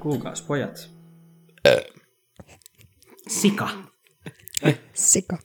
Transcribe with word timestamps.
Kuulkaas 0.00 0.42
pojat. 0.42 0.90
Sika. 3.28 3.68
Sika. 4.92 5.38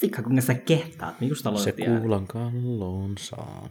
Sika, 0.00 0.22
kuinka 0.22 0.42
sä 0.42 0.54
kehtaat? 0.54 1.20
Niin 1.20 1.28
just 1.28 1.46
Se 1.56 1.72
kuulan 1.72 2.26
kallon 2.26 3.14
saa. 3.18 3.68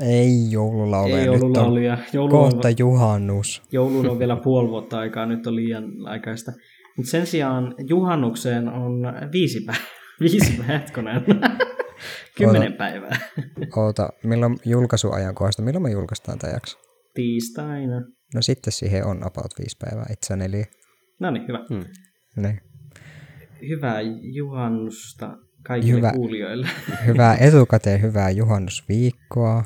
Ei 0.00 0.50
joululauluja. 0.50 1.18
Ei 1.18 1.26
nyt 1.26 1.34
on 1.34 1.40
joululauluja. 1.40 1.98
Joulu 2.12 2.36
on, 2.36 2.52
kohta 2.52 2.70
juhannus. 2.78 3.62
jouluun 3.72 4.08
on 4.10 4.18
vielä 4.18 4.36
puoli 4.36 4.68
vuotta 4.68 4.98
aikaa, 4.98 5.26
nyt 5.26 5.46
on 5.46 5.56
liian 5.56 5.84
aikaista. 6.06 6.52
Mutta 6.98 7.10
sen 7.10 7.26
sijaan 7.26 7.74
juhannukseen 7.78 8.68
on 8.68 8.92
viisi 9.32 9.60
päivää. 9.66 9.84
Viisi 10.20 10.52
päivää, 10.56 10.78
hetkonen. 10.78 11.22
Kymmenen 12.38 12.72
päivää. 12.72 13.18
Oota, 13.76 14.08
milloin 14.24 14.56
julkaisuajankohdasta, 14.64 15.62
milloin 15.62 15.82
me 15.82 15.90
julkaistaan 15.90 16.38
tämä 16.38 16.52
jakso? 16.52 16.78
Tiistaina. 17.14 18.00
No 18.34 18.42
sitten 18.42 18.72
siihen 18.72 19.04
on 19.06 19.26
about 19.26 19.52
viisi 19.58 19.76
päivää, 19.84 20.06
itse 20.12 20.36
neljä. 20.36 20.66
No 21.20 21.30
niin, 21.30 21.48
hyvä. 21.48 21.58
Hmm. 21.68 21.84
Niin. 22.36 22.60
Hyvää 23.68 24.00
juhannusta 24.20 25.36
kaikille 25.62 25.96
Hyvä. 25.96 26.12
kuulijoille. 26.12 26.68
Hyvää 27.06 27.36
etukäteen, 27.36 28.02
hyvää 28.02 28.30
juhannusviikkoa. 28.30 29.64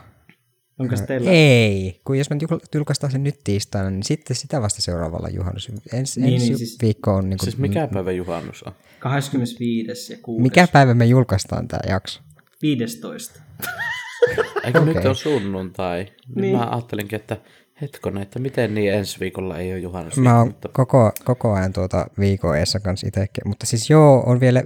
Onko 0.83 1.07
teillä? 1.07 1.31
Ei, 1.31 2.01
kun 2.05 2.19
jos 2.19 2.31
me 2.31 2.37
jul- 2.37 2.61
julkaistaan 2.75 3.11
sen 3.13 3.23
nyt 3.25 3.41
tiistaina, 3.45 3.91
niin 3.91 4.03
sitten 4.03 4.37
sitä 4.37 4.63
vasta 4.63 4.83
seuraavalla 4.83 5.29
juhannus. 5.29 5.69
Ens, 5.69 6.17
Niin, 6.17 6.35
ensi 6.35 6.47
niin, 6.47 6.59
siis- 6.59 6.79
viikko 6.83 7.15
on 7.15 7.31
niin 7.31 7.39
kuin, 7.39 7.45
Siis 7.47 7.59
mikä 7.59 7.89
päivä 7.93 8.13
juhannus 8.13 8.63
on? 8.63 8.73
25. 8.99 10.13
ja 10.13 10.19
6. 10.23 10.43
mikä 10.43 10.69
päivä 10.73 10.95
me 10.95 11.05
julkaistaan 11.07 11.69
tämä 11.69 11.81
jakso? 11.89 12.21
15. 12.63 13.41
Eikö 14.65 14.81
Okei. 14.81 14.95
nyt 14.95 15.05
on 15.05 15.17
sunnuntai? 15.17 16.05
Niin. 16.05 16.15
Niin. 16.43 16.57
Mä 16.57 16.69
ajattelinkin, 16.71 17.17
että 17.17 17.37
hetkonen, 17.81 18.23
että 18.23 18.39
miten 18.39 18.75
niin 18.75 18.93
ensi 18.93 19.21
viikolla 19.21 19.59
ei 19.59 19.73
ole 19.73 19.79
juhannus. 19.81 20.17
Mä 20.17 20.39
oon 20.39 20.47
mutta 20.49 20.69
koko, 20.69 21.13
koko 21.25 21.53
ajan 21.53 21.73
tuota 21.73 22.07
viikon 22.19 22.59
eessä 22.59 22.81
kanssa 22.81 23.07
itsekin, 23.07 23.49
mutta 23.49 23.67
siis 23.67 23.91
joo, 23.91 24.23
on 24.27 24.41
vielä, 24.41 24.65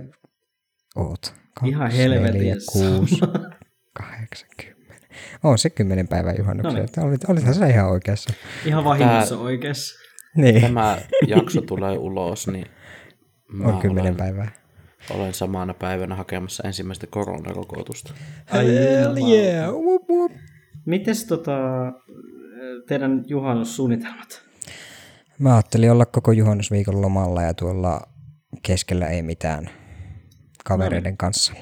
oot, 0.97 1.35
Ihan 1.65 1.91
helvetissä. 1.91 2.73
6, 2.99 3.21
8, 3.93 4.49
10. 4.57 4.76
On 5.45 5.59
se 5.59 5.71
kymmenen 5.71 6.09
päivää 6.09 6.35
juhannuksia. 6.39 6.73
No 6.73 6.79
niin. 6.79 6.91
No 6.97 7.03
Olit, 7.03 7.25
olithan 7.29 7.55
sä 7.55 7.67
ihan 7.67 7.91
oikeassa. 7.91 8.33
Ihan 8.65 8.85
vahingossa 8.85 9.39
oikeassa. 9.39 9.95
Niin, 10.37 10.61
Tämä 10.61 10.99
jakso 11.27 11.61
tulee 11.61 11.99
ulos, 11.99 12.49
niin 12.49 12.67
mä 13.53 13.69
on 13.69 13.79
kymmenen 13.79 14.05
olen, 14.05 14.17
päivää. 14.17 14.49
olen 15.11 15.35
samana 15.35 15.75
päivänä 15.75 16.15
hakemassa 16.15 16.63
ensimmäistä 16.67 17.07
koronarokotusta. 17.07 18.15
Ai 18.51 18.67
Hell 18.67 19.17
yeah, 19.17 19.71
whoop, 19.73 20.03
whoop. 20.11 20.33
Mites 20.87 21.25
tota, 21.25 21.53
teidän 22.89 23.25
juhannussuunnitelmat? 23.27 24.43
Mä 25.39 25.55
ajattelin 25.55 25.91
olla 25.93 26.07
koko 26.07 26.33
juhannusviikon 26.33 27.03
lomalla 27.03 27.43
ja 27.43 27.55
tuolla 27.55 28.01
keskellä 28.63 29.07
ei 29.07 29.23
mitään 29.23 29.71
kavereiden 30.65 31.17
kanssa. 31.17 31.53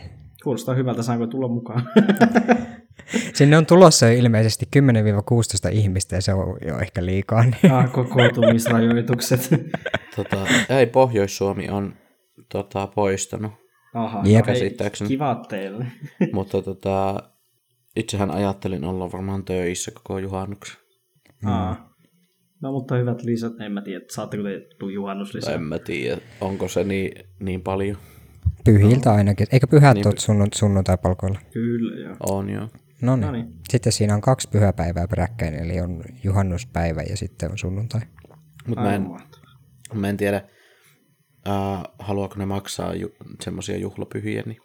Kuulostaa 0.45 0.75
hyvältä, 0.75 1.03
saanko 1.03 1.27
tulla 1.27 1.49
mukaan? 1.49 1.83
Sinne 3.35 3.57
on 3.57 3.67
tulossa 3.67 4.07
jo 4.07 4.19
ilmeisesti 4.19 4.67
10-16 4.77 5.73
ihmistä 5.73 6.17
ja 6.17 6.23
se 6.23 6.35
on 6.35 6.57
jo 6.67 6.79
ehkä 6.79 7.07
liikaa. 7.07 7.45
Niin. 7.45 7.73
ah, 7.73 7.93
kokoontumisrajoitukset. 7.93 9.49
Tota, 10.17 10.47
ei, 10.69 10.87
Pohjois-Suomi 10.87 11.69
on 11.69 11.95
tota, 12.53 12.87
poistanut, 12.87 13.53
Aha, 13.95 14.23
Jep. 14.25 14.47
no 14.47 14.53
ei, 14.53 14.59
Käsittääkseni. 14.61 15.09
kiva 15.09 15.45
teille. 15.49 15.87
mutta 16.33 16.63
tota, 16.63 17.23
itsehän 17.97 18.31
ajattelin 18.31 18.85
olla 18.85 19.13
varmaan 19.13 19.45
töissä 19.45 19.91
koko 19.95 20.19
juhannuksen. 20.19 20.77
Mm. 21.43 21.49
Aa. 21.49 21.95
No 22.63 22.73
mutta 22.73 22.95
hyvät 22.97 23.23
lisät, 23.23 23.53
en 23.61 23.73
mä 23.73 23.83
tiedä, 23.83 24.05
saatteko 24.11 24.43
te 24.43 24.61
tuu 24.79 24.89
juhannuslisää? 24.89 25.55
En 25.55 25.63
mä 25.63 25.79
tiedä, 25.79 26.19
onko 26.41 26.69
se 26.69 26.85
niin, 26.85 27.13
niin 27.41 27.63
paljon. 27.63 27.97
Pyhiltä 28.65 29.13
ainakin. 29.13 29.47
Eikö 29.53 29.67
pyhät 29.67 29.95
Niin. 29.95 30.05
sunnu, 30.19 30.47
sunnuntai-palkoilla? 30.55 31.39
Kyllä, 31.53 32.01
joo. 32.09 32.17
On 32.21 32.51
joo. 32.51 32.69
No 33.03 33.17
niin. 33.17 33.33
niin. 33.33 33.53
Sitten 33.71 33.93
siinä 33.93 34.15
on 34.15 34.21
kaksi 34.21 34.49
pyhäpäivää 34.49 35.09
peräkkäin, 35.09 35.55
eli 35.55 35.81
on 35.81 36.05
juhannuspäivä 36.25 37.03
ja 37.03 37.17
sitten 37.17 37.51
on 37.51 37.59
sunnuntai. 37.59 38.01
Mutta 38.67 38.83
mä, 38.83 38.95
en- 38.95 39.07
mä 39.95 40.09
en 40.09 40.17
tiedä, 40.17 40.37
äh, 41.49 41.83
haluaako 41.99 42.35
ne 42.39 42.47
maksaa 42.47 42.95
ju- 42.95 43.15
semmoisia 43.45 43.77
juhlapyhiä. 43.77 44.43
Niin. 44.47 44.59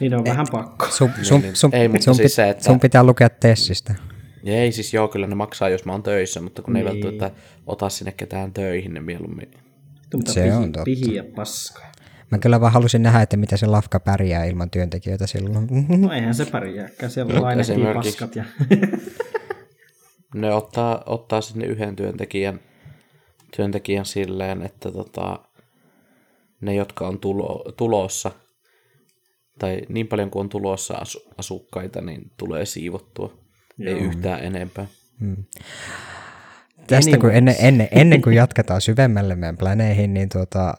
Niin 0.00 0.14
on 0.14 0.24
vähän 0.24 0.46
pakko. 0.52 0.86
Sun, 0.90 1.10
sun, 1.22 1.40
niin. 1.40 1.56
sun, 1.56 1.74
Ei, 1.74 1.88
mutta 1.88 2.04
sun, 2.04 2.14
siis 2.14 2.34
se, 2.34 2.48
että- 2.50 2.64
sun 2.64 2.80
pitää 2.80 3.04
lukea 3.04 3.28
Tessistä. 3.30 3.94
Ei 4.44 4.72
siis 4.72 4.94
joo, 4.94 5.08
kyllä 5.08 5.26
ne 5.26 5.34
maksaa, 5.34 5.68
jos 5.68 5.84
mä 5.84 5.92
oon 5.92 6.02
töissä, 6.02 6.40
mutta 6.40 6.62
kun 6.62 6.72
ne 6.74 6.80
ei 6.80 6.84
Niin. 6.84 7.04
välttämättä 7.04 7.40
ota 7.66 7.88
sinne 7.88 8.12
ketään 8.12 8.52
töihin, 8.52 8.94
ne 8.94 9.00
mieluummin. 9.00 9.50
Se 10.26 10.40
pihi, 10.42 10.50
on 10.50 10.72
totta. 10.72 10.84
Pihiä 10.84 11.24
paskoja. 11.36 11.86
Mä 12.30 12.38
kyllä 12.38 12.60
vaan 12.60 12.72
halusin 12.72 13.02
nähdä, 13.02 13.22
että 13.22 13.36
mitä 13.36 13.56
se 13.56 13.66
lafka 13.66 14.00
pärjää 14.00 14.44
ilman 14.44 14.70
työntekijöitä 14.70 15.26
silloin. 15.26 15.68
No 15.98 16.12
eihän 16.12 16.34
se 16.34 16.44
pärjääkään, 16.46 17.10
siellä 17.12 17.34
No, 17.34 17.42
lainehtii 17.42 17.74
esimerkiksi- 17.74 18.10
paskat 18.10 18.36
ja... 18.36 18.44
Ne 20.34 20.54
ottaa, 20.54 21.02
ottaa 21.06 21.40
sinne 21.40 21.66
yhden 21.66 21.96
työntekijän, 21.96 22.60
työntekijän 23.56 24.04
silleen, 24.06 24.62
että 24.62 24.92
tota, 24.92 25.38
ne, 26.60 26.74
jotka 26.74 27.08
on 27.08 27.18
tulo, 27.20 27.72
tulossa, 27.76 28.30
tai 29.58 29.80
niin 29.88 30.06
paljon 30.08 30.30
kuin 30.30 30.40
on 30.40 30.48
tulossa 30.48 30.94
asu, 30.94 31.22
asukkaita, 31.38 32.00
niin 32.00 32.30
tulee 32.36 32.66
siivottua. 32.66 33.38
Ei 33.86 33.94
yhtään 33.98 34.44
enempää. 34.44 34.86
Tästä 36.86 37.18
kun 37.18 37.30
ennen, 37.30 37.54
ennen, 37.58 37.88
ennen 37.90 38.22
kuin 38.22 38.36
jatketaan 38.36 38.80
syvemmälle 38.80 39.34
meidän 39.36 39.56
planeihin, 39.56 40.14
niin 40.14 40.28
tuota, 40.28 40.74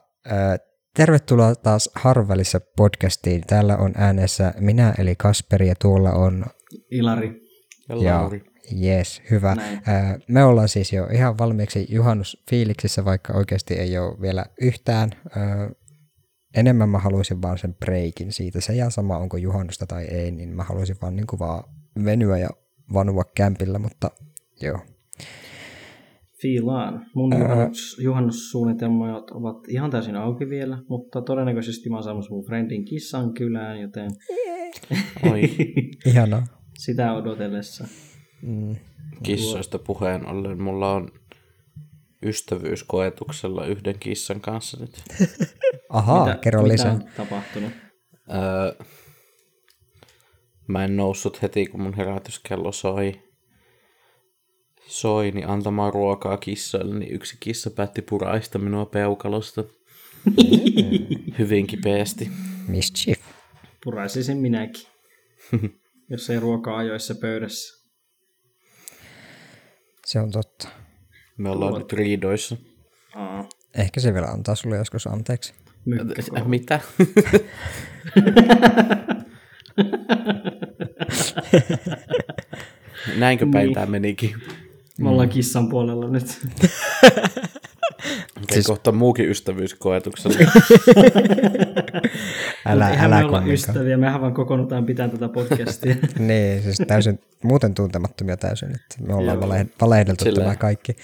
tervetuloa 0.99 1.55
taas 1.55 1.89
Harvelissa 1.95 2.59
podcastiin. 2.59 3.41
Täällä 3.47 3.77
on 3.77 3.93
äänessä 3.97 4.53
minä 4.59 4.93
eli 4.97 5.15
Kasperi 5.15 5.67
ja 5.67 5.75
tuolla 5.81 6.11
on, 6.11 6.45
Ilari. 6.91 7.41
Ja 7.89 7.95
ja 7.95 8.21
Lauri. 8.21 8.43
yes, 8.83 9.21
hyvä. 9.31 9.55
Näin. 9.55 9.81
Me 10.27 10.43
ollaan 10.43 10.69
siis 10.69 10.93
jo 10.93 11.07
ihan 11.13 11.37
valmiiksi 11.37 11.87
juhannusfiiliksissä, 11.89 13.05
vaikka 13.05 13.33
oikeasti 13.33 13.73
ei 13.73 13.97
ole 13.97 14.21
vielä 14.21 14.45
yhtään. 14.61 15.09
Ää, 15.35 15.71
enemmän 16.55 16.89
mä 16.89 16.99
haluaisin 16.99 17.41
vaan 17.41 17.57
sen 17.57 17.75
breikin 17.75 18.31
siitä. 18.31 18.61
Se 18.61 18.73
ihan 18.73 18.91
sama, 18.91 19.17
onko 19.17 19.37
juhannusta 19.37 19.85
tai 19.87 20.05
ei, 20.05 20.31
niin 20.31 20.49
mä 20.49 20.63
haluaisin 20.63 20.97
vaan, 21.01 21.15
niin 21.15 21.27
kuin 21.27 21.39
vaan 21.39 21.63
venyä 22.05 22.37
ja 22.37 22.49
vanua 22.93 23.23
kämpillä, 23.35 23.79
mutta 23.79 24.11
joo. 24.61 24.79
Fiilaan. 26.41 27.05
Mun 27.15 27.33
juhannus, 27.39 27.97
juhannussuunnitelmat 28.01 29.31
ovat 29.31 29.57
ihan 29.67 29.91
täysin 29.91 30.15
auki 30.15 30.49
vielä, 30.49 30.77
mutta 30.89 31.21
todennäköisesti 31.21 31.89
mä 31.89 31.95
oon 31.95 32.03
saamassa 32.03 32.33
mun 32.35 32.45
friendin 32.45 32.85
kissan 32.85 33.33
kylään, 33.33 33.81
joten 33.81 34.11
Oi, 35.31 35.41
Ihanaa. 36.05 36.47
sitä 36.77 37.13
odotellessa. 37.13 37.87
Mm. 38.41 38.75
kissoista 39.23 39.79
puheen 39.79 40.25
ollen. 40.27 40.61
Mulla 40.61 40.91
on 40.93 41.09
ystävyyskoetuksella 42.25 43.65
yhden 43.65 43.95
kissan 43.99 44.41
kanssa 44.41 44.77
nyt. 44.79 45.03
Ahaa, 45.89 46.25
mitä, 46.25 46.37
kerro 46.41 46.61
mitä 46.61 46.73
lisää. 46.73 46.91
on 46.91 47.03
tapahtunut? 47.17 47.71
Öö, 48.33 48.85
mä 50.67 50.83
en 50.83 50.97
noussut 50.97 51.41
heti, 51.41 51.65
kun 51.67 51.81
mun 51.81 51.93
herätyskello 51.93 52.71
soi. 52.71 53.28
Soi, 54.89 55.31
niin 55.31 55.47
antamaan 55.47 55.93
ruokaa 55.93 56.37
kissoille, 56.37 56.99
niin 56.99 57.11
yksi 57.13 57.37
kissa 57.39 57.71
päätti 57.71 58.01
puraista 58.01 58.59
minua 58.59 58.85
peukalosta. 58.85 59.63
Hyvin 61.39 61.67
kipeästi. 61.67 62.31
Mischief. 62.67 63.19
Puraisisin 63.83 64.37
minäkin, 64.37 64.87
jos 66.09 66.29
ei 66.29 66.39
ruokaa 66.39 66.77
ajoissa 66.77 67.15
pöydässä. 67.15 67.79
Se 70.05 70.19
on 70.19 70.31
totta. 70.31 70.67
Me 71.37 71.49
ollaan 71.49 71.73
nyt 71.79 71.93
riidoissa. 71.93 72.57
Aa, 73.15 73.49
Ehkä 73.77 73.99
se 73.99 74.13
vielä 74.13 74.27
antaa 74.27 74.55
sulle 74.55 74.77
joskus 74.77 75.07
anteeksi. 75.07 75.53
mykkäko. 75.85 76.37
Äh, 76.37 76.47
Mitä? 76.47 76.79
Näinkö 83.17 83.47
päin 83.51 83.65
Niin. 83.65 83.73
tää 83.75 83.85
menikin? 83.85 84.35
Me 84.99 85.09
ollaan 85.09 85.29
kissan 85.29 85.69
puolella 85.69 86.09
nyt. 86.09 86.25
Okay, 88.35 88.45
siis... 88.53 88.67
Kohta 88.67 88.91
muukin 88.91 89.29
ystävyyskoetuksella. 89.29 90.37
Älä, 92.65 92.89
Eihän 92.89 93.13
älä 93.13 93.19
me 93.19 93.25
olla 93.25 93.45
ystäviä, 93.45 93.97
mehän 93.97 94.21
vaan 94.21 94.33
kokoonnutaan 94.33 94.85
pitää 94.85 95.07
tätä 95.07 95.29
podcastia. 95.29 95.95
Niin, 96.19 96.63
siis 96.63 96.77
täysin, 96.87 97.19
muuten 97.43 97.73
tuntemattomia 97.73 98.37
täysin. 98.37 98.69
Että 98.69 98.95
me 99.07 99.13
ollaan 99.15 99.39
vale- 99.41 99.65
valehdeltu 99.81 100.23
Sillä- 100.23 100.39
tämä 100.43 100.55
kaikki. 100.55 100.95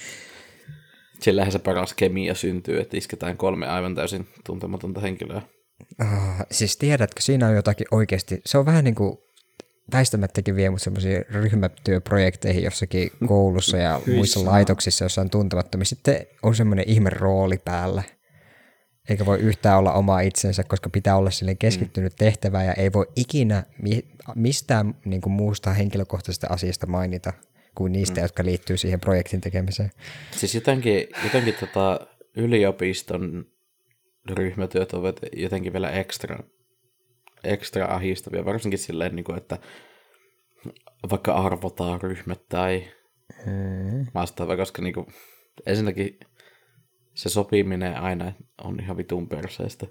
Sillähän 1.20 1.52
se 1.52 1.58
paras 1.58 1.94
kemia 1.94 2.34
syntyy, 2.34 2.80
että 2.80 2.96
isketään 2.96 3.36
kolme 3.36 3.66
aivan 3.66 3.94
täysin 3.94 4.28
tuntematonta 4.44 5.00
henkilöä 5.00 5.42
Ah, 5.98 6.46
siis 6.50 6.76
tiedätkö, 6.76 7.22
siinä 7.22 7.48
on 7.48 7.54
jotakin 7.54 7.86
oikeasti, 7.90 8.40
se 8.46 8.58
on 8.58 8.66
vähän 8.66 8.84
niin 8.84 8.94
kuin 8.94 9.18
väistämättäkin 9.92 10.56
vie 10.56 10.70
mut 10.70 10.82
semmoisiin 10.82 11.24
ryhmätyöprojekteihin 11.30 12.64
jossakin 12.64 13.10
koulussa 13.26 13.76
ja 13.76 14.00
muissa 14.06 14.44
laitoksissa 14.44 15.04
jossain 15.04 15.30
tuntemattomissa. 15.30 15.94
Sitten 15.94 16.26
on 16.42 16.54
semmoinen 16.54 16.88
ihme 16.88 17.10
rooli 17.10 17.58
päällä. 17.58 18.02
Eikä 19.08 19.26
voi 19.26 19.38
yhtään 19.38 19.78
olla 19.78 19.92
oma 19.92 20.20
itsensä, 20.20 20.64
koska 20.64 20.90
pitää 20.90 21.16
olla 21.16 21.30
sille 21.30 21.54
keskittynyt 21.54 22.12
mm. 22.12 22.16
tehtävää 22.16 22.64
ja 22.64 22.72
ei 22.72 22.92
voi 22.92 23.06
ikinä 23.16 23.62
mi- 23.82 24.08
mistään 24.34 24.94
niin 25.04 25.20
kuin 25.20 25.32
muusta 25.32 25.72
henkilökohtaisesta 25.72 26.46
asiasta 26.50 26.86
mainita 26.86 27.32
kuin 27.74 27.92
niistä, 27.92 28.20
mm. 28.20 28.24
jotka 28.24 28.44
liittyy 28.44 28.76
siihen 28.76 29.00
projektin 29.00 29.40
tekemiseen. 29.40 29.90
Siis 30.30 30.54
jotenkin, 30.54 31.06
jotenkin 31.24 31.54
tota 31.54 32.00
yliopiston 32.36 33.44
ryhmätyöt 34.30 34.92
ovat 34.92 35.20
jotenkin 35.36 35.72
vielä 35.72 35.90
ekstra, 35.90 36.38
ekstra 37.46 37.86
ahistavia, 37.86 38.44
varsinkin 38.44 38.78
silleen, 38.78 39.16
niin 39.16 39.24
kuin, 39.24 39.38
että 39.38 39.58
vaikka 41.10 41.32
arvotaan 41.32 42.00
ryhmät 42.00 42.48
tai 42.48 42.84
hmm. 43.44 44.06
vastaava, 44.14 44.56
koska 44.56 44.82
niin 44.82 44.94
kuin, 44.94 45.06
ensinnäkin 45.66 46.20
se 47.14 47.28
sopiminen 47.28 47.96
aina 47.96 48.32
on 48.64 48.80
ihan 48.80 48.96
vitun 48.96 49.28
perseestä. 49.28 49.86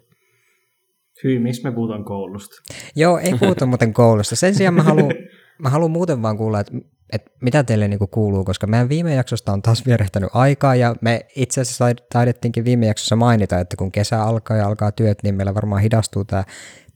Hyi, 1.24 1.40
miksi 1.40 1.64
me 1.64 1.72
puhutaan 1.72 2.06
koulusta? 2.06 2.56
Joo, 2.96 3.18
ei 3.18 3.34
puhuta 3.40 3.66
muuten 3.76 3.94
koulusta. 3.94 4.36
Sen 4.36 4.56
sijaan 4.56 4.74
mä 4.74 4.84
haluan, 4.84 5.14
mä 5.58 5.70
haluan 5.70 5.92
muuten 5.92 6.22
vaan 6.22 6.38
kuulla, 6.38 6.60
että 6.60 6.78
että 7.14 7.32
mitä 7.42 7.64
teille 7.64 7.88
niinku 7.88 8.08
kuuluu, 8.08 8.44
koska 8.44 8.68
meidän 8.68 8.90
viime 8.90 9.16
jaksosta 9.16 9.54
on 9.54 9.62
taas 9.62 9.86
vierehtänyt 9.86 10.30
aikaa 10.34 10.76
ja 10.76 10.96
me 11.02 11.26
itse 11.36 11.62
asiassa 11.62 11.86
taidettiinkin 12.14 12.66
viime 12.66 12.86
jaksossa 12.86 13.16
mainita, 13.16 13.60
että 13.60 13.78
kun 13.78 13.92
kesä 13.92 14.24
alkaa 14.24 14.58
ja 14.58 14.68
alkaa 14.68 14.92
työt, 14.92 15.18
niin 15.24 15.36
meillä 15.36 15.56
varmaan 15.56 15.82
hidastuu 15.82 16.26
tämä 16.26 16.44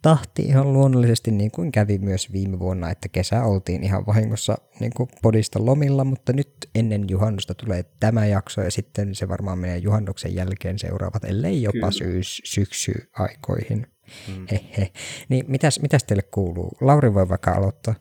tahti 0.02 0.42
ihan 0.42 0.74
luonnollisesti 0.74 1.32
niin 1.32 1.52
kuin 1.52 1.72
kävi 1.72 1.98
myös 1.98 2.34
viime 2.34 2.60
vuonna, 2.60 2.90
että 2.90 3.10
kesä 3.10 3.44
oltiin 3.44 3.84
ihan 3.84 4.06
vahingossa 4.06 4.58
niin 4.80 4.92
kuin 4.96 5.10
podista 5.22 5.66
lomilla, 5.66 6.04
mutta 6.04 6.34
nyt 6.34 6.52
ennen 6.76 7.06
juhannusta 7.10 7.54
tulee 7.54 7.86
tämä 8.00 8.26
jakso 8.26 8.62
ja 8.62 8.72
sitten 8.72 9.16
se 9.16 9.30
varmaan 9.30 9.60
menee 9.60 9.78
juhannuksen 9.78 10.36
jälkeen 10.36 10.80
seuraavat, 10.80 11.24
ellei 11.24 11.62
jopa 11.64 11.92
syys, 11.92 12.42
syksy-aikoihin. 12.46 13.88
Mm. 14.28 14.48
Hehe. 14.52 14.92
Niin 15.30 15.46
mitäs, 15.48 15.80
mitäs 15.80 16.04
teille 16.04 16.24
kuuluu? 16.24 16.78
Lauri 16.82 17.14
voi 17.14 17.30
vaikka 17.30 17.52
aloittaa. 17.52 17.96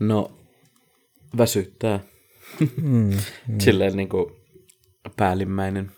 No 0.00 0.38
väsyttää. 1.38 2.00
Mm, 2.60 2.68
mm. 3.48 3.58
Silleen 3.60 3.96
niin 3.96 4.08
kuin 4.08 4.26
päällimmäinen 5.16 5.90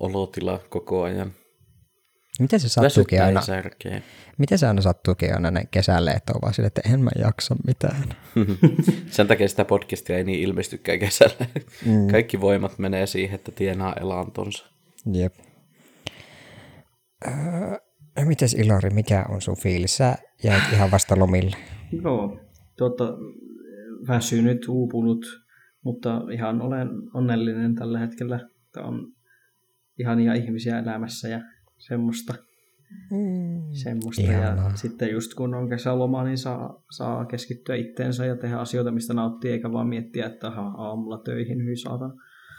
olotila 0.00 0.60
koko 0.68 1.02
ajan. 1.02 1.32
Miten 2.40 2.60
se 2.60 2.68
sattuukin 2.68 3.22
aina? 3.22 3.40
Särkeä. 3.40 4.02
Miten 4.38 4.58
se 4.58 4.66
aina 4.66 4.80
sattuukin 4.80 5.34
aina 5.34 5.60
kesälle, 5.70 6.10
että 6.10 6.32
on 6.34 6.40
vaan 6.42 6.54
sille, 6.54 6.66
että 6.66 6.80
en 6.92 7.00
mä 7.00 7.10
jaksa 7.18 7.56
mitään. 7.66 8.04
Sen 9.10 9.26
takia 9.26 9.48
sitä 9.48 9.64
podcastia 9.64 10.16
ei 10.16 10.24
niin 10.24 10.40
ilmestykään 10.40 10.98
kesällä. 10.98 11.46
Mm. 11.86 12.08
Kaikki 12.10 12.40
voimat 12.40 12.78
menee 12.78 13.06
siihen, 13.06 13.34
että 13.34 13.52
tienaa 13.52 13.94
elantonsa. 14.00 14.66
Jep. 15.12 15.34
Öö, 17.26 18.24
mites 18.24 18.54
Ilari, 18.54 18.90
mikä 18.90 19.24
on 19.28 19.40
sun 19.40 19.56
fiilis? 19.56 19.96
Sä 19.96 20.14
jäit 20.42 20.72
ihan 20.72 20.90
vasta 20.90 21.18
lomille. 21.18 21.56
Joo, 22.02 22.40
tuota, 22.76 23.04
väsynyt, 24.08 24.68
uupunut, 24.68 25.26
mutta 25.84 26.20
ihan 26.32 26.62
olen 26.62 26.88
onnellinen 27.14 27.74
tällä 27.74 27.98
hetkellä, 27.98 28.40
että 28.66 28.82
on 28.82 29.12
ihania 29.98 30.34
ihmisiä 30.34 30.78
elämässä 30.78 31.28
ja 31.28 31.40
semmoista. 31.78 32.34
Mm, 33.10 33.62
semmoista. 33.72 34.22
Ja 34.32 34.70
sitten 34.74 35.10
just 35.10 35.34
kun 35.34 35.54
on 35.54 35.68
kesäloma, 35.68 36.24
niin 36.24 36.38
saa, 36.38 36.82
saa 36.90 37.24
keskittyä 37.24 37.76
itteensä 37.76 38.26
ja 38.26 38.36
tehdä 38.36 38.56
asioita, 38.56 38.90
mistä 38.90 39.14
nauttii, 39.14 39.50
eikä 39.50 39.72
vaan 39.72 39.88
miettiä, 39.88 40.26
että 40.26 40.46
aha, 40.46 40.62
aamulla 40.62 41.18
töihin, 41.18 41.64
hyi 41.64 41.76
saatan. 41.76 42.12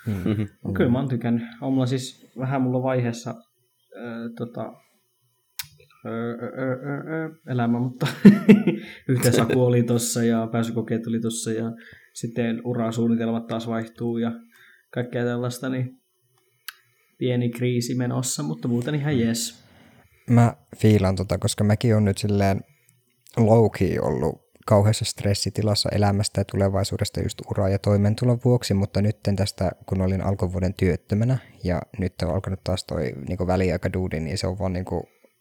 Mm-hmm. 0.07 0.73
Kyllä 0.73 0.91
mä 0.91 0.99
oon 0.99 1.09
tykännyt. 1.09 1.43
Aamulla 1.61 1.85
siis 1.85 2.31
vähän 2.37 2.61
mulla 2.61 2.83
vaiheessa 2.83 3.29
äh, 3.31 4.31
tota, 4.37 4.73
elämä, 7.47 7.79
mutta 7.79 8.07
yhtä 9.09 9.31
saku 9.31 9.63
oli 9.63 9.83
tossa 9.83 10.23
ja 10.23 10.47
pääsykokeet 10.51 11.07
oli 11.07 11.19
tossa 11.19 11.51
ja 11.51 11.71
sitten 12.13 12.61
urasuunnitelmat 12.65 13.47
taas 13.47 13.67
vaihtuu 13.67 14.17
ja 14.17 14.31
kaikkea 14.93 15.23
tällaista, 15.23 15.69
niin 15.69 16.01
pieni 17.17 17.49
kriisi 17.49 17.95
menossa, 17.95 18.43
mutta 18.43 18.67
muuten 18.67 18.95
ihan 18.95 19.19
jes. 19.19 19.63
Mä 20.29 20.55
fiilan 20.77 21.15
tota, 21.15 21.37
koska 21.37 21.63
mäkin 21.63 21.95
on 21.95 22.05
nyt 22.05 22.17
silleen 22.17 22.61
low 23.37 23.69
ollut 24.01 24.45
kauheassa 24.65 25.05
stressitilassa 25.05 25.89
elämästä 25.89 26.41
ja 26.41 26.45
tulevaisuudesta 26.45 27.21
just 27.21 27.41
ura- 27.51 27.69
ja 27.69 27.79
toimeentulon 27.79 28.39
vuoksi, 28.45 28.73
mutta 28.73 29.01
nyt 29.01 29.17
tästä, 29.35 29.71
kun 29.85 30.01
olin 30.01 30.21
alkuvuoden 30.21 30.73
työttömänä 30.73 31.37
ja 31.63 31.81
nyt 31.99 32.13
on 32.23 32.33
alkanut 32.33 32.63
taas 32.63 32.83
toi 32.83 33.13
niin 33.27 33.47
väliaikaduudi, 33.47 34.19
niin 34.19 34.37
se 34.37 34.47
on 34.47 34.59
vaan 34.59 34.73
niin 34.73 34.85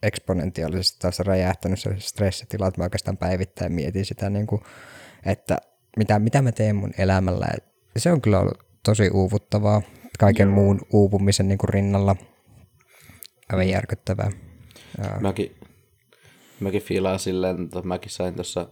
eksponentiaalisesti 0.02 0.98
taas 1.00 1.18
räjähtänyt 1.18 1.80
se 1.80 1.90
stressitila, 1.98 2.66
että 2.66 2.80
mä 2.80 2.84
oikeastaan 2.84 3.16
päivittäin 3.16 3.72
mietin 3.72 4.04
sitä, 4.04 4.30
niin 4.30 4.46
kuin, 4.46 4.62
että 5.26 5.58
mitä, 5.96 6.18
mitä 6.18 6.42
mä 6.42 6.52
teen 6.52 6.76
mun 6.76 6.92
elämällä. 6.98 7.46
Se 7.96 8.12
on 8.12 8.20
kyllä 8.20 8.40
ollut 8.40 8.58
tosi 8.84 9.10
uuvuttavaa 9.10 9.82
kaiken 10.18 10.48
Joo. 10.48 10.54
muun 10.54 10.80
uupumisen 10.92 11.48
niin 11.48 11.58
kuin 11.58 11.68
rinnalla. 11.68 12.16
Aivan 13.52 13.68
järkyttävää. 13.68 14.30
Mäkin, 15.20 15.56
mäkin 16.60 16.82
fiilaan 16.82 17.18
silleen, 17.18 17.64
että 17.64 17.82
mäkin 17.82 18.10
sain 18.10 18.34
tuossa 18.34 18.68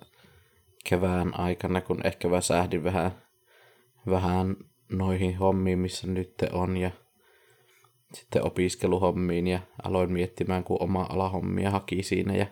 kevään 0.89 1.41
aikana, 1.41 1.81
kun 1.81 2.07
ehkä 2.07 2.31
väsähdin 2.31 2.85
vähän, 2.85 3.23
vähän 4.07 4.57
noihin 4.93 5.37
hommiin, 5.37 5.79
missä 5.79 6.07
nyt 6.07 6.35
on, 6.53 6.77
ja 6.77 6.91
sitten 8.15 8.45
opiskeluhommiin 8.47 9.47
ja 9.47 9.61
aloin 9.83 10.13
miettimään, 10.13 10.65
kun 10.65 10.83
oma 10.83 11.07
alahommia 11.11 11.71
haki 11.71 12.03
siinä 12.03 12.37
ja 12.37 12.47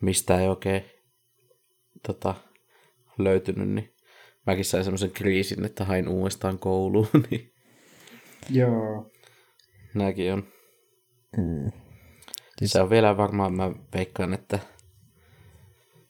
mistä 0.00 0.40
ei 0.40 0.48
oikein 0.48 0.84
tota, 2.06 2.34
löytynyt, 3.18 3.68
niin 3.68 3.94
mäkin 4.46 4.64
sain 4.64 4.84
semmoisen 4.84 5.10
kriisin, 5.10 5.64
että 5.64 5.84
hain 5.84 6.08
uudestaan 6.08 6.58
kouluun. 6.58 7.08
Niin 7.30 7.51
Joo. 8.50 9.10
Nämäkin 9.94 10.32
on. 10.32 10.44
Mm. 11.36 11.72
Se 12.64 12.80
on 12.80 12.90
vielä 12.90 13.16
varmaan, 13.16 13.54
mä 13.54 13.72
veikkaan, 13.94 14.34
että 14.34 14.58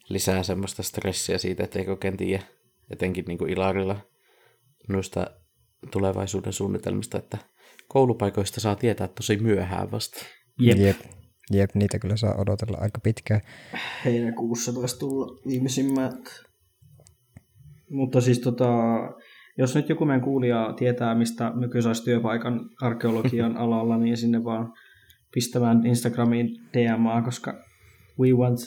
lisää 0.08 0.42
semmoista 0.42 0.82
stressiä 0.82 1.38
siitä, 1.38 1.64
että 1.64 1.78
ei 1.78 1.88
oikein 1.88 2.16
tiedä, 2.16 2.42
etenkin 2.90 3.24
niin 3.28 3.38
kuin 3.38 3.50
Ilarilla 3.50 4.00
noista 4.88 5.26
tulevaisuuden 5.90 6.52
suunnitelmista, 6.52 7.18
että 7.18 7.38
koulupaikoista 7.88 8.60
saa 8.60 8.76
tietää 8.76 9.08
tosi 9.08 9.36
myöhään 9.36 9.90
vasta. 9.90 10.24
Jep. 10.60 10.78
Jep. 10.78 10.96
Jep, 11.50 11.74
niitä 11.74 11.98
kyllä 11.98 12.16
saa 12.16 12.34
odotella 12.34 12.78
aika 12.80 13.00
pitkään. 13.00 13.40
Heinäkuussa 14.04 14.72
taisi 14.72 14.98
tulla 14.98 15.40
viimeisimmät. 15.46 16.42
Mutta 17.90 18.20
siis 18.20 18.38
tota, 18.38 18.68
jos 19.62 19.74
nyt 19.74 19.88
joku 19.88 20.04
meidän 20.04 20.20
kuulija 20.20 20.74
tietää, 20.76 21.14
mistä 21.14 21.52
nykyisessä 21.54 22.04
työpaikan 22.04 22.60
arkeologian 22.82 23.56
alalla, 23.64 23.98
niin 23.98 24.16
sinne 24.16 24.44
vaan 24.44 24.72
pistämään 25.34 25.86
Instagramiin 25.86 26.48
DMA, 26.72 27.22
koska 27.22 27.64
we 28.18 28.32
want 28.32 28.58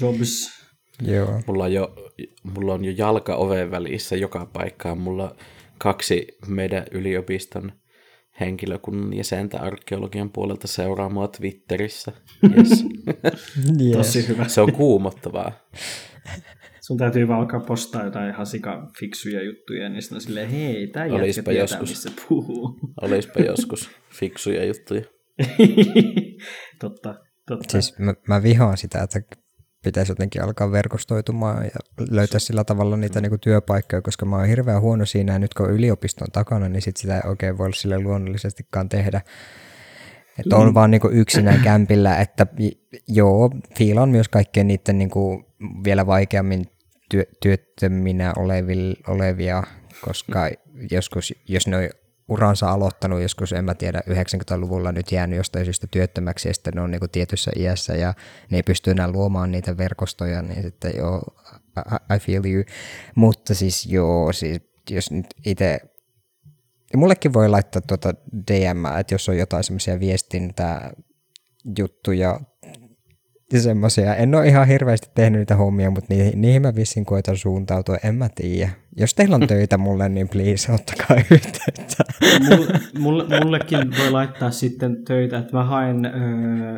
jobs. 0.00 0.60
Joo. 1.02 1.42
Mulla 1.46 1.64
on 1.64 1.72
jo, 1.72 1.94
mulla 2.42 2.74
on 2.74 2.84
jo 2.84 2.92
jalka 2.96 3.36
oven 3.36 3.70
välissä 3.70 4.16
joka 4.16 4.46
paikkaan. 4.52 4.98
Mulla 4.98 5.36
kaksi 5.78 6.26
meidän 6.48 6.84
yliopiston 6.90 7.72
henkilökunnan 8.40 9.16
jäsentä 9.16 9.60
arkeologian 9.60 10.30
puolelta 10.30 10.68
seuraa 10.68 11.08
mua 11.08 11.28
Twitterissä. 11.28 12.12
Yes. 12.56 12.84
yes. 13.80 13.96
Tosi 13.96 14.28
hyvä. 14.28 14.48
Se 14.48 14.60
on 14.60 14.72
kuumottavaa. 14.72 15.52
Sun 16.90 16.98
täytyy 16.98 17.28
vaan 17.28 17.40
alkaa 17.40 17.60
postaa 17.60 18.04
jotain 18.04 18.30
ihan 18.30 18.46
sika 18.46 18.90
fiksuja 18.98 19.42
juttuja, 19.42 19.88
niin 19.88 20.02
sitten 20.02 20.16
on 20.16 20.20
silleen, 20.20 20.50
hei, 20.50 20.86
tää 20.86 21.06
jätkä 21.06 21.42
tietää, 21.42 21.54
joskus. 21.54 21.88
missä 21.88 22.10
puhuu. 22.28 22.78
Olispa 23.02 23.40
joskus 23.40 23.90
fiksuja 24.12 24.64
juttuja. 24.64 25.02
totta, 26.80 27.14
totta. 27.46 27.72
Siis 27.72 27.98
mä, 27.98 28.14
mä 28.28 28.42
vihaan 28.42 28.76
sitä, 28.76 29.02
että 29.02 29.20
pitäisi 29.84 30.12
jotenkin 30.12 30.42
alkaa 30.42 30.72
verkostoitumaan 30.72 31.64
ja 31.64 32.06
löytää 32.10 32.38
sillä 32.38 32.64
tavalla 32.64 32.96
niitä 32.96 33.20
niin 33.20 33.30
kuin 33.30 33.40
työpaikkoja, 33.40 34.02
koska 34.02 34.26
mä 34.26 34.36
oon 34.36 34.48
hirveän 34.48 34.80
huono 34.80 35.06
siinä, 35.06 35.32
ja 35.32 35.38
nyt 35.38 35.54
kun 35.54 35.70
yliopiston 35.70 36.28
takana, 36.32 36.68
niin 36.68 36.82
sit 36.82 36.96
sitä 36.96 37.16
ei 37.16 37.30
oikein 37.30 37.58
voi 37.58 37.74
sille 37.74 37.98
luonnollisestikaan 37.98 38.88
tehdä. 38.88 39.20
Että 40.38 40.56
on 40.56 40.66
mm. 40.66 40.74
vaan 40.74 40.90
niin 40.90 41.00
kuin 41.00 41.14
yksinään 41.14 41.60
kämpillä, 41.64 42.16
että 42.16 42.46
joo, 43.08 43.50
fiilaan 43.78 44.08
myös 44.08 44.28
kaikkien 44.28 44.66
niiden 44.66 44.98
niin 44.98 45.10
kuin 45.10 45.44
vielä 45.84 46.06
vaikeammin 46.06 46.64
työ, 47.10 47.24
työttöminä 47.42 48.32
olevia, 48.36 48.94
olevia, 49.08 49.62
koska 50.04 50.50
joskus, 50.90 51.34
jos 51.48 51.66
ne 51.66 51.90
uransa 52.28 52.70
aloittanut 52.70 53.22
joskus, 53.22 53.52
en 53.52 53.64
mä 53.64 53.74
tiedä, 53.74 54.02
90-luvulla 54.10 54.92
nyt 54.92 55.12
jäänyt 55.12 55.36
jostain 55.36 55.64
syystä 55.64 55.86
työttömäksi 55.90 56.48
ja 56.48 56.54
sitten 56.54 56.74
ne 56.74 56.80
on 56.80 56.90
niin 56.90 57.00
kuin 57.00 57.10
tietyssä 57.10 57.50
iässä 57.56 57.94
ja 57.94 58.14
ne 58.50 58.58
ei 58.58 58.62
pysty 58.62 58.90
enää 58.90 59.10
luomaan 59.10 59.50
niitä 59.50 59.76
verkostoja, 59.76 60.42
niin 60.42 60.62
sitten 60.62 60.92
joo, 60.96 61.22
I, 61.78 62.14
I 62.16 62.18
feel 62.18 62.44
you. 62.44 62.64
Mutta 63.14 63.54
siis 63.54 63.86
joo, 63.86 64.32
siis 64.32 64.60
jos 64.90 65.10
nyt 65.10 65.26
itse 65.46 65.80
mullekin 66.96 67.32
voi 67.32 67.48
laittaa 67.48 67.82
tuota 67.82 68.14
DM, 68.50 68.98
että 69.00 69.14
jos 69.14 69.28
on 69.28 69.38
jotain 69.38 69.64
semmoisia 69.64 70.00
viestintää 70.00 70.92
juttuja 71.78 72.40
ja 73.52 73.60
semmoisia. 73.60 74.14
En 74.14 74.34
ole 74.34 74.48
ihan 74.48 74.66
hirveästi 74.66 75.10
tehnyt 75.14 75.38
niitä 75.38 75.56
hommia, 75.56 75.90
mutta 75.90 76.14
niihin, 76.14 76.40
niihin 76.40 76.62
mä 76.62 76.74
vissiin 76.74 77.06
koitan 77.06 77.36
suuntautua, 77.36 77.96
en 78.04 78.14
mä 78.14 78.28
tiedä. 78.34 78.70
Jos 78.96 79.14
teillä 79.14 79.34
on 79.34 79.46
töitä 79.48 79.78
mulle, 79.78 80.08
niin 80.08 80.28
please, 80.28 80.72
ottakaa 80.72 81.16
yhteyttä. 81.30 82.04
Mulle, 82.98 83.24
mullekin 83.44 83.78
voi 83.98 84.10
laittaa 84.10 84.50
sitten 84.50 85.04
töitä, 85.04 85.38
että 85.38 85.56
mä 85.56 85.64
haen 85.64 86.06
ö, 86.06 86.10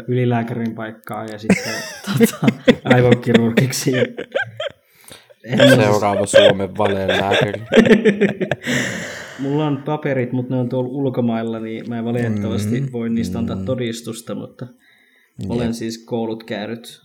ylilääkärin 0.09 0.75
paikkaa 0.75 1.25
ja 1.25 1.39
sitten 1.39 1.73
tota, 2.07 2.47
aivokirurgiksi. 2.85 3.93
Seuraava 5.77 6.27
Suomen 6.27 6.79
valelääkäri. 6.79 7.63
Mulla 9.39 9.67
on 9.67 9.83
paperit, 9.83 10.33
mutta 10.33 10.55
ne 10.55 10.61
on 10.61 10.69
tuolla 10.69 10.89
ulkomailla, 10.89 11.61
niin 11.61 11.89
mä 11.89 11.99
en 11.99 12.05
valitettavasti 12.05 12.81
mm, 12.81 12.89
voi 12.93 13.11
niistä 13.11 13.39
antaa 13.39 13.57
mm. 13.57 13.65
todistusta, 13.65 14.35
mutta 14.35 14.67
olen 15.49 15.67
Jep. 15.67 15.75
siis 15.75 16.05
koulut 16.05 16.45
käynyt. 16.45 17.01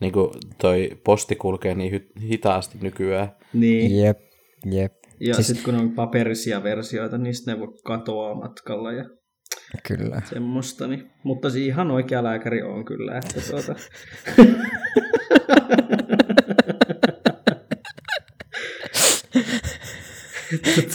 Niin 0.00 0.12
kuin 0.12 0.30
toi 0.58 0.90
posti 1.04 1.36
kulkee 1.36 1.74
niin 1.74 2.10
hitaasti 2.20 2.78
nykyään. 2.82 3.36
Niin. 3.52 4.00
Jep, 4.00 4.18
jep. 4.70 4.92
Ja 5.20 5.34
siis... 5.34 5.46
sitten 5.46 5.64
kun 5.64 5.74
on 5.74 5.92
paperisia 5.92 6.62
versioita, 6.62 7.18
niin 7.18 7.34
ne 7.46 7.60
voi 7.60 7.68
katoa 7.84 8.34
matkalla 8.34 8.92
ja 8.92 9.04
Kyllä. 9.88 10.22
semmoista. 10.24 10.86
Niin. 10.86 11.10
Mutta 11.24 11.50
siis 11.50 11.66
ihan 11.66 11.90
oikea 11.90 12.24
lääkäri 12.24 12.62
on 12.62 12.84
kyllä. 12.84 13.18
Että 13.18 13.40
tuota... 13.50 13.74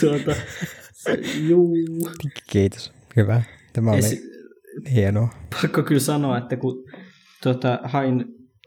tuota, 0.00 0.34
se, 0.92 1.18
juu. 1.48 1.76
Kiitos. 2.50 2.92
Hyvä. 3.16 3.42
Tämä 3.72 3.90
oli 3.90 3.98
Esi- 4.00 4.37
hienoa. 4.94 5.28
Pakko 5.62 5.82
kyllä 5.82 6.00
sanoa, 6.00 6.38
että 6.38 6.56
kun 6.56 6.84
tuota, 7.42 7.78
hain 7.82 8.24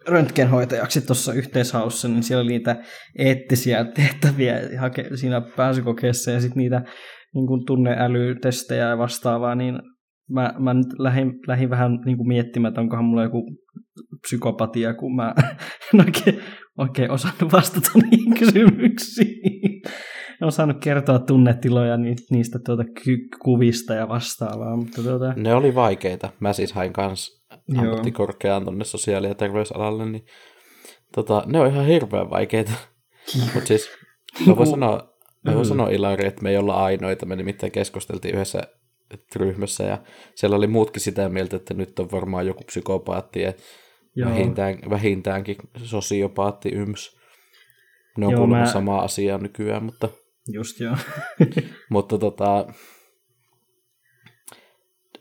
röntgenhoitajaksi 0.07 1.01
tuossa 1.01 1.33
yhteishaussa, 1.33 2.07
niin 2.07 2.23
siellä 2.23 2.41
oli 2.41 2.51
niitä 2.51 2.83
eettisiä 3.17 3.85
tehtäviä 3.95 4.59
siinä 5.15 5.41
pääsykokeessa 5.41 6.31
ja 6.31 6.41
sitten 6.41 6.57
niitä 6.57 6.81
niin 7.33 7.47
kuin 7.47 7.65
tunneälytestejä 7.65 8.89
ja 8.89 8.97
vastaavaa, 8.97 9.55
niin 9.55 9.79
mä, 10.29 10.53
mä 10.59 10.73
nyt 10.73 10.99
lähdin, 10.99 11.33
lähdin 11.47 11.69
vähän 11.69 11.91
niin 12.05 12.17
kuin 12.17 12.27
miettimään, 12.27 12.69
että 12.69 12.81
onkohan 12.81 13.05
mulla 13.05 13.23
joku 13.23 13.55
psykopatia, 14.21 14.93
kun 14.93 15.15
mä 15.15 15.33
en 15.93 16.05
oikein, 16.05 16.41
oikein 16.77 17.11
osannut 17.11 17.51
vastata 17.51 17.89
niihin 18.11 18.33
kysymyksiin 18.39 19.81
en 20.41 20.47
osannut 20.47 20.77
kertoa 20.79 21.19
tunnetiloja 21.19 21.97
niistä 22.29 22.59
tuota 22.65 22.83
kuvista 23.43 23.93
ja 23.93 24.07
vastaavaa. 24.07 24.75
Mutta 24.75 25.03
tuota... 25.03 25.33
Ne 25.35 25.55
oli 25.55 25.75
vaikeita. 25.75 26.29
Mä 26.39 26.53
siis 26.53 26.73
hain 26.73 26.93
kans 26.93 27.43
ammattikorkeaan 27.77 28.63
tuonne 28.63 28.85
sosiaali- 28.85 29.27
ja 29.27 29.35
terveysalalle, 29.35 30.05
niin 30.05 30.25
tota, 31.15 31.43
ne 31.45 31.59
on 31.59 31.67
ihan 31.67 31.85
hirveän 31.85 32.29
vaikeita. 32.29 32.71
Mutta 33.53 33.67
siis 33.67 33.89
mä 34.47 34.55
voin 34.57 34.69
sanoa, 34.69 35.13
mä 35.45 35.55
voin 35.55 35.65
sanoa 35.65 35.89
Ilari, 35.89 36.27
että 36.27 36.43
me 36.43 36.49
ei 36.49 36.57
olla 36.57 36.83
ainoita. 36.85 37.25
Me 37.25 37.35
nimittäin 37.35 37.71
keskusteltiin 37.71 38.35
yhdessä 38.35 38.61
ryhmässä 39.35 39.83
ja 39.83 39.97
siellä 40.35 40.55
oli 40.55 40.67
muutkin 40.67 41.01
sitä 41.01 41.29
mieltä, 41.29 41.55
että 41.55 41.73
nyt 41.73 41.99
on 41.99 42.11
varmaan 42.11 42.47
joku 42.47 42.63
psykopaatti 42.63 43.41
ja 43.41 43.53
vähintään, 44.25 44.77
vähintäänkin 44.89 45.55
sosiopaatti 45.83 46.69
yms. 46.69 47.17
Ne 48.17 48.27
on 48.27 48.33
kuulemma 48.33 48.57
mä... 48.57 48.65
sama 48.65 48.99
asia 48.99 49.37
nykyään, 49.37 49.83
mutta 49.83 50.09
Just 50.47 50.79
joo. 50.79 50.97
Mutta 51.89 52.17
tota, 52.17 52.65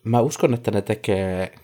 mä 0.04 0.20
uskon, 0.20 0.54
että 0.54 0.70
ne 0.70 0.82
tekee 0.82 1.54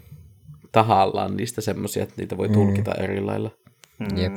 tahallaan 0.72 1.36
niistä 1.36 1.60
semmoisia, 1.60 2.02
että 2.02 2.14
niitä 2.18 2.36
voi 2.36 2.48
mm. 2.48 2.54
tulkita 2.54 2.90
mm. 2.90 3.04
eri 3.04 3.20
lailla. 3.20 3.50
Mm. 3.98 4.18
Jep. 4.18 4.32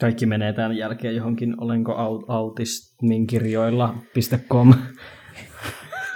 Kaikki 0.00 0.26
menee 0.26 0.52
tämän 0.52 0.76
jälkeen 0.76 1.16
johonkin 1.16 1.54
olenko 1.60 1.94
autismin 2.28 3.26
kirjoilla.com. 3.26 4.74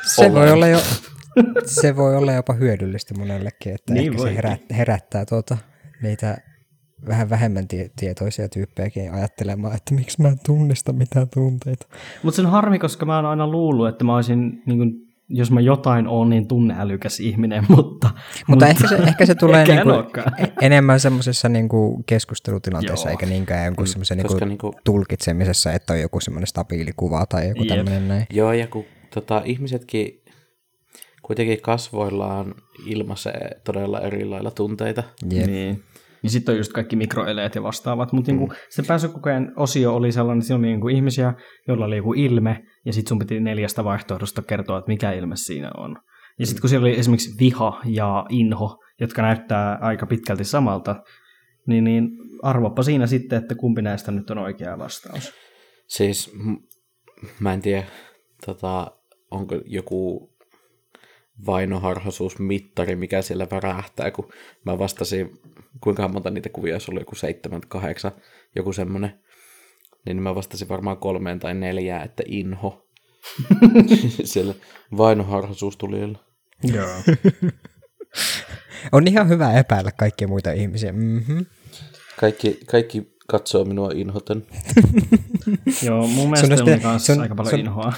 Se 0.02 0.32
voi 0.32 0.52
olla 0.52 0.68
jo 0.68 0.78
se 1.66 1.96
voi 1.96 2.16
olla 2.16 2.32
jopa 2.32 2.52
hyödyllistä 2.52 3.14
monellekin, 3.18 3.74
että 3.74 3.94
niin 3.94 4.12
ehkä 4.12 4.22
se 4.22 4.34
herättää, 4.36 4.76
herättää 4.76 5.26
tuota, 5.26 5.58
niitä 6.02 6.38
vähän 7.06 7.30
vähemmän 7.30 7.68
tie- 7.68 7.90
tietoisia 7.96 8.48
tyyppejäkin 8.48 9.12
ajattelemaan, 9.12 9.76
että 9.76 9.94
miksi 9.94 10.22
mä 10.22 10.28
en 10.28 10.38
tunnista 10.46 10.92
mitään 10.92 11.28
tunteita. 11.34 11.86
Mutta 12.22 12.36
se 12.36 12.42
on 12.42 12.50
harmi, 12.50 12.78
koska 12.78 13.06
mä 13.06 13.16
oon 13.16 13.26
aina 13.26 13.46
luullut, 13.46 13.88
että 13.88 14.04
mä 14.04 14.14
olisin, 14.14 14.62
niin 14.66 14.78
kun, 14.78 15.10
jos 15.28 15.50
mä 15.50 15.60
jotain 15.60 16.08
on, 16.08 16.30
niin 16.30 16.48
tunneälykäs 16.48 17.20
ihminen, 17.20 17.64
mutta... 17.76 18.08
Mutta, 18.08 18.44
mutta 18.46 18.66
ehkä, 18.66 18.88
se, 18.88 18.96
ehkä 18.96 19.26
se 19.26 19.34
tulee 19.44 19.64
niinku 19.64 19.90
enemmän 20.60 21.00
semmoisessa 21.00 21.48
niinku 21.48 22.02
keskustelutilanteessa, 22.06 23.08
Joo. 23.08 23.10
eikä 23.10 23.26
niinkään 23.26 23.64
jonkun 23.64 23.84
mm, 23.84 23.86
semmoisen 23.86 24.18
niinku 24.18 24.44
niinku... 24.44 24.74
tulkitsemisessa, 24.84 25.72
että 25.72 25.92
on 25.92 26.00
joku 26.00 26.20
semmoinen 26.20 26.46
stabiili 26.46 26.90
kuva 26.96 27.26
tai 27.26 27.48
joku 27.48 27.64
tämmöinen 27.64 28.08
näin. 28.08 28.26
Joo, 28.30 28.52
ja 28.52 28.66
kun 28.66 28.84
tota, 29.14 29.42
ihmisetkin 29.44 30.22
kuitenkin 31.22 31.60
kasvoillaan 31.60 32.54
ilmaisee 32.86 33.60
todella 33.64 34.00
eri 34.00 34.24
lailla 34.24 34.50
tunteita. 34.50 35.02
Jep. 35.30 35.46
Niin. 35.46 35.82
Niin 36.22 36.30
sitten 36.30 36.52
on 36.52 36.56
just 36.56 36.72
kaikki 36.72 36.96
mikroeleet 36.96 37.54
ja 37.54 37.62
vastaavat. 37.62 38.12
Mutta 38.12 38.32
niinku 38.32 38.46
mm. 38.46 38.52
niin 38.52 38.60
se 38.68 38.82
pääsykokeen 38.82 39.52
osio 39.56 39.94
oli 39.94 40.12
sellainen, 40.12 40.38
että 40.38 40.46
siinä 40.46 40.58
oli 40.58 40.66
niinku 40.66 40.88
ihmisiä, 40.88 41.34
joilla 41.68 41.84
oli 41.84 41.96
joku 41.96 42.12
ilme, 42.12 42.64
ja 42.86 42.92
sitten 42.92 43.08
sun 43.08 43.18
piti 43.18 43.40
neljästä 43.40 43.84
vaihtoehdosta 43.84 44.42
kertoa, 44.42 44.78
että 44.78 44.90
mikä 44.90 45.12
ilme 45.12 45.36
siinä 45.36 45.70
on. 45.76 45.96
Ja 46.38 46.46
sitten 46.46 46.60
kun 46.60 46.70
siellä 46.70 46.84
oli 46.84 46.98
esimerkiksi 46.98 47.38
viha 47.40 47.80
ja 47.84 48.26
inho, 48.28 48.84
jotka 49.00 49.22
näyttää 49.22 49.78
aika 49.80 50.06
pitkälti 50.06 50.44
samalta, 50.44 51.02
niin, 51.66 51.84
niin 51.84 52.08
arvoppa 52.42 52.82
siinä 52.82 53.06
sitten, 53.06 53.38
että 53.38 53.54
kumpi 53.54 53.82
näistä 53.82 54.12
nyt 54.12 54.30
on 54.30 54.38
oikea 54.38 54.78
vastaus. 54.78 55.32
Siis 55.86 56.36
mä 57.40 57.52
en 57.52 57.62
tiedä, 57.62 57.84
tota, 58.46 58.92
onko 59.30 59.54
joku 59.64 60.29
vainoharhaisuusmittari, 61.46 62.96
mikä 62.96 63.22
siellä 63.22 63.46
värähtää, 63.50 64.10
kun 64.10 64.32
mä 64.64 64.78
vastasin, 64.78 65.40
kuinka 65.80 66.08
monta 66.08 66.30
niitä 66.30 66.48
kuvia, 66.48 66.74
jos 66.74 66.88
oli 66.88 67.00
joku 67.00 67.14
seitsemän, 67.14 67.60
kahdeksan, 67.68 68.12
joku 68.56 68.72
semmoinen, 68.72 69.20
niin 70.06 70.22
mä 70.22 70.34
vastasin 70.34 70.68
varmaan 70.68 70.96
kolmeen 70.96 71.38
tai 71.38 71.54
neljään, 71.54 72.04
että 72.04 72.22
inho. 72.26 72.86
siellä 74.24 74.54
vainoharhaisuustulijalla. 74.96 76.18
Joo. 76.74 76.88
On 78.92 79.06
ihan 79.06 79.28
hyvä 79.28 79.52
epäillä 79.52 79.90
kaikkia 79.92 80.28
muita 80.28 80.52
ihmisiä. 80.52 80.92
Mm-hmm. 80.92 81.46
Kaikki, 82.20 82.60
kaikki 82.66 83.16
katsoo 83.30 83.64
minua 83.64 83.90
inhoten. 83.94 84.46
Joo, 85.86 86.06
mun 86.06 86.30
mielestä 86.30 86.56
sun 86.56 86.72
on 86.72 86.80
kanssa 86.80 87.14
sun, 87.14 87.22
aika 87.22 87.34
paljon 87.34 87.50
sun, 87.50 87.60
inhoa. 87.60 87.92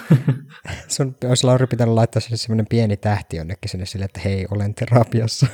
sun 0.88 1.16
olisi 1.28 1.46
Lauri 1.46 1.66
pitänyt 1.66 1.94
laittaa 1.94 2.20
sinne 2.20 2.36
semmoinen 2.36 2.66
pieni 2.66 2.96
tähti 2.96 3.36
jonnekin 3.36 3.68
sinne 3.70 3.86
sille, 3.86 4.04
että 4.04 4.20
hei, 4.24 4.46
olen 4.50 4.74
terapiassa. 4.74 5.46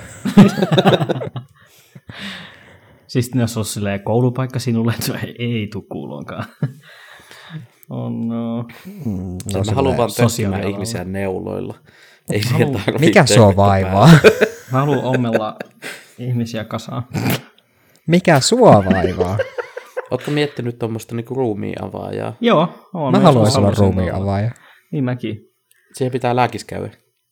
siis 3.07 3.31
jos 3.35 3.57
olisi 3.57 3.73
silleen 3.73 4.03
koulupaikka 4.03 4.59
sinulle, 4.59 4.95
että 5.01 5.19
ei, 5.27 5.35
ei 5.39 5.69
tule 5.73 5.85
kuulonkaan. 5.89 6.45
oh 7.91 8.11
no. 8.11 8.63
Mm, 9.05 9.39
no 9.55 9.65
mä 9.67 9.73
haluan 9.73 9.97
vaan 9.97 10.11
tökkimään 10.17 10.71
ihmisiä 10.71 11.05
neuloilla. 11.05 11.75
Ei 12.33 12.41
halu... 12.41 12.81
Mikä 12.99 13.27
sua 13.27 13.57
vaivaa? 13.57 14.11
mä 14.73 14.79
haluan 14.79 15.05
ommella 15.05 15.57
ihmisiä 16.19 16.65
kasaan. 16.65 17.03
Mikä 18.07 18.41
sua 18.41 18.85
vaivaa? 18.85 19.39
Oletko 20.11 20.31
miettinyt 20.31 20.79
tuommoista 20.79 21.15
niinku 21.15 21.35
ruumiin-avaajaa? 21.35 22.37
Joo, 22.41 22.69
on. 22.95 23.13
Mä 23.13 23.19
haluaisin 23.19 23.59
olla 23.59 23.75
ruumiin-avaaja. 23.79 24.51
Niin 24.93 25.05
mäkin. 25.05 25.41
Siihen 25.95 26.13
pitää 26.13 26.37
lääkis 26.37 26.65
käydä. 26.65 26.91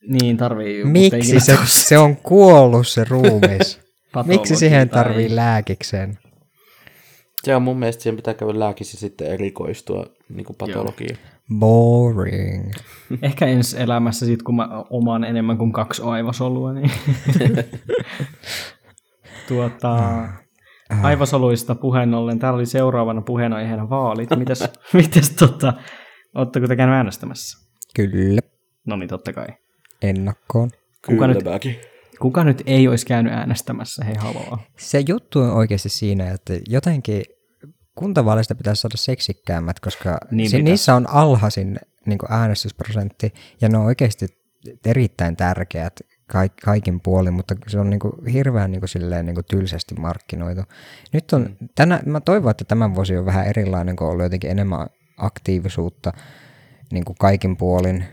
Niin, 0.08 0.36
tarvii. 0.36 0.84
Miksi 0.84 1.40
se, 1.40 1.58
se 1.64 1.98
on 1.98 2.16
kuollut 2.16 2.88
se 2.88 3.04
ruumis? 3.08 3.80
Miksi 4.24 4.56
siihen 4.56 4.88
tarvii 4.88 5.36
lääkikseen? 5.36 6.18
Se 7.44 7.56
on 7.56 7.62
mun 7.62 7.78
mielestä 7.78 8.02
siihen 8.02 8.16
pitää 8.16 8.34
käydä 8.34 8.58
lääkis 8.58 8.92
ja 8.92 8.98
sitten 8.98 9.26
erikoistua 9.26 10.06
niin 10.28 10.44
kuin 10.44 10.56
patologiaan. 10.56 11.18
Boring. 11.58 12.72
Ehkä 13.22 13.46
ensi 13.46 13.80
elämässä 13.80 14.26
sit, 14.26 14.42
kun 14.42 14.56
mä 14.56 14.68
omaan 14.90 15.24
enemmän 15.24 15.58
kuin 15.58 15.72
kaksi 15.72 16.02
aivosolua, 16.02 16.72
niin 16.72 16.90
tuota, 19.48 20.18
Äh. 20.24 20.45
Aivosoluista 21.02 21.74
puheen 21.74 22.14
ollen, 22.14 22.38
täällä 22.38 22.56
oli 22.56 22.66
seuraavana 22.66 23.20
puheenaiheena 23.22 23.88
vaalit. 23.90 24.30
Mites, 24.36 24.64
mites 24.92 25.30
tota, 25.30 25.72
ootteko 26.34 26.66
te 26.68 26.76
käynyt 26.76 26.96
äänestämässä? 26.96 27.68
Kyllä, 27.96 28.40
No 28.86 28.96
niin, 28.96 29.08
totta 29.08 29.32
kai. 29.32 29.46
ennakkoon. 30.02 30.70
Kuka 31.06 31.26
nyt- 31.26 31.44
mäkin. 31.44 31.76
Kuka 32.20 32.44
nyt 32.44 32.62
ei 32.66 32.88
olisi 32.88 33.06
käynyt 33.06 33.32
äänestämässä, 33.32 34.04
hei 34.04 34.14
haluaa? 34.18 34.62
Se 34.78 35.02
juttu 35.08 35.40
on 35.40 35.50
oikeasti 35.52 35.88
siinä, 35.88 36.30
että 36.30 36.52
jotenkin 36.68 37.22
kuntavaaleista 37.94 38.54
pitäisi 38.54 38.80
saada 38.80 38.96
seksikkäämmät, 38.96 39.80
koska 39.80 40.18
Niin 40.30 40.50
se, 40.50 40.56
pitäisi. 40.56 40.62
niissä 40.70 40.94
on 40.94 41.10
alhaisin 41.10 41.78
niin 42.06 42.18
äänestysprosentti, 42.28 43.34
ja 43.60 43.68
ne 43.68 43.78
on 43.78 43.84
oikeasti 43.86 44.26
erittäin 44.86 45.36
tärkeät 45.36 46.00
kaik, 46.30 46.52
kaikin 46.64 47.00
puolin, 47.00 47.34
mutta 47.34 47.54
se 47.68 47.78
on 47.78 47.90
niin 47.90 48.00
kuin 48.00 48.26
hirveän 48.32 48.70
niin 48.70 48.80
kuin 48.80 48.88
silleen, 48.88 49.26
niin 49.26 49.34
kuin 49.34 49.44
tylsästi 49.50 49.94
markkinoitu. 49.94 50.62
Nyt 51.12 51.32
on, 51.32 51.42
Mm. 51.42 51.68
tänä, 51.74 52.00
mä 52.06 52.20
toivon, 52.20 52.50
että 52.50 52.64
tämän 52.64 52.94
vuosi 52.94 53.16
on 53.16 53.26
vähän 53.26 53.46
erilainen, 53.46 53.96
kun 53.96 54.06
on 54.06 54.12
ollut 54.12 54.24
jotenkin 54.24 54.50
enemmän 54.50 54.86
aktiivisuutta 55.16 56.12
niin 56.92 57.04
kuin 57.04 57.16
kaikin 57.20 57.56
puolin, 57.56 58.04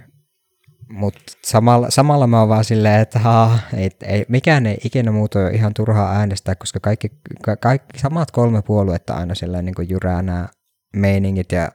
mutta 0.90 1.22
samalla, 1.46 1.90
samalla 1.90 2.28
mä 2.28 2.40
oon 2.40 2.50
vaan 2.50 2.64
silleen, 2.64 3.02
että 3.02 3.20
haa, 3.20 3.60
ei, 3.78 3.90
ei, 4.04 4.26
mikään 4.28 4.66
ei 4.66 4.78
ikinä 4.84 5.12
muuta 5.12 5.40
ole 5.40 5.50
ihan 5.50 5.74
turhaa 5.74 6.12
äänestää, 6.12 6.56
koska 6.56 6.80
kaikki, 6.80 7.12
ka, 7.42 7.56
kaikki 7.58 8.00
samat 8.00 8.32
kolme 8.32 8.62
puoluetta 8.62 9.14
aina 9.14 9.36
silleen 9.36 9.66
niin 9.66 9.90
jyrää 9.90 10.22
nämä 10.22 10.48
meiningit 10.96 11.52
ja 11.52 11.72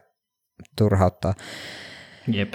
turhauttaa. 0.77 1.33
Jep. 2.33 2.53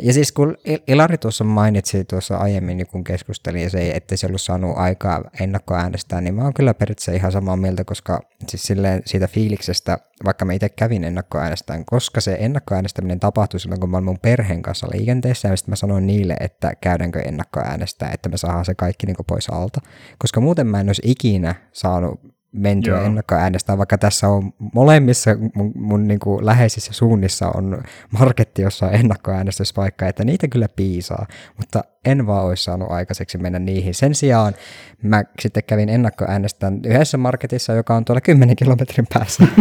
Ja 0.00 0.12
siis 0.12 0.32
kun 0.32 0.56
Il- 0.68 0.82
Ilari 0.86 1.18
tuossa 1.18 1.44
mainitsi 1.44 2.04
tuossa 2.04 2.36
aiemmin, 2.36 2.76
niin 2.76 2.86
kun 2.86 3.04
keskustelin, 3.04 3.70
se, 3.70 3.90
että 3.90 4.16
se 4.16 4.26
ollut 4.26 4.40
saanut 4.40 4.76
aikaa 4.76 5.24
ennakkoäänestää, 5.40 6.20
niin 6.20 6.34
mä 6.34 6.42
oon 6.42 6.54
kyllä 6.54 6.74
periaatteessa 6.74 7.12
ihan 7.12 7.32
samaa 7.32 7.56
mieltä, 7.56 7.84
koska 7.84 8.20
siis 8.48 8.62
silleen 8.62 9.02
siitä 9.06 9.26
fiiliksestä, 9.28 9.98
vaikka 10.24 10.44
mä 10.44 10.52
itse 10.52 10.68
kävin 10.68 11.04
ennakkoäänestämään, 11.04 11.84
koska 11.84 12.20
se 12.20 12.36
ennakkoäänestäminen 12.40 13.20
tapahtui 13.20 13.60
silloin, 13.60 13.80
kun 13.80 13.90
mä 13.90 13.96
olin 13.96 14.04
mun 14.04 14.18
perheen 14.18 14.62
kanssa 14.62 14.88
liikenteessä, 14.92 15.48
ja 15.48 15.56
sitten 15.56 15.72
mä 15.72 15.76
sanoin 15.76 16.06
niille, 16.06 16.36
että 16.40 16.72
käydäänkö 16.80 17.20
ennakkoäänestää, 17.20 18.10
että 18.12 18.28
me 18.28 18.36
saadaan 18.36 18.64
se 18.64 18.74
kaikki 18.74 19.06
niin 19.06 19.16
pois 19.26 19.48
alta. 19.48 19.80
Koska 20.18 20.40
muuten 20.40 20.66
mä 20.66 20.80
en 20.80 20.88
olisi 20.88 21.02
ikinä 21.04 21.54
saanut 21.72 22.20
mentyä 22.52 22.96
Joo. 22.96 23.06
ennakkoäänestää, 23.06 23.78
vaikka 23.78 23.98
tässä 23.98 24.28
on 24.28 24.52
molemmissa 24.74 25.30
mun, 25.54 25.72
mun 25.74 26.08
niin 26.08 26.20
kuin 26.20 26.46
läheisissä 26.46 26.92
suunnissa 26.92 27.48
on 27.54 27.82
marketti, 28.18 28.62
jossa 28.62 28.86
on 28.86 28.94
ennakkoäänestyspaikka, 28.94 30.06
että 30.06 30.24
niitä 30.24 30.48
kyllä 30.48 30.68
piisaa, 30.76 31.26
mutta 31.56 31.84
en 32.04 32.26
vaan 32.26 32.44
olisi 32.44 32.64
saanut 32.64 32.90
aikaiseksi 32.90 33.38
mennä 33.38 33.58
niihin. 33.58 33.94
Sen 33.94 34.14
sijaan 34.14 34.54
mä 35.02 35.24
sitten 35.40 35.64
kävin 35.64 35.88
ennakkoäänestämään 35.88 36.80
yhdessä 36.86 37.18
marketissa, 37.18 37.72
joka 37.72 37.96
on 37.96 38.04
tuolla 38.04 38.20
10 38.20 38.56
kilometrin 38.56 39.06
päässä. 39.14 39.44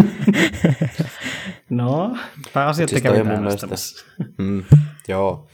No, 1.70 2.18
pääasiat 2.54 2.90
Siis 2.90 3.02
siis 3.02 3.14
mun 3.14 3.32
äänestämässä. 3.32 4.06
Mm, 4.38 4.64
joo. 5.08 5.48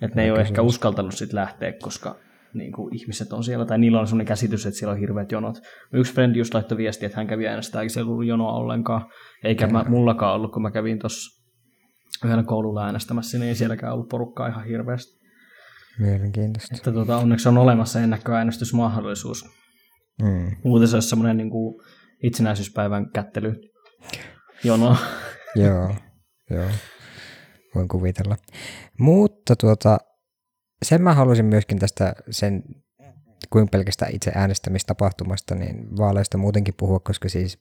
että 0.05 0.17
ne 0.17 0.25
ei 0.25 0.31
ole 0.31 0.41
Ehkä 0.41 0.63
uskaltanut 0.63 1.15
sit 1.15 1.33
lähteä, 1.33 1.73
koska 1.83 2.17
niin 2.55 2.73
kuin 2.73 2.95
ihmiset 2.95 3.33
on 3.33 3.45
siellä, 3.45 3.65
tai 3.67 3.79
niillä 3.79 4.01
on 4.01 4.07
sellainen 4.07 4.27
käsitys, 4.27 4.67
että 4.67 4.79
siellä 4.79 4.93
on 4.93 4.99
hirveät 4.99 5.33
jonot. 5.33 5.59
Yksi 5.93 6.15
frendi 6.15 6.39
just 6.39 6.55
laittoi 6.55 6.79
viestiä, 6.79 7.07
että 7.07 7.19
hän 7.19 7.27
kävi 7.27 7.47
äänestää, 7.47 7.83
eikä 7.83 7.93
siellä 7.93 8.11
ollut 8.11 8.27
jonoa 8.27 8.53
ollenkaan, 8.53 9.11
eikä 9.45 9.67
mä, 9.67 9.85
mullakaan 9.89 10.35
ollut, 10.35 10.53
kun 10.53 10.63
mä 10.63 10.71
kävin 10.71 10.99
tuossa 10.99 11.43
yhdellä 12.25 12.45
koululla 12.45 12.85
äänestämässä, 12.85 13.39
niin 13.39 13.49
ei 13.49 13.55
sielläkään 13.55 13.93
ollut 13.93 14.09
porukkaa 14.09 14.49
ihan 14.49 14.65
hirveästi. 14.65 15.23
Mielenkiintoista. 15.99 16.77
Että 16.77 16.93
tuota, 16.93 17.17
onneksi 17.17 17.49
on 17.49 17.59
olemassa 17.59 18.01
ennakkoäänestysmahdollisuus. 18.01 19.45
Mm. 20.23 20.57
Muuten 20.65 20.89
se 20.89 20.97
olisi 20.97 21.09
semmoinen 21.09 21.37
niin 21.37 21.51
kuin 21.51 21.75
itsenäisyyspäivän 22.23 23.11
kättely 23.11 23.55
jono. 24.65 24.97
Joo, 25.57 25.95
joo. 26.51 26.69
Voin 27.75 27.89
kuvitella. 27.89 28.37
Mutta 28.99 29.57
tuota, 29.57 29.99
sen 30.83 31.03
mä 31.03 31.15
haluaisin 31.15 31.45
myöskin 31.45 31.79
tästä 31.79 32.15
sen, 32.31 32.63
kuin 33.51 33.69
pelkästään 33.69 34.15
itse 34.15 34.33
äänestämistapahtumasta, 34.35 35.55
niin 35.55 35.97
vaaleista 35.97 36.39
muutenkin 36.39 36.75
puhua, 36.77 37.01
koska 37.01 37.29
siis 37.29 37.59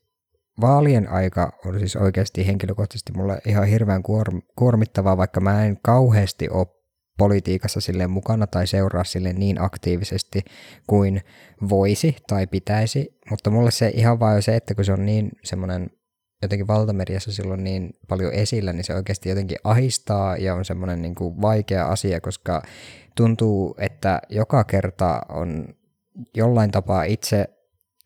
vaalien 0.62 1.10
aika 1.10 1.52
on 1.66 1.80
siis 1.80 1.96
oikeasti 1.96 2.48
henkilökohtaisesti 2.48 3.14
mulle 3.14 3.42
ihan 3.48 3.68
hirveän 3.68 4.04
kuor- 4.04 4.42
kuormittavaa, 4.56 5.18
vaikka 5.18 5.42
mä 5.42 5.66
en 5.66 5.78
kauheasti 5.84 6.50
ole 6.50 6.68
politiikassa 7.18 7.82
silleen 7.82 8.12
mukana 8.12 8.48
tai 8.48 8.68
seuraa 8.68 9.04
sille 9.04 9.34
niin 9.34 9.62
aktiivisesti 9.62 10.42
kuin 10.88 11.22
voisi 11.70 12.16
tai 12.28 12.48
pitäisi, 12.48 13.20
mutta 13.30 13.50
mulle 13.50 13.72
se 13.72 13.92
ihan 13.96 14.20
vaan 14.20 14.42
se, 14.42 14.56
että 14.56 14.76
kun 14.76 14.86
se 14.86 14.94
on 14.94 15.06
niin 15.06 15.32
semmoinen 15.44 15.90
jotenkin 16.42 16.68
valtamediassa 16.68 17.32
silloin 17.32 17.64
niin 17.64 17.90
paljon 18.08 18.34
esillä, 18.34 18.74
niin 18.74 18.84
se 18.84 18.96
oikeasti 18.96 19.30
jotenkin 19.30 19.58
ahistaa 19.64 20.38
ja 20.38 20.56
on 20.56 20.66
semmoinen 20.66 21.02
niin 21.02 21.16
kuin 21.16 21.42
vaikea 21.42 21.88
asia, 21.88 22.22
koska 22.22 22.62
tuntuu, 23.16 23.76
että 23.78 24.22
joka 24.30 24.64
kerta 24.64 25.22
on 25.30 25.68
jollain 26.36 26.72
tapaa 26.72 27.04
itse 27.04 27.50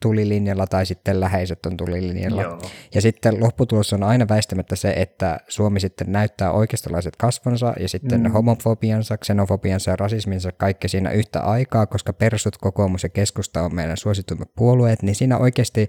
tulilinjalla 0.02 0.68
tai 0.68 0.86
sitten 0.86 1.20
läheiset 1.20 1.66
on 1.66 1.78
tulilinjalla. 1.78 2.42
Joo. 2.42 2.62
Ja 2.96 3.02
sitten 3.02 3.40
lopputulos 3.40 3.94
on 3.94 4.04
aina 4.04 4.28
väistämättä 4.28 4.76
se, 4.76 4.94
että 4.98 5.40
Suomi 5.48 5.80
sitten 5.80 6.12
näyttää 6.12 6.52
oikeistolaiset 6.52 7.16
kasvonsa 7.16 7.74
ja 7.80 7.90
sitten 7.90 8.22
mm. 8.22 8.32
homofobiansa, 8.32 9.18
xenofobiansa 9.18 9.92
ja 9.92 9.96
rasisminsa 9.96 10.52
kaikki 10.52 10.88
siinä 10.88 11.12
yhtä 11.12 11.40
aikaa, 11.40 11.86
koska 11.86 12.14
persut, 12.14 12.58
kokoomus 12.58 13.04
ja 13.04 13.10
keskusta 13.10 13.62
on 13.62 13.76
meidän 13.76 13.98
suosituimmat 13.98 14.50
puolueet, 14.56 15.04
niin 15.04 15.16
siinä 15.16 15.38
oikeasti 15.38 15.88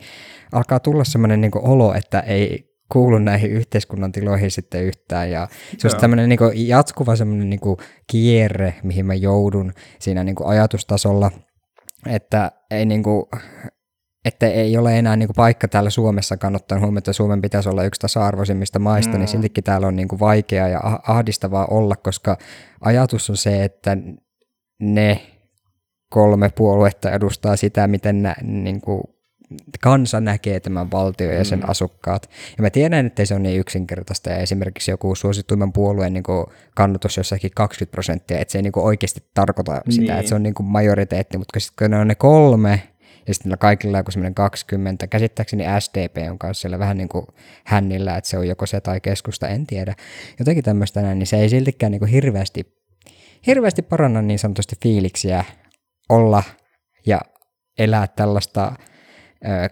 alkaa 0.53 0.81
tulla 0.81 1.05
semmoinen 1.05 1.41
niin 1.41 1.53
olo, 1.55 1.95
että 1.95 2.21
ei 2.21 2.76
kuulu 2.93 3.19
näihin 3.19 3.51
yhteiskunnan 3.51 4.13
tiloihin 4.13 4.51
sitten 4.51 4.85
yhtään. 4.85 5.31
Ja 5.31 5.49
se 5.79 5.89
on 5.89 6.01
tämmöinen 6.01 6.29
niin 6.29 6.69
jatkuva 6.69 7.17
semmoinen 7.17 7.51
niin 7.51 7.61
kierre, 8.07 8.75
mihin 8.83 9.07
mä 9.07 9.15
joudun 9.15 9.73
siinä 9.99 10.25
niin 10.25 10.37
ajatustasolla. 10.45 11.31
että 12.07 12.53
ei 12.71 12.87
niinku, 12.87 13.29
että 14.25 14.47
ei 14.47 14.79
ole 14.79 14.99
enää 14.99 15.17
niinku 15.17 15.33
paikka 15.37 15.69
täällä 15.69 15.91
Suomessa 15.91 16.37
kannattaa 16.37 16.79
huomioon, 16.79 16.99
että 16.99 17.13
Suomen 17.13 17.43
pitäisi 17.43 17.69
olla 17.69 17.85
yksi 17.85 18.01
tasa-arvoisimmista 18.01 18.79
maista, 18.79 19.13
mm. 19.13 19.19
niin 19.19 19.29
siltikin 19.29 19.65
täällä 19.65 19.87
on 19.87 19.97
niinku 19.97 20.21
vaikeaa 20.21 20.69
ja 20.69 20.79
ah- 20.79 21.11
ahdistavaa 21.11 21.67
olla, 21.67 21.97
koska 21.97 22.39
ajatus 22.81 23.31
on 23.31 23.37
se, 23.37 23.65
että 23.65 23.97
ne 24.81 25.21
kolme 26.11 26.51
puoluetta 26.57 27.11
edustaa 27.11 27.57
sitä, 27.57 27.87
miten 27.87 28.23
nä, 28.23 28.35
niinku, 28.43 29.16
kansa 29.81 30.21
näkee 30.21 30.61
tämän 30.61 30.91
valtio 30.91 31.33
ja 31.33 31.45
sen 31.45 31.59
mm. 31.59 31.69
asukkaat. 31.69 32.31
Ja 32.59 32.63
mä 32.63 32.71
tiedän, 32.71 33.07
että 33.07 33.25
se 33.25 33.35
on 33.35 33.43
niin 33.43 33.61
yksinkertaista, 33.61 34.31
ja 34.31 34.37
esimerkiksi 34.37 34.91
joku 34.91 35.15
suosituimman 35.15 35.73
puolueen 35.73 36.13
niin 36.13 36.25
kannatus 36.75 37.17
jossakin 37.17 37.51
20 37.55 37.93
prosenttia, 37.93 38.39
että 38.39 38.53
se 38.53 38.59
ei 38.59 38.63
niin 38.63 38.73
oikeasti 38.77 39.21
tarkoita 39.35 39.81
sitä, 39.89 40.01
niin. 40.01 40.19
että 40.19 40.29
se 40.29 40.35
on 40.35 40.43
niin 40.43 40.55
majoriteetti, 40.63 41.39
mutta 41.39 41.61
sitten 41.61 41.87
kun 41.87 41.91
ne 41.91 41.99
on 41.99 42.09
ne 42.09 42.15
kolme, 42.15 42.83
ja 43.29 43.35
sitten 43.35 43.59
kaikilla 43.59 43.99
joku 43.99 44.11
semmoinen 44.11 44.35
20, 44.35 45.07
käsittääkseni 45.07 45.65
SDP 45.81 46.31
on 46.31 46.39
kanssa 46.39 46.61
siellä 46.61 46.79
vähän 46.79 46.97
niin 46.97 47.09
kuin 47.09 47.27
hännillä, 47.65 48.17
että 48.17 48.31
se 48.31 48.39
on 48.39 48.49
joko 48.49 48.67
se 48.67 48.81
tai 48.81 49.01
keskusta, 49.01 49.49
en 49.49 49.67
tiedä. 49.67 49.95
Jotenkin 50.39 50.65
tämmöistä 50.65 51.03
näin, 51.03 51.19
niin 51.19 51.27
se 51.27 51.37
ei 51.37 51.49
siltikään 51.49 51.93
niin 51.93 52.01
kuin 52.01 52.11
hirveästi, 52.11 52.77
hirveästi 53.47 53.83
paranna 53.83 54.23
niin 54.23 54.39
sanotusti 54.39 54.77
fiiliksiä 54.83 55.45
olla 56.09 56.43
ja 57.07 57.21
elää 57.79 58.07
tällaista 58.07 58.73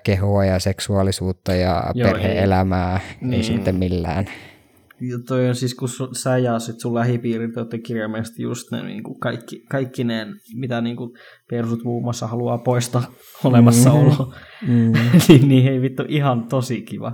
kehoa 0.05 0.45
ja 0.45 0.59
seksuaalisuutta 0.59 1.55
ja 1.55 1.85
Joo, 1.95 2.11
perhe-elämää, 2.11 3.01
ei, 3.23 3.33
ei 3.33 3.39
mm. 3.39 3.43
sitten 3.43 3.75
millään. 3.75 4.27
Ja 5.01 5.19
toi 5.29 5.49
on 5.49 5.55
siis, 5.55 5.75
kun 5.75 5.89
sä 6.13 6.39
ja 6.39 6.59
sit 6.59 6.81
sun 6.81 6.95
lähipiirit 6.95 7.57
olette 7.57 7.79
kirjaimellisesti 7.79 8.43
just 8.43 8.71
ne 8.71 8.83
niin 8.83 9.03
kuin 9.03 9.21
kaikki, 9.21 9.65
kaikki 9.71 10.05
ne, 10.05 10.27
mitä 10.57 10.81
niin 10.81 10.97
kuin 10.97 11.11
persut 11.51 11.85
muun 11.85 12.03
muassa 12.03 12.27
haluaa 12.27 12.59
poistaa 12.59 13.03
olemassaolo. 13.45 14.35
Mm. 14.67 14.75
mm. 14.75 14.93
niin, 15.29 15.49
niin 15.49 15.73
ei 15.73 15.81
vittu 15.81 16.05
ihan 16.09 16.49
tosi 16.49 16.83
kiva. 16.83 17.13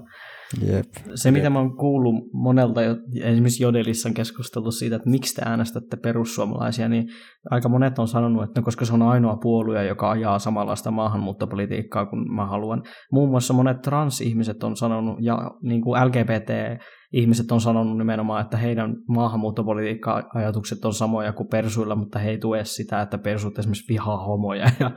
Jep. 0.66 0.86
Se, 1.14 1.30
mitä 1.30 1.50
mä 1.50 1.58
oon 1.58 1.76
kuullut 1.76 2.14
monelta, 2.32 2.80
esimerkiksi 3.22 3.62
Jodelissa 3.62 4.08
on 4.08 4.14
keskusteltu 4.14 4.70
siitä, 4.70 4.96
että 4.96 5.10
miksi 5.10 5.34
te 5.34 5.42
äänestätte 5.44 5.96
perussuomalaisia, 5.96 6.88
niin 6.88 7.08
aika 7.50 7.68
monet 7.68 7.98
on 7.98 8.08
sanonut, 8.08 8.44
että 8.44 8.60
no, 8.60 8.64
koska 8.64 8.84
se 8.84 8.94
on 8.94 9.02
ainoa 9.02 9.36
puolue, 9.36 9.86
joka 9.86 10.10
ajaa 10.10 10.38
samanlaista 10.38 10.90
maahanmuuttopolitiikkaa 10.90 12.06
kuin 12.06 12.34
mä 12.34 12.46
haluan. 12.46 12.82
Muun 13.12 13.30
muassa 13.30 13.54
monet 13.54 13.82
transihmiset 13.82 14.62
on 14.62 14.76
sanonut, 14.76 15.16
ja 15.20 15.50
niin 15.62 15.82
kuin 15.82 16.06
LGBT-ihmiset 16.06 17.52
on 17.52 17.60
sanonut 17.60 17.98
nimenomaan, 17.98 18.44
että 18.44 18.56
heidän 18.56 18.96
maahanmuuttopolitiikka-ajatukset 19.08 20.84
on 20.84 20.94
samoja 20.94 21.32
kuin 21.32 21.48
persuilla, 21.48 21.96
mutta 21.96 22.18
he 22.18 22.30
ei 22.30 22.38
tue 22.38 22.64
sitä, 22.64 23.02
että 23.02 23.18
persut 23.18 23.58
esimerkiksi 23.58 23.92
vihaa 23.92 24.24
homoja 24.24 24.70
ja 24.80 24.90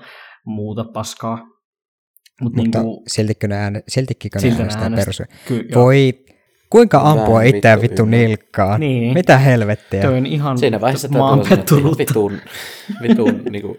muuta 0.46 0.86
paskaa. 0.94 1.54
Mut 2.41 2.56
Mutta 2.56 2.80
niinku, 2.80 3.04
siltikö 3.08 3.48
ne 3.48 3.56
ääne, 3.56 3.84
siltikö 3.88 4.30
ne 4.41 4.52
äänestää 4.52 4.89
persuja? 4.89 5.28
Voi, 5.76 6.13
kuinka 6.69 7.02
ampua 7.04 7.41
itseään 7.41 7.82
vittu 7.82 8.06
nilkkaan? 8.06 8.80
Niin. 8.80 9.13
Mitä 9.13 9.38
helvettiä? 9.38 10.02
Toi 10.02 10.17
on 10.17 10.26
ihan 10.26 10.58
Siinä 10.58 10.82
vaiheessa 10.82 11.10
täytyy 11.50 11.78
vitun, 11.98 12.38
vitun 13.02 13.43
niinku, 13.52 13.78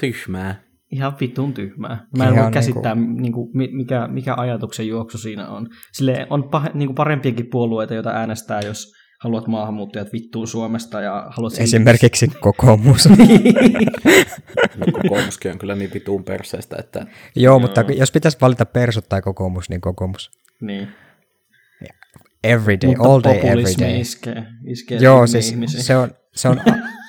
tyhmää. 0.00 0.64
Ihan 0.90 1.16
vitun 1.20 1.54
tyhmää. 1.54 2.06
Mä 2.18 2.24
en 2.28 2.32
ihan 2.32 2.44
voi 2.44 2.52
käsittää, 2.52 2.94
niinku... 2.94 3.50
Niinku, 3.54 3.76
mikä, 3.76 4.08
mikä 4.08 4.34
ajatuksen 4.36 4.86
juoksu 4.86 5.18
siinä 5.18 5.48
on. 5.48 5.68
Sille 5.92 6.26
on 6.30 6.48
pah, 6.48 6.74
niinku 6.74 6.94
parempiakin 6.94 7.46
puolueita, 7.50 7.94
joita 7.94 8.10
äänestää, 8.10 8.60
jos 8.60 8.92
haluat 9.24 9.46
maahanmuuttajat 9.46 10.12
vittuun 10.12 10.48
Suomesta 10.48 11.00
ja 11.00 11.26
haluat... 11.30 11.52
Esimerkiksi 11.58 12.28
kokoomus. 12.40 13.08
no, 14.78 14.86
kokoomuskin 14.92 15.52
on 15.52 15.58
kyllä 15.58 15.74
niin 15.74 15.90
vituun 15.94 16.24
perseestä, 16.24 16.76
että... 16.78 16.98
Joo, 16.98 17.08
Joo, 17.36 17.58
mutta 17.58 17.84
jos 17.96 18.12
pitäisi 18.12 18.38
valita 18.40 18.66
persut 18.66 19.08
tai 19.08 19.22
kokoomus, 19.22 19.70
niin 19.70 19.80
kokoomus. 19.80 20.30
Niin. 20.60 20.88
Every 22.44 22.78
day, 22.80 22.90
mutta 22.90 23.08
all 23.08 23.20
day, 23.24 23.36
every 23.36 23.74
day. 23.80 24.00
iskee, 24.00 24.44
iskee 24.66 24.98
Joo, 24.98 25.26
siis 25.26 25.50
ihmisiä. 25.50 25.82
se 25.82 25.96
on, 25.96 26.10
se 26.34 26.48
on 26.48 26.60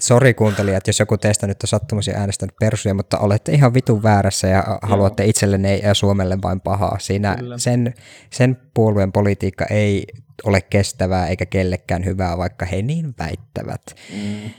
Sori 0.00 0.34
kuuntelijat, 0.34 0.86
jos 0.86 1.00
joku 1.00 1.18
teistä 1.18 1.46
nyt 1.46 1.62
on 1.62 1.68
sattumasi 1.68 2.14
äänestänyt 2.14 2.54
persuja, 2.60 2.94
mutta 2.94 3.18
olette 3.18 3.52
ihan 3.52 3.74
vitun 3.74 4.02
väärässä 4.02 4.48
ja 4.48 4.64
Joo. 4.66 4.78
haluatte 4.82 5.24
itsellenne 5.24 5.76
ja 5.76 5.94
Suomelle 5.94 6.38
vain 6.42 6.60
pahaa. 6.60 6.98
Siinä 6.98 7.36
sen, 7.56 7.94
sen 8.30 8.56
puolueen 8.74 9.12
politiikka 9.12 9.64
ei 9.70 10.06
ole 10.44 10.60
kestävää 10.60 11.26
eikä 11.26 11.46
kellekään 11.46 12.04
hyvää, 12.04 12.38
vaikka 12.38 12.66
he 12.66 12.82
niin 12.82 13.14
väittävät. 13.18 13.82
Mm. 14.12 14.50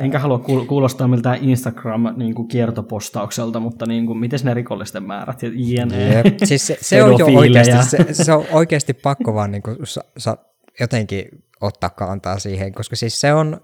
Enkä 0.00 0.18
halua 0.18 0.38
kuulostaa 0.68 1.08
miltään 1.08 1.38
Instagram-kiertopostaukselta, 1.42 3.58
niin 3.58 3.62
mutta 3.62 3.86
niin 3.86 4.06
kuin, 4.06 4.18
miten 4.18 4.38
ne 4.44 4.54
rikollisten 4.54 5.02
määrät 5.02 5.42
ja 5.42 5.50
jne. 5.54 6.14
Jep. 6.14 6.26
Siis 6.44 6.66
se, 6.66 6.78
se 6.80 7.02
on 7.02 7.18
jo 7.18 7.26
oikeasti, 7.26 7.90
se, 7.90 8.06
se 8.24 8.32
on 8.32 8.44
oikeasti 8.52 8.94
pakko 8.94 9.34
vaan 9.34 9.50
niin 9.50 9.62
kuin, 9.62 9.76
sa, 9.84 10.04
sa, 10.18 10.36
jotenkin 10.80 11.24
ottaa 11.60 11.90
kantaa 11.90 12.38
siihen, 12.38 12.72
koska 12.72 12.96
siis 12.96 13.20
se 13.20 13.32
on 13.32 13.60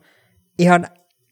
ihan 0.58 0.86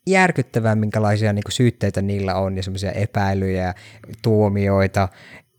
järkyttävää, 0.07 0.75
minkälaisia 0.75 1.33
niin 1.33 1.45
kuin, 1.45 1.53
syytteitä 1.53 2.03
niillä 2.03 2.35
on 2.35 2.57
ja 2.57 2.63
semmoisia 2.63 2.93
epäilyjä 2.93 3.63
ja 3.63 3.75
tuomioita. 4.23 5.09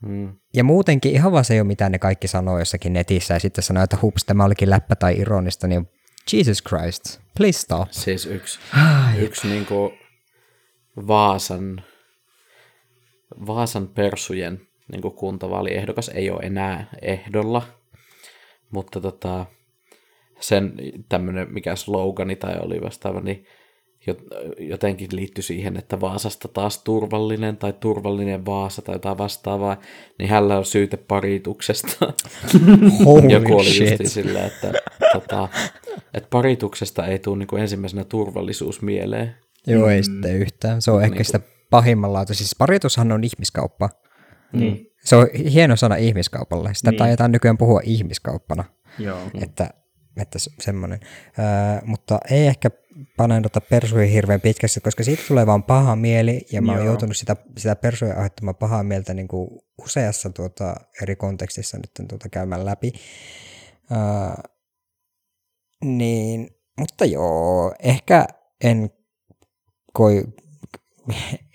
Mm. 0.01 0.35
Ja 0.53 0.63
muutenkin 0.63 1.11
ihan 1.11 1.31
vaan 1.31 1.45
se 1.45 1.53
ei 1.53 1.59
ole 1.59 1.67
mitään 1.67 1.91
ne 1.91 1.99
kaikki 1.99 2.27
sanoo 2.27 2.59
jossakin 2.59 2.93
netissä 2.93 3.33
ja 3.33 3.39
sitten 3.39 3.63
sanoo, 3.63 3.83
että 3.83 3.97
hups, 4.01 4.25
tämä 4.25 4.43
olikin 4.43 4.69
läppä 4.69 4.95
tai 4.95 5.17
ironista, 5.17 5.67
niin 5.67 5.89
Jesus 6.33 6.63
Christ, 6.63 7.19
please 7.37 7.59
stop. 7.59 7.87
Siis 7.91 8.25
yksi, 8.25 8.59
ah, 8.73 9.19
yksi 9.19 9.47
niin 9.47 9.65
kuin 9.65 9.99
Vaasan, 11.07 11.83
Vaasan 13.47 13.87
persujen 13.87 14.67
niin 14.91 15.01
kuin 15.01 15.13
kuntavaaliehdokas 15.13 16.09
ei 16.09 16.29
ole 16.29 16.43
enää 16.43 16.89
ehdolla, 17.01 17.63
mutta 18.71 19.01
tota, 19.01 19.45
sen 20.39 20.73
tämmöinen 21.09 21.53
mikä 21.53 21.75
slogani 21.75 22.35
tai 22.35 22.59
oli 22.59 22.81
vastaava, 22.81 23.21
niin 23.21 23.45
jotenkin 24.59 25.07
liittyi 25.11 25.43
siihen, 25.43 25.77
että 25.77 26.01
Vaasasta 26.01 26.47
taas 26.47 26.83
turvallinen 26.83 27.57
tai 27.57 27.73
turvallinen 27.73 28.45
Vaasa 28.45 28.81
tai 28.81 28.95
jotain 28.95 29.17
vastaavaa, 29.17 29.77
niin 30.19 30.29
hänellä 30.29 30.57
on 30.57 30.65
syyte 30.65 30.97
parituksesta. 30.97 32.13
Joku 33.29 33.57
oli 33.57 33.69
shit. 33.69 34.01
sillä, 34.05 34.45
että, 34.45 34.73
tota, 35.13 35.49
että 36.13 36.27
parituksesta 36.29 37.05
ei 37.07 37.19
tule 37.19 37.37
niin 37.37 37.47
kuin 37.47 37.61
ensimmäisenä 37.61 38.03
turvallisuus 38.03 38.81
mieleen. 38.81 39.35
Joo, 39.67 39.89
ei 39.89 39.99
mm. 39.99 40.03
sitten 40.03 40.35
yhtään. 40.35 40.81
Se 40.81 40.91
on 40.91 41.03
ehkä 41.03 41.15
niin 41.15 41.25
sitä 41.25 41.39
pahimmalla. 41.69 42.25
Siis 42.25 42.55
paritushan 42.57 43.11
on 43.11 43.23
ihmiskauppa. 43.23 43.89
Niin. 44.53 44.91
Se 45.03 45.15
on 45.15 45.27
hieno 45.33 45.75
sana 45.75 45.95
ihmiskaupalle. 45.95 46.73
Sitä 46.73 46.91
niin. 46.91 46.99
taidetaan 46.99 47.31
nykyään 47.31 47.57
puhua 47.57 47.81
ihmiskauppana. 47.83 48.63
Joo. 48.99 49.19
Että, 49.41 49.69
että 50.21 50.39
semmoinen. 50.59 50.99
Äh, 51.39 51.81
mutta 51.85 52.19
ei 52.31 52.47
ehkä 52.47 52.69
paneuduta 53.17 53.61
persuihin 53.61 54.13
hirveän 54.13 54.41
pitkästi, 54.41 54.79
koska 54.79 55.03
siitä 55.03 55.23
tulee 55.27 55.45
vaan 55.45 55.63
paha 55.63 55.95
mieli, 55.95 56.45
ja 56.51 56.61
mä 56.61 56.71
oon 56.71 56.81
Joo. 56.81 56.87
joutunut 56.87 57.17
sitä, 57.17 57.35
sitä 57.57 57.75
persuja 57.75 58.13
aiheuttamaan 58.13 58.55
pahaa 58.55 58.83
mieltä 58.83 59.13
niin 59.13 59.27
kuin 59.27 59.49
useassa 59.77 60.29
tuota, 60.29 60.75
eri 61.01 61.15
kontekstissa 61.15 61.77
nyt 61.77 62.07
tuota 62.09 62.29
käymään 62.29 62.65
läpi. 62.65 62.93
Uh, 63.91 64.43
niin, 65.83 66.49
mutta 66.79 67.05
joo, 67.05 67.73
ehkä 67.79 68.25
en 68.63 68.89
koi, 69.93 70.23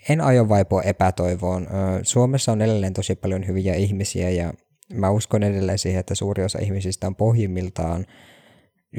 en 0.09 0.21
aio 0.21 0.49
vaipua 0.49 0.81
epätoivoon. 0.81 1.67
Suomessa 2.03 2.51
on 2.51 2.61
edelleen 2.61 2.93
tosi 2.93 3.15
paljon 3.15 3.47
hyviä 3.47 3.73
ihmisiä 3.73 4.29
ja 4.29 4.53
mä 4.93 5.09
uskon 5.09 5.43
edelleen 5.43 5.79
siihen, 5.79 5.99
että 5.99 6.15
suuri 6.15 6.43
osa 6.43 6.59
ihmisistä 6.59 7.07
on 7.07 7.15
pohjimmiltaan 7.15 8.05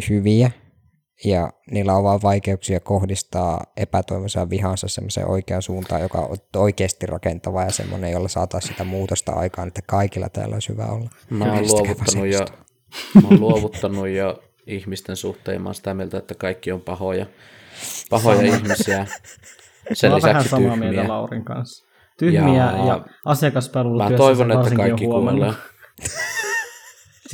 hyviä 0.09 0.50
ja 1.24 1.52
niillä 1.70 1.94
on 1.94 2.04
vaan 2.04 2.22
vaikeuksia 2.22 2.80
kohdistaa 2.80 3.64
epätoivoisia 3.76 4.50
vihansa 4.50 4.88
semmoiseen 4.88 5.30
oikeaan 5.30 5.62
suuntaan, 5.62 6.02
joka 6.02 6.18
on 6.18 6.37
oikeasti 6.57 7.07
rakentava 7.07 7.62
ja 7.62 7.70
semmoinen, 7.70 8.12
jolla 8.12 8.28
saataisiin 8.28 8.72
sitä 8.72 8.85
muutosta 8.85 9.33
aikaan, 9.33 9.68
että 9.68 9.80
kaikilla 9.87 10.28
täällä 10.28 10.54
olisi 10.54 10.68
hyvä 10.68 10.87
olla. 10.87 11.11
Mä 11.30 11.44
oon 11.44 11.66
luovuttanut, 11.68 12.26
jo, 12.26 12.46
mä 13.22 13.28
oon 13.28 13.40
luovuttanut 13.40 14.09
jo 14.09 14.42
ihmisten 14.66 15.16
suhteen, 15.16 15.62
mä 15.62 15.68
oon 15.68 15.74
sitä 15.74 15.94
mieltä, 15.94 16.18
että 16.18 16.35
kaikki 16.35 16.72
on 16.72 16.80
pahoja, 16.80 17.26
pahoja 18.11 18.37
Sama. 18.37 18.57
ihmisiä. 18.57 19.07
Sen 19.92 20.11
mä 20.11 20.16
lisäksi 20.16 20.35
vähän 20.35 20.48
samaa 20.48 20.76
mieltä 20.76 21.09
Laurin 21.09 21.44
kanssa. 21.44 21.87
Tyhmiä 22.18 22.54
ja, 22.54 22.87
ja 22.87 23.04
asiakaspalvelutyössä 23.24 24.12
Mä 24.14 24.18
toivon, 24.18 24.52
että 24.52 24.74
kaikki 24.76 25.04
kuulee. 25.04 25.52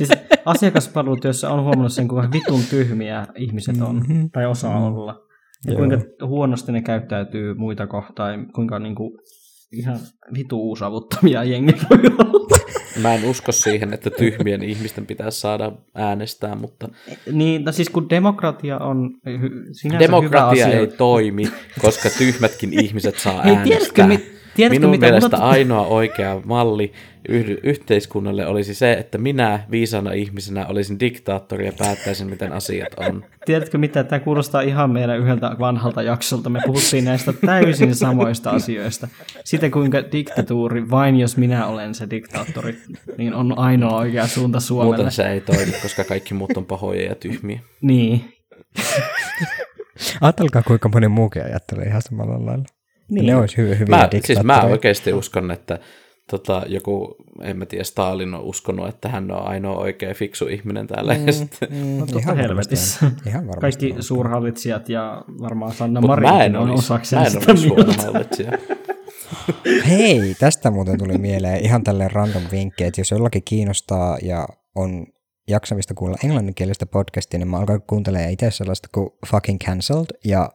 Siis 0.05 0.19
asiakaspalvelutyössä 0.45 1.49
on 1.49 1.63
huomannut 1.63 1.93
sen, 1.93 2.07
kuinka 2.07 2.31
vitun 2.31 2.61
tyhmiä 2.69 3.27
ihmiset 3.35 3.81
on, 3.81 3.95
mm-hmm. 3.95 4.29
tai 4.31 4.45
osaa 4.45 4.71
mm-hmm. 4.79 4.85
olla. 4.95 5.21
Ja 5.65 5.71
Joo. 5.73 5.77
kuinka 5.77 5.97
huonosti 6.27 6.71
ne 6.71 6.81
käyttäytyy 6.81 7.53
muita 7.53 7.87
kohtaan, 7.87 8.51
kuinka 8.55 8.79
niin 8.79 8.95
kuin, 8.95 9.11
ihan 9.71 9.99
vitu 10.33 10.61
uusavuttamia 10.61 11.43
jengi 11.43 11.73
voi 11.89 11.99
olla. 12.19 12.57
mä 13.01 13.13
en 13.13 13.25
usko 13.25 13.51
siihen, 13.51 13.93
että 13.93 14.09
tyhmien 14.09 14.63
ihmisten 14.63 15.05
pitäisi 15.05 15.39
saada 15.39 15.71
äänestää, 15.95 16.55
mutta 16.55 16.89
Niin, 17.31 17.63
no 17.63 17.71
siis 17.71 17.89
kun 17.89 18.09
demokratia 18.09 18.77
on 18.79 19.11
sinänsä 19.71 19.99
demokratia 19.99 20.65
hyvä 20.65 20.77
ei 20.77 20.83
asia. 20.85 20.97
toimi, 20.97 21.43
koska 21.81 22.09
tyhmätkin 22.17 22.79
ihmiset 22.83 23.19
saa 23.19 23.41
Hei, 23.41 23.55
äänestää. 23.55 23.77
tiedätkö, 23.95 24.07
mi- 24.07 24.30
tiedätkö 24.55 24.79
Minun 24.79 24.91
mitä? 24.91 25.05
mielestä 25.05 25.37
Mulla- 25.37 25.49
ainoa 25.49 25.87
oikea 25.87 26.41
malli 26.45 26.91
yh- 27.29 27.57
yhteiskunnalle 27.63 28.47
olisi 28.47 28.73
se, 28.73 28.93
että 28.93 29.17
minä 29.17 29.59
viisana 29.71 30.11
ihmisenä 30.11 30.65
olisin 30.65 30.99
diktaattori 30.99 31.65
ja 31.65 31.73
päättäisin, 31.79 32.29
miten 32.29 32.51
asiat 32.53 32.87
on. 32.97 33.25
Tiedätkö 33.45 33.77
mitä, 33.77 34.03
tämä 34.03 34.19
kuulostaa 34.19 34.61
ihan 34.61 34.91
meidän 34.91 35.19
yhdeltä 35.19 35.55
vanhalta 35.59 36.01
jaksolta. 36.01 36.49
Me 36.49 36.61
puhuttiin 36.65 37.05
näistä 37.05 37.33
täysin 37.45 37.95
samoista 37.95 38.49
asioista. 38.49 39.07
Sitä 39.45 39.69
kuinka 39.69 39.97
diktatuuri, 40.11 40.89
vain 40.89 41.19
jos 41.19 41.37
minä 41.37 41.65
olen 41.67 41.95
se 41.95 42.09
diktaattori, 42.09 42.77
niin 43.17 43.33
on 43.33 43.57
ainoa 43.59 43.97
oikea 43.97 44.27
suunta 44.27 44.59
Suomelle. 44.59 44.95
Muuten 44.95 45.11
se 45.11 45.23
ei 45.23 45.41
toimi, 45.41 45.71
koska 45.81 46.03
kaikki 46.03 46.33
muut 46.33 46.57
on 46.57 46.65
pahoja 46.65 47.03
ja 47.05 47.15
tyhmiä. 47.15 47.59
Niin. 47.81 48.33
Ajatelkaa, 50.21 50.63
kuinka 50.63 50.89
moni 50.89 51.07
muukin 51.07 51.43
ajattelee 51.43 51.85
ihan 51.85 52.01
samalla 52.01 52.45
lailla. 52.45 52.65
Niin. 53.11 53.25
Ne 53.25 53.35
olisi 53.35 53.57
hyviä, 53.57 53.75
hyviä 53.75 53.97
Mä, 53.97 54.09
siis 54.25 54.43
mä 54.43 54.61
oikeasti 54.61 55.13
uskon, 55.13 55.51
että 55.51 55.79
tota, 56.31 56.63
joku, 56.67 57.15
en 57.41 57.57
mä 57.57 57.65
tiedä, 57.65 57.83
Stalin 57.83 58.33
on 58.33 58.41
uskonut, 58.41 58.87
että 58.89 59.09
hän 59.09 59.31
on 59.31 59.43
ainoa 59.47 59.77
oikea 59.77 60.13
fiksu 60.13 60.47
ihminen 60.47 60.87
täällä. 60.87 61.13
Mm, 61.13 61.19
Mm, 61.69 61.97
No 61.99 62.05
ihan 62.19 62.37
helvetissä. 62.37 62.97
varmasti. 63.01 63.29
Ihan 63.29 63.47
varmasti 63.47 63.61
Kaikki 63.61 63.91
on. 63.97 64.03
suurhallitsijat 64.03 64.89
ja 64.89 65.23
varmaan 65.41 65.73
Sanna 65.73 65.99
en 65.99 66.07
Marinkin 66.07 66.55
on 66.55 66.69
osakseen 66.71 67.23
en 67.25 67.31
sitä 67.31 67.51
olisi 67.51 67.69
mieltä. 67.69 68.57
Hei, 69.89 70.35
tästä 70.39 70.71
muuten 70.71 70.97
tuli 70.97 71.17
mieleen 71.17 71.59
ihan 71.65 71.83
tälleen 71.83 72.11
random 72.11 72.43
vinkki, 72.51 72.83
että 72.83 73.01
jos 73.01 73.11
jollakin 73.11 73.43
kiinnostaa 73.45 74.17
ja 74.21 74.47
on 74.75 75.05
jaksamista 75.49 75.93
kuulla 75.93 76.17
englanninkielistä 76.23 76.85
podcastia, 76.85 77.37
niin 77.39 77.47
mä 77.47 77.57
alkan 77.57 77.81
kuuntelemaan 77.81 78.31
itse 78.31 78.51
sellaista 78.51 78.87
kuin 78.91 79.09
Fucking 79.27 79.59
Cancelled, 79.65 80.05
ja 80.25 80.49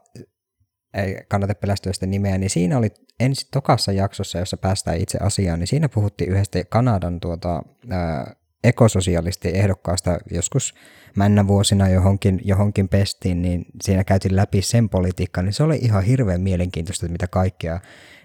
ei 0.96 1.16
kannata 1.28 1.54
pelästyä 1.54 1.92
sitä 1.92 2.06
nimeä, 2.06 2.38
niin 2.38 2.50
siinä 2.50 2.78
oli 2.78 2.90
ensi 3.20 3.48
tokassa 3.50 3.92
jaksossa, 3.92 4.38
jossa 4.38 4.56
päästään 4.56 4.98
itse 4.98 5.18
asiaan, 5.22 5.58
niin 5.58 5.66
siinä 5.66 5.88
puhuttiin 5.88 6.30
yhdestä 6.30 6.64
Kanadan 6.64 7.20
tuota, 7.20 7.62
ää, 7.90 8.36
ekososialistiehdokkaasta 8.64 10.18
joskus 10.30 10.74
männä 11.16 11.46
vuosina 11.46 11.88
johonkin, 11.88 12.40
johonkin 12.44 12.88
pestiin, 12.88 13.42
niin 13.42 13.66
siinä 13.82 14.04
käytiin 14.04 14.36
läpi 14.36 14.62
sen 14.62 14.88
politiikkaa, 14.88 15.42
niin 15.42 15.52
se 15.52 15.62
oli 15.62 15.76
ihan 15.76 16.04
hirveän 16.04 16.40
mielenkiintoista, 16.40 17.06
että 17.06 17.12
mitä 17.12 17.26
kaikkea 17.26 17.80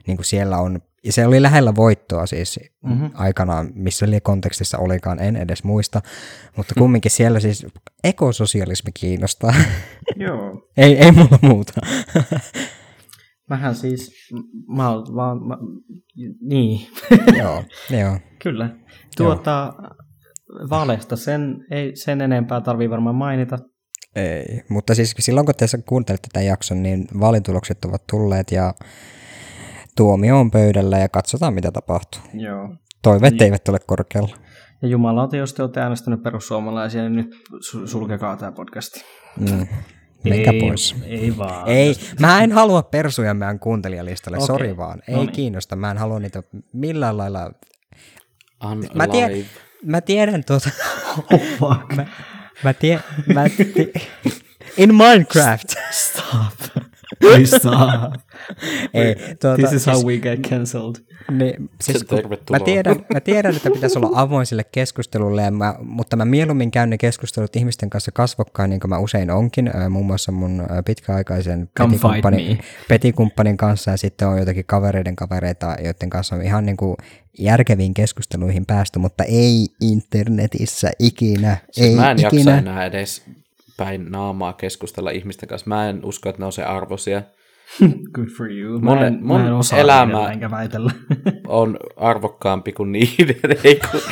niin 0.08 0.18
kuin 0.18 0.26
siellä 0.26 0.58
on. 0.58 0.82
Ja 1.04 1.14
se 1.14 1.28
oli 1.28 1.42
lähellä 1.42 1.76
voittoa 1.76 2.26
siis 2.26 2.60
mm-hmm. 2.84 3.10
aikanaan, 3.14 3.72
missä 3.76 4.06
kontekstissa 4.24 4.78
olikaan, 4.78 5.20
en 5.20 5.36
edes 5.36 5.64
muista, 5.64 6.02
mutta 6.58 6.74
kumminkin 6.78 7.12
siellä 7.12 7.40
siis 7.40 7.66
ekososialismi 8.04 8.92
kiinnostaa. 8.94 9.54
Joo. 10.16 10.70
ei, 10.78 10.98
ei 10.98 11.12
mulla 11.12 11.40
muuta. 11.42 11.74
Mähän 13.50 13.76
siis, 13.76 14.12
mä 14.68 14.90
oon 14.90 15.16
vaan, 15.16 15.48
mä, 15.48 15.58
niin, 16.42 16.88
joo, 17.40 17.64
joo. 17.90 18.20
kyllä. 18.44 18.70
Tuota, 19.18 19.74
valesta 20.70 21.16
sen, 21.16 21.66
ei 21.72 21.96
sen 21.96 22.22
enempää 22.22 22.62
tarvii 22.62 22.90
varmaan 22.90 23.16
mainita. 23.16 23.60
Ei, 24.16 24.62
mutta 24.70 24.96
siis 24.96 25.16
silloin 25.20 25.46
kun 25.46 25.56
te 25.58 25.66
kuuntelette 25.86 26.28
tämän 26.34 26.46
jakson, 26.46 26.84
niin 26.84 27.08
vaalitulokset 27.20 27.86
ovat 27.86 28.08
tulleet 28.10 28.52
ja 28.52 28.74
tuomio 29.95 30.39
on 30.39 30.51
pöydällä 30.51 30.97
ja 30.97 31.10
katsotaan 31.10 31.54
mitä 31.54 31.71
tapahtuu. 31.71 32.21
Joo. 32.34 32.75
Toiveet 33.01 33.34
niin. 33.34 33.43
eivät 33.43 33.69
ole 33.69 33.80
korkealla. 33.88 34.36
Ja 34.82 34.88
jumalauta, 34.88 35.38
jos 35.38 35.54
te 35.54 35.62
olette 35.63 35.82
äänestänyt 35.82 36.23
perussuomalaisia, 36.23 37.01
niin 37.01 37.15
nyt 37.15 37.36
su- 37.54 37.88
sulkekaa 37.88 38.38
tämä 38.38 38.51
podcasti. 38.51 39.04
Mm. 39.39 39.67
Menkää 40.23 40.54
ei, 40.54 40.60
pois. 40.62 40.95
Ei 41.06 41.38
vaan. 41.38 41.67
Ei, 41.67 41.95
mä 42.19 42.43
en 42.43 42.51
halua 42.51 42.84
persuja 42.84 43.34
meidän 43.34 43.60
kuuntelijalistalle, 43.60 44.38
Okei. 44.38 44.47
sori 44.47 44.77
vaan. 44.77 45.01
Ei 45.08 45.15
No 45.15 45.21
niin. 45.21 45.32
kiinnosta, 45.32 45.75
mä 45.75 45.91
en 45.91 45.97
halua 45.97 46.19
niitä 46.19 46.43
millään 46.73 47.17
lailla. 47.17 47.51
Unalive. 48.63 48.93
Mä, 48.95 49.08
tiedän, 49.08 49.45
mä 49.86 50.01
tiedän 50.01 50.43
tuota, 50.43 50.69
Oh, 51.34 51.41
fuck. 51.60 51.95
mä, 51.95 52.06
mä, 52.63 52.73
tie, 52.73 52.99
mä 53.34 53.49
ti, 53.49 53.93
in 54.77 54.95
Minecraft. 54.95 55.69
Stop. 55.91 56.84
Stop. 57.46 58.14
Ei, 58.94 59.16
tuota, 59.42 59.56
This 59.58 59.72
is 59.74 59.84
siis- 59.84 59.96
how 59.98 60.06
we 60.08 60.18
get 60.18 60.40
cancelled. 60.40 60.96
Niin, 61.32 61.70
siis 61.82 62.04
Tervetuloa. 62.10 62.60
mä, 62.60 62.66
tiedän, 62.66 62.96
mä 63.14 63.20
tiedän, 63.20 63.56
että 63.56 63.72
pitäisi 63.72 63.98
olla 64.00 64.10
avoin 64.14 64.46
sille 64.46 64.64
keskustelulle, 64.64 65.42
ja 65.42 65.52
mä, 65.52 65.76
mutta 65.84 66.16
mä 66.16 66.26
mieluummin 66.26 66.72
käyn 66.72 66.90
ne 66.90 66.98
keskustelut 66.98 67.56
ihmisten 67.56 67.90
kanssa 67.90 68.12
kasvokkain, 68.12 68.70
niin 68.70 68.80
kuin 68.80 68.90
mä 68.90 68.98
usein 69.00 69.32
onkin, 69.32 69.72
muun 69.90 70.06
muassa 70.06 70.32
mun 70.32 70.64
pitkäaikaisen 70.86 71.70
petikumppanin, 71.80 72.60
petikumppanin 72.88 73.58
kanssa, 73.58 73.92
ja 73.92 73.98
sitten 73.98 74.28
on 74.28 74.40
jotakin 74.40 74.66
kavereiden 74.66 75.16
kavereita, 75.16 75.76
joiden 75.84 76.10
kanssa 76.10 76.36
on 76.36 76.42
ihan 76.42 76.66
niin 76.66 76.78
kuin 76.78 76.96
järkeviin 77.40 77.94
keskusteluihin 77.94 78.66
päästy, 78.66 79.00
mutta 79.00 79.24
ei 79.24 79.68
internetissä 79.82 80.92
ikinä, 81.00 81.58
Siis 81.72 81.88
ei 81.88 81.96
mä 81.96 82.12
en 82.12 82.20
jaksa 82.22 82.38
ikinä. 82.38 82.58
enää 82.58 82.86
edes 82.86 83.24
päin 83.84 84.12
naamaa 84.12 84.54
keskustella 84.54 85.10
ihmisten 85.10 85.50
kanssa. 85.50 85.70
Mä 85.70 85.89
en 85.89 86.00
usko, 86.06 86.30
että 86.30 86.41
ne 86.41 86.46
on 86.46 86.52
se 86.54 86.63
arvoisia. 86.63 87.22
Good 88.13 88.28
for 88.38 88.52
you. 88.52 88.80
Mun- 88.80 88.84
mä 88.84 89.08
en, 89.08 89.20
mun 89.22 89.41
mä 89.41 89.48
en 89.48 89.54
osaa 89.54 89.80
elämä- 89.80 90.32
enkä 90.32 90.52
väitellä. 90.52 90.91
On 91.48 91.78
arvokkaampi 91.98 92.72
kuin 92.72 92.91
niiden. 92.91 93.36
Ei 93.63 93.80
kun... 93.91 94.02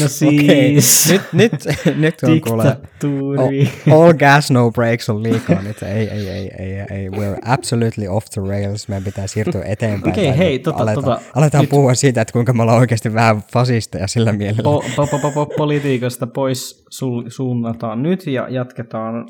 no 0.00 0.08
siis. 0.08 1.08
nyt, 1.08 1.22
nyt, 1.32 1.52
nyt 1.96 2.14
on 2.22 2.40
kuule, 2.40 2.64
all, 2.64 4.02
all 4.04 4.12
gas 4.12 4.50
no 4.50 4.70
breaks 4.70 5.08
on 5.08 5.22
liikaa 5.22 5.62
nyt. 5.62 5.82
Ei, 5.82 6.08
ei, 6.08 6.28
ei, 6.28 6.50
ei, 6.58 6.72
ei. 6.90 7.08
We're 7.08 7.38
absolutely 7.44 8.08
off 8.08 8.26
the 8.30 8.42
rails. 8.48 8.88
Meidän 8.88 9.04
pitää 9.04 9.26
siirtyä 9.26 9.62
eteenpäin. 9.64 10.12
Okei, 10.12 10.28
Tai 10.28 10.38
hei, 10.38 10.58
tota- 10.58 10.82
aletaan, 10.82 11.04
tota, 11.04 11.20
aletaan 11.34 11.62
nyt- 11.62 11.70
puhua 11.70 11.94
siitä, 11.94 12.20
että 12.20 12.32
kuinka 12.32 12.52
me 12.52 12.62
ollaan 12.62 12.78
oikeasti 12.78 13.14
vähän 13.14 13.42
fasisteja 13.52 14.06
sillä 14.06 14.32
mielellä. 14.32 14.62
Po, 14.62 14.84
po, 14.96 15.06
po, 15.06 15.18
po, 15.18 15.30
po, 15.30 15.46
politiikasta 15.56 16.26
pois 16.26 16.84
sul, 16.90 17.24
suunnataan 17.28 18.02
nyt 18.02 18.26
ja 18.26 18.46
jatketaan 18.50 19.28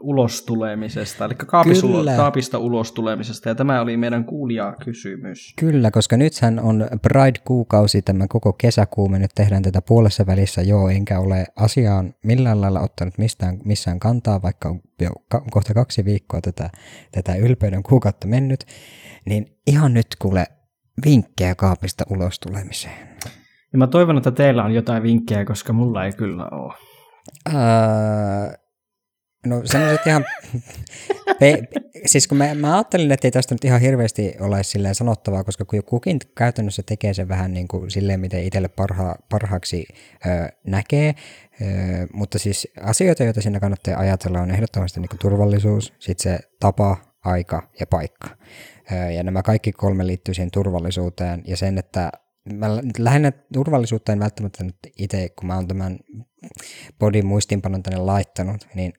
ulos 0.00 0.42
tulemisesta, 0.42 1.24
eli 1.24 1.34
kaapis 1.34 1.82
ulo, 1.82 1.98
Kyllä. 1.98 2.16
kaapista 2.16 2.58
ulos 2.58 2.92
tulemisesta, 2.92 3.48
ja 3.48 3.54
tämä 3.54 3.80
oli 3.80 3.96
meidän 3.96 4.24
kuulijakysymys. 4.24 5.54
Kyllä, 5.56 5.90
koska 5.90 6.16
nythän 6.16 6.60
on 6.60 6.86
Pride-kuukausi, 7.02 8.02
tämä 8.02 8.26
koko 8.28 8.52
kesäkuu, 8.52 9.08
me 9.08 9.18
nyt 9.18 9.30
tehdään 9.34 9.62
tätä 9.62 9.82
puolessa 9.82 10.26
välissä, 10.26 10.62
joo, 10.62 10.88
enkä 10.88 11.18
ole 11.18 11.46
asiaan 11.56 12.14
millään 12.24 12.60
lailla 12.60 12.80
ottanut 12.80 13.18
mistään, 13.18 13.58
missään 13.64 14.00
kantaa, 14.00 14.42
vaikka 14.42 14.68
on 14.68 14.80
jo 15.00 15.10
ka- 15.28 15.44
kohta 15.50 15.74
kaksi 15.74 16.04
viikkoa 16.04 16.40
tätä, 16.40 16.70
tätä 17.12 17.34
ylpeyden 17.34 17.82
kuukautta 17.82 18.26
mennyt, 18.26 18.64
niin 19.26 19.46
ihan 19.66 19.94
nyt 19.94 20.06
kuule 20.18 20.46
vinkkejä 21.04 21.54
kaapista 21.54 22.04
ulos 22.10 22.40
tulemiseen. 22.40 23.08
Ja 23.72 23.78
mä 23.78 23.86
toivon, 23.86 24.16
että 24.16 24.30
teillä 24.30 24.64
on 24.64 24.74
jotain 24.74 25.02
vinkkejä, 25.02 25.44
koska 25.44 25.72
mulla 25.72 26.04
ei 26.04 26.12
kyllä 26.12 26.48
ole. 26.52 26.74
Öö, 27.48 28.63
no 29.46 29.60
sellaiset 29.64 30.06
ihan, 30.06 30.24
pe, 31.38 31.62
siis 32.06 32.28
kun 32.28 32.38
mä, 32.38 32.54
mä 32.54 32.74
ajattelin, 32.74 33.12
että 33.12 33.26
ei 33.26 33.32
tästä 33.32 33.54
nyt 33.54 33.64
ihan 33.64 33.80
hirveästi 33.80 34.34
ole 34.40 34.62
silleen 34.62 34.94
sanottavaa, 34.94 35.44
koska 35.44 35.64
kun 35.64 35.84
kukin 35.84 36.18
käytännössä 36.36 36.82
tekee 36.86 37.14
sen 37.14 37.28
vähän 37.28 37.52
niin 37.52 37.68
kuin 37.68 37.90
silleen, 37.90 38.20
miten 38.20 38.44
itselle 38.44 38.68
parha, 38.68 39.16
parhaaksi 39.30 39.86
ö, 40.26 40.28
näkee, 40.66 41.14
ö, 41.62 41.64
mutta 42.12 42.38
siis 42.38 42.68
asioita, 42.80 43.24
joita 43.24 43.42
siinä 43.42 43.60
kannattaa 43.60 43.98
ajatella, 43.98 44.40
on 44.40 44.50
ehdottomasti 44.50 45.00
niin 45.00 45.08
kuin 45.08 45.18
turvallisuus, 45.18 45.92
sitten 45.98 46.32
se 46.32 46.38
tapa, 46.60 46.96
aika 47.24 47.70
ja 47.80 47.86
paikka. 47.86 48.28
Ö, 48.92 48.94
ja 48.94 49.22
nämä 49.22 49.42
kaikki 49.42 49.72
kolme 49.72 50.06
liittyy 50.06 50.34
siihen 50.34 50.50
turvallisuuteen 50.50 51.42
ja 51.46 51.56
sen, 51.56 51.78
että 51.78 52.10
mä 52.52 52.66
lähinnä 52.98 53.32
turvallisuutta 53.52 54.12
en 54.12 54.20
välttämättä 54.20 54.64
nyt 54.64 54.76
itse, 54.98 55.28
kun 55.28 55.46
mä 55.46 55.54
oon 55.54 55.68
tämän 55.68 55.98
bodin 56.98 57.26
muistinpanon 57.26 57.82
tänne 57.82 57.98
laittanut, 57.98 58.68
niin 58.74 58.92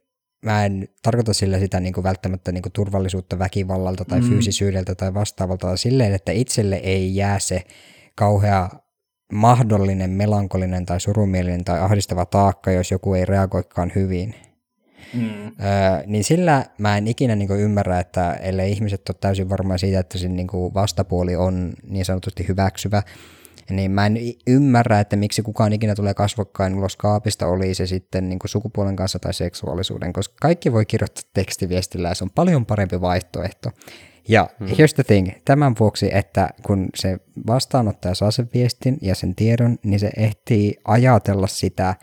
mä 0.46 0.66
en 0.66 0.88
tarkoita 1.02 1.34
sillä 1.34 1.60
sitä 1.60 1.80
niin 1.80 1.94
kuin 1.94 2.04
välttämättä 2.04 2.52
niin 2.52 2.62
kuin 2.62 2.74
turvallisuutta 2.74 3.40
väkivallalta 3.40 4.06
tai 4.06 4.22
mm. 4.22 4.30
fyysisyydeltä 4.30 4.96
tai 4.96 5.14
vastaavalta, 5.14 5.68
vaan 5.68 5.78
silleen, 5.78 6.14
että 6.14 6.32
itselle 6.32 6.76
ei 6.76 7.16
jää 7.16 7.40
se 7.40 7.64
kauhea 8.16 8.70
mahdollinen 9.34 10.10
melankolinen 10.10 10.86
tai 10.86 11.00
surumielinen 11.00 11.66
tai 11.66 11.80
ahdistava 11.80 12.26
taakka, 12.26 12.72
jos 12.72 12.92
joku 12.92 13.14
ei 13.14 13.26
reagoikaan 13.26 13.92
hyvin. 13.96 14.36
Mm. 15.14 15.46
Öö, 15.46 15.52
niin 16.06 16.24
sillä 16.24 16.66
mä 16.78 16.98
en 16.98 17.08
ikinä 17.08 17.36
niin 17.36 17.52
ymmärrä, 17.52 18.00
että 18.00 18.34
ellei 18.34 18.72
ihmiset 18.72 19.10
ole 19.10 19.18
täysin 19.22 19.50
varmaa 19.50 19.78
siitä, 19.78 20.00
että 20.00 20.18
se 20.18 20.28
niin 20.28 20.48
vastapuoli 20.74 21.36
on 21.36 21.74
niin 21.90 22.06
sanotusti 22.06 22.48
hyväksyvä, 22.48 23.04
niin 23.70 23.92
mä 23.92 24.06
en 24.06 24.18
ymmärrä, 24.48 25.00
että 25.00 25.16
miksi 25.16 25.42
kukaan 25.42 25.74
ikinä 25.74 25.96
tulee 25.96 26.14
kasvokkain 26.14 26.76
ulos 26.76 26.96
kaapista, 26.96 27.48
oli 27.48 27.74
se 27.74 27.86
sitten 27.86 28.30
niin 28.30 28.40
sukupuolen 28.46 28.96
kanssa 28.96 29.20
tai 29.20 29.34
seksuaalisuuden, 29.34 30.14
koska 30.14 30.36
kaikki 30.42 30.72
voi 30.72 30.86
kirjoittaa 30.86 31.30
tekstiviestillä 31.34 32.08
ja 32.10 32.16
se 32.16 32.24
on 32.24 32.30
paljon 32.36 32.66
parempi 32.66 33.02
vaihtoehto. 33.02 33.72
Ja 34.28 34.50
mm. 34.60 34.68
here's 34.68 34.94
the 34.96 35.04
thing, 35.04 35.30
tämän 35.46 35.76
vuoksi, 35.80 36.10
että 36.14 36.50
kun 36.66 36.90
se 36.96 37.18
vastaanottaja 37.48 38.16
saa 38.16 38.32
sen 38.32 38.50
viestin 38.54 38.98
ja 39.02 39.16
sen 39.16 39.36
tiedon, 39.36 39.78
niin 39.84 40.00
se 40.00 40.12
ehtii 40.18 40.78
ajatella 40.86 41.48
sitä 41.48 41.96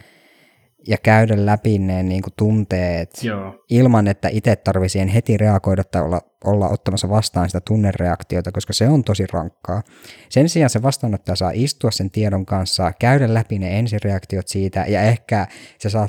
ja 0.86 0.96
käydä 0.98 1.46
läpi 1.46 1.78
ne 1.78 2.02
niin 2.02 2.22
kuin 2.22 2.32
tunteet 2.36 3.10
Joo. 3.22 3.64
ilman, 3.70 4.08
että 4.08 4.28
itse 4.28 4.56
tarvii 4.56 4.88
siihen 4.88 5.08
heti 5.08 5.36
reagoida 5.36 5.84
tai 5.84 6.02
olla, 6.02 6.20
olla 6.44 6.68
ottamassa 6.68 7.08
vastaan 7.08 7.48
sitä 7.48 7.60
tunnereaktiota, 7.60 8.52
koska 8.52 8.72
se 8.72 8.88
on 8.88 9.04
tosi 9.04 9.24
rankkaa. 9.32 9.82
Sen 10.28 10.48
sijaan 10.48 10.70
se 10.70 10.82
vastaanottaja 10.82 11.36
saa 11.36 11.50
istua 11.54 11.90
sen 11.90 12.10
tiedon 12.10 12.46
kanssa, 12.46 12.92
käydä 12.98 13.34
läpi 13.34 13.58
ne 13.58 13.78
ensireaktiot 13.78 14.48
siitä 14.48 14.84
ja 14.88 15.02
ehkä 15.02 15.46
se 15.78 15.90
saa, 15.90 16.08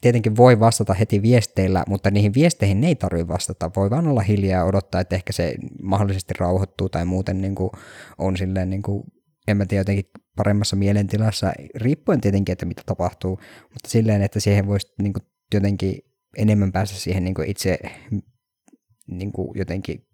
tietenkin 0.00 0.36
voi 0.36 0.60
vastata 0.60 0.94
heti 0.94 1.22
viesteillä, 1.22 1.84
mutta 1.88 2.10
niihin 2.10 2.34
viesteihin 2.34 2.80
ne 2.80 2.86
ei 2.86 2.94
tarvitse 2.94 3.28
vastata. 3.28 3.70
Voi 3.76 3.90
vaan 3.90 4.06
olla 4.06 4.20
hiljaa 4.20 4.58
ja 4.58 4.64
odottaa, 4.64 5.00
että 5.00 5.16
ehkä 5.16 5.32
se 5.32 5.54
mahdollisesti 5.82 6.34
rauhoittuu 6.38 6.88
tai 6.88 7.04
muuten 7.04 7.40
niin 7.40 7.54
kuin 7.54 7.70
on 8.18 8.36
silleen 8.36 8.70
niin 8.70 8.82
kuin 8.82 9.04
en 9.52 9.56
mä 9.56 9.66
tiedä, 9.66 9.80
jotenkin 9.80 10.10
paremmassa 10.36 10.76
mielentilassa, 10.76 11.52
riippuen 11.74 12.20
tietenkin, 12.20 12.52
että 12.52 12.66
mitä 12.66 12.82
tapahtuu, 12.86 13.40
mutta 13.62 13.88
silleen, 13.88 14.22
että 14.22 14.40
siihen 14.40 14.66
voisi 14.66 14.94
niin 15.02 15.12
kuin, 15.12 15.22
jotenkin 15.54 15.98
enemmän 16.36 16.72
päästä 16.72 16.96
siihen 16.96 17.24
niin 17.24 17.34
kuin 17.34 17.50
itse 17.50 17.78
niin 19.06 19.32
kuin, 19.32 19.58
jotenkin 19.58 20.06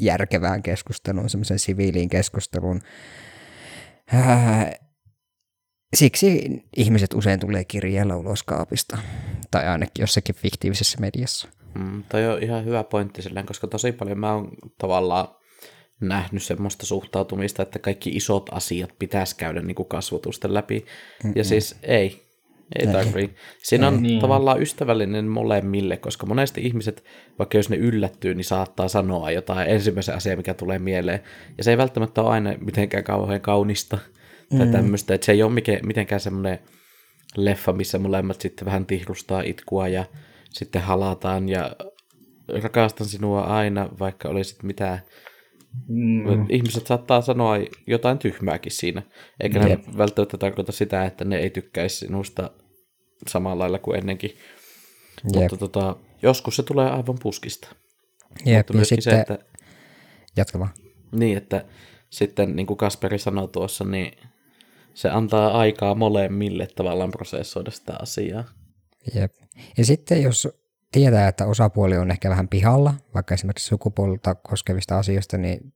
järkevään 0.00 0.62
keskusteluun, 0.62 1.30
semmoisen 1.30 1.58
siviiliin 1.58 2.08
keskusteluun. 2.08 2.80
Ää, 4.12 4.72
siksi 5.96 6.62
ihmiset 6.76 7.14
usein 7.14 7.40
tulee 7.40 7.64
kirjeellä 7.64 8.16
ulos 8.16 8.42
kaapista, 8.42 8.98
tai 9.50 9.66
ainakin 9.68 10.02
jossakin 10.02 10.34
fiktiivisessä 10.34 10.98
mediassa. 11.00 11.48
Mm, 11.74 12.02
toi 12.08 12.26
on 12.26 12.42
ihan 12.42 12.64
hyvä 12.64 12.84
pointti 12.84 13.22
silleen, 13.22 13.46
koska 13.46 13.66
tosi 13.66 13.92
paljon 13.92 14.18
mä 14.18 14.34
oon 14.34 14.50
tavallaan 14.78 15.28
nähnyt 16.00 16.42
semmoista 16.42 16.86
suhtautumista, 16.86 17.62
että 17.62 17.78
kaikki 17.78 18.10
isot 18.10 18.48
asiat 18.52 18.90
pitäisi 18.98 19.36
käydä 19.36 19.60
niin 19.60 19.74
kuin 19.74 19.88
kasvotusten 19.88 20.54
läpi. 20.54 20.84
Mm-mm. 21.24 21.32
Ja 21.36 21.44
siis 21.44 21.78
ei, 21.82 22.22
ei 22.78 22.86
tarvii. 22.86 23.34
Siinä 23.62 23.88
on 23.88 24.02
niin. 24.02 24.20
tavallaan 24.20 24.62
ystävällinen 24.62 25.24
molemmille, 25.24 25.96
koska 25.96 26.26
monesti 26.26 26.66
ihmiset, 26.66 27.04
vaikka 27.38 27.58
jos 27.58 27.70
ne 27.70 27.76
yllättyy, 27.76 28.34
niin 28.34 28.44
saattaa 28.44 28.88
sanoa 28.88 29.30
jotain 29.30 29.70
ensimmäisen 29.70 30.14
asian, 30.14 30.38
mikä 30.38 30.54
tulee 30.54 30.78
mieleen. 30.78 31.20
Ja 31.58 31.64
se 31.64 31.70
ei 31.70 31.78
välttämättä 31.78 32.22
ole 32.22 32.30
aina 32.30 32.54
mitenkään 32.60 33.04
kauhean 33.04 33.40
kaunista 33.40 33.98
tai 34.58 34.66
mm. 34.66 34.72
tämmöistä. 34.72 35.14
Että 35.14 35.24
se 35.24 35.32
ei 35.32 35.42
ole 35.42 35.52
mitenkään 35.82 36.20
semmoinen 36.20 36.58
leffa, 37.36 37.72
missä 37.72 37.98
molemmat 37.98 38.40
sitten 38.40 38.66
vähän 38.66 38.86
tihrustaa 38.86 39.42
itkua 39.42 39.88
ja 39.88 40.04
sitten 40.50 40.82
halataan 40.82 41.48
ja 41.48 41.76
rakastan 42.62 43.06
sinua 43.06 43.40
aina, 43.40 43.88
vaikka 43.98 44.28
olisit 44.28 44.62
mitään 44.62 45.00
Mm. 45.88 46.46
Ihmiset 46.48 46.86
saattaa 46.86 47.20
sanoa 47.20 47.54
jotain 47.86 48.18
tyhmääkin 48.18 48.72
siinä, 48.72 49.02
eikä 49.40 49.58
Jep. 49.58 49.86
ne 49.86 49.98
välttämättä 49.98 50.38
tarkoita 50.38 50.72
sitä, 50.72 51.04
että 51.04 51.24
ne 51.24 51.36
ei 51.36 51.50
tykkäisi 51.50 51.96
sinusta 51.96 52.50
samalla 53.28 53.62
lailla 53.62 53.78
kuin 53.78 53.98
ennenkin. 53.98 54.30
Jep. 54.30 55.34
Mutta 55.34 55.56
tota, 55.56 55.96
joskus 56.22 56.56
se 56.56 56.62
tulee 56.62 56.90
aivan 56.90 57.16
puskista. 57.22 57.68
Jep, 58.44 58.68
Mutta 58.68 58.78
ja 58.78 58.84
sitten... 58.84 59.02
se, 59.12 59.20
että... 59.20 59.38
Jatka 60.36 60.58
vaan. 60.58 60.70
Niin, 61.12 61.36
että 61.36 61.64
sitten 62.10 62.56
niin 62.56 62.66
kuin 62.66 62.76
Kasperi 62.76 63.18
sanoi 63.18 63.48
tuossa, 63.48 63.84
niin 63.84 64.12
se 64.94 65.10
antaa 65.10 65.58
aikaa 65.58 65.94
molemmille 65.94 66.66
tavallaan 66.66 67.10
prosessoida 67.10 67.70
sitä 67.70 67.92
asiaa. 67.98 68.44
Jep. 69.14 69.32
Ja 69.78 69.84
sitten 69.84 70.22
jos 70.22 70.48
tietää, 70.92 71.28
että 71.28 71.46
osapuoli 71.46 71.96
on 71.96 72.10
ehkä 72.10 72.30
vähän 72.30 72.48
pihalla, 72.48 72.94
vaikka 73.14 73.34
esimerkiksi 73.34 73.66
sukupuolta 73.66 74.34
koskevista 74.34 74.98
asioista, 74.98 75.38
niin 75.38 75.72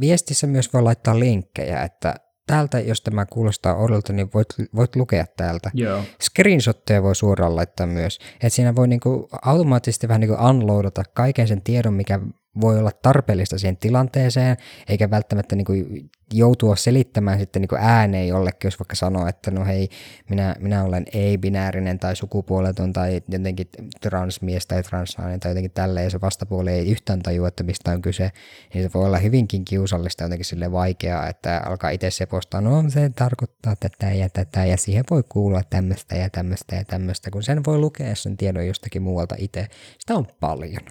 viestissä 0.00 0.46
myös 0.46 0.72
voi 0.72 0.82
laittaa 0.82 1.18
linkkejä, 1.18 1.82
että 1.82 2.14
täältä, 2.46 2.80
jos 2.80 3.00
tämä 3.00 3.26
kuulostaa 3.26 3.74
oudolta, 3.74 4.12
niin 4.12 4.28
voit, 4.34 4.48
voit 4.74 4.96
lukea 4.96 5.24
täältä. 5.36 5.70
Joo. 5.74 6.02
Screenshotteja 6.22 7.02
voi 7.02 7.16
suoraan 7.16 7.56
laittaa 7.56 7.86
myös. 7.86 8.18
Että 8.34 8.48
siinä 8.48 8.74
voi 8.74 8.88
niinku 8.88 9.28
automaattisesti 9.42 10.08
vähän 10.08 10.20
niinku 10.20 10.36
unloadata 10.48 11.02
kaiken 11.14 11.48
sen 11.48 11.62
tiedon, 11.62 11.94
mikä 11.94 12.20
voi 12.60 12.78
olla 12.78 12.90
tarpeellista 13.02 13.58
siihen 13.58 13.76
tilanteeseen, 13.76 14.56
eikä 14.88 15.10
välttämättä 15.10 15.56
niin 15.56 15.64
kuin 15.64 16.10
joutua 16.32 16.76
selittämään 16.76 17.38
sitten 17.38 17.62
niin 17.62 17.68
kuin 17.68 17.82
ääneen 17.82 18.28
jollekin, 18.28 18.66
jos 18.66 18.78
vaikka 18.78 18.96
sanoo, 18.96 19.26
että 19.26 19.50
no 19.50 19.64
hei, 19.64 19.88
minä, 20.30 20.56
minä 20.58 20.84
olen 20.84 21.04
ei-binäärinen 21.12 21.98
tai 21.98 22.16
sukupuoleton 22.16 22.92
tai 22.92 23.20
jotenkin 23.28 23.68
transmies 24.00 24.66
tai 24.66 24.82
transnainen 24.82 25.40
tai 25.40 25.50
jotenkin 25.50 25.70
tälleen, 25.70 26.04
ja 26.04 26.10
se 26.10 26.20
vastapuoli 26.20 26.70
ei 26.70 26.90
yhtään 26.90 27.22
tajua, 27.22 27.48
että 27.48 27.62
mistä 27.62 27.90
on 27.90 28.02
kyse, 28.02 28.30
niin 28.74 28.84
se 28.84 28.90
voi 28.94 29.04
olla 29.04 29.18
hyvinkin 29.18 29.64
kiusallista 29.64 30.24
jotenkin 30.24 30.44
sille 30.44 30.72
vaikeaa, 30.72 31.28
että 31.28 31.62
alkaa 31.66 31.90
itse 31.90 32.10
sepostaa, 32.10 32.60
no 32.60 32.84
se 32.88 33.10
tarkoittaa 33.10 33.76
tätä 33.76 34.12
ja 34.12 34.28
tätä, 34.28 34.64
ja 34.64 34.76
siihen 34.76 35.04
voi 35.10 35.22
kuulla 35.28 35.62
tämmöistä 35.70 36.16
ja 36.16 36.30
tämmöistä 36.30 36.76
ja 36.76 36.84
tämmöistä, 36.84 37.30
kun 37.30 37.42
sen 37.42 37.64
voi 37.66 37.78
lukea 37.78 38.14
sen 38.14 38.36
tiedon 38.36 38.66
jostakin 38.66 39.02
muualta 39.02 39.34
itse. 39.38 39.66
Sitä 39.98 40.14
on 40.14 40.26
paljon. 40.40 40.82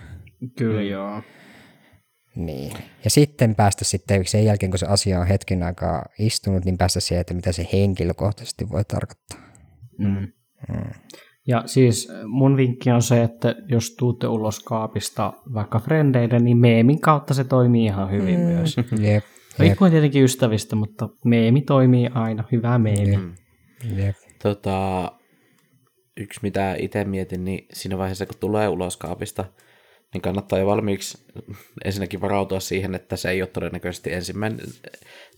Kyllä 0.58 0.82
joo. 0.82 1.21
Niin. 2.36 2.71
Ja 3.04 3.10
sitten 3.10 3.56
päästä 3.56 3.86
sitten 3.86 4.26
sen 4.26 4.45
jälkeen, 4.45 4.71
kun 4.71 4.80
se 4.80 4.86
asia 4.86 5.19
on 5.19 5.28
hetken 5.28 5.63
aikaa 5.63 6.06
istunut, 6.19 6.65
niin 6.65 6.78
päästä 6.78 7.00
siihen, 7.00 7.21
että 7.21 7.34
mitä 7.34 7.52
se 7.52 7.67
henkilökohtaisesti 7.74 8.69
voi 8.69 8.84
tarkoittaa. 8.86 9.39
Mm. 9.98 10.28
Mm. 10.69 10.91
Ja 11.48 11.63
siis 11.65 12.12
mun 12.28 12.58
vinkki 12.58 12.91
on 12.91 13.02
se, 13.02 13.24
että 13.24 13.56
jos 13.67 13.95
tuutte 13.95 14.28
ulos 14.28 14.60
kaapista 14.60 15.34
vaikka 15.54 15.80
frendeille, 15.80 16.39
niin 16.39 16.58
meemin 16.58 17.02
kautta 17.02 17.34
se 17.34 17.43
toimii 17.43 17.86
ihan 17.86 18.12
hyvin 18.12 18.39
mm. 18.39 18.45
myös. 18.45 18.76
Jep. 19.00 19.24
Riippuen 19.60 19.91
tietenkin 19.91 20.24
ystävistä, 20.24 20.76
mutta 20.76 21.10
meemi 21.26 21.62
toimii 21.62 22.08
aina. 22.13 22.43
Hyvä 22.52 22.78
meemi. 22.78 23.17
Mm. 23.17 23.34
Jep. 23.98 24.15
Tota, 24.43 25.12
yksi 26.17 26.39
mitä 26.43 26.76
itse 26.80 27.06
mietin, 27.06 27.45
niin 27.45 27.65
siinä 27.74 27.98
vaiheessa 27.98 28.26
kun 28.26 28.36
tulee 28.39 28.67
ulos 28.67 28.98
kaapista, 28.98 29.45
niin 30.15 30.21
kannattaa 30.21 30.60
jo 30.60 30.65
valmiiksi 30.65 31.17
ensinnäkin 31.86 32.21
varautua 32.21 32.60
siihen, 32.60 32.95
että 32.95 33.15
se 33.15 33.30
ei 33.30 33.41
ole 33.41 33.49
todennäköisesti 33.49 34.13
ensimmäinen, 34.13 34.65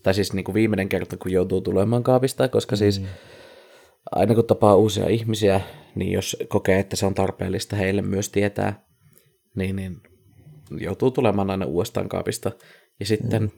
tai 0.02 0.14
siis 0.14 0.32
niin 0.32 0.44
kuin 0.44 0.54
viimeinen 0.54 0.88
kerta, 0.88 1.16
kun 1.16 1.32
joutuu 1.32 1.60
tulemaan 1.60 2.02
kaapista, 2.02 2.48
koska 2.48 2.76
siis 2.76 3.00
mm. 3.00 3.06
aina 4.10 4.34
kun 4.34 4.46
tapaa 4.46 4.76
uusia 4.76 5.08
ihmisiä, 5.08 5.60
niin 5.94 6.12
jos 6.12 6.36
kokee, 6.48 6.78
että 6.78 6.96
se 6.96 7.06
on 7.06 7.14
tarpeellista 7.14 7.76
heille 7.76 8.02
myös 8.02 8.30
tietää, 8.30 8.84
niin, 9.54 9.76
niin 9.76 10.00
joutuu 10.80 11.10
tulemaan 11.10 11.50
aina 11.50 11.66
uudestaan 11.66 12.08
kaapista. 12.08 12.52
Ja 13.00 13.06
sitten 13.06 13.42
mm 13.42 13.50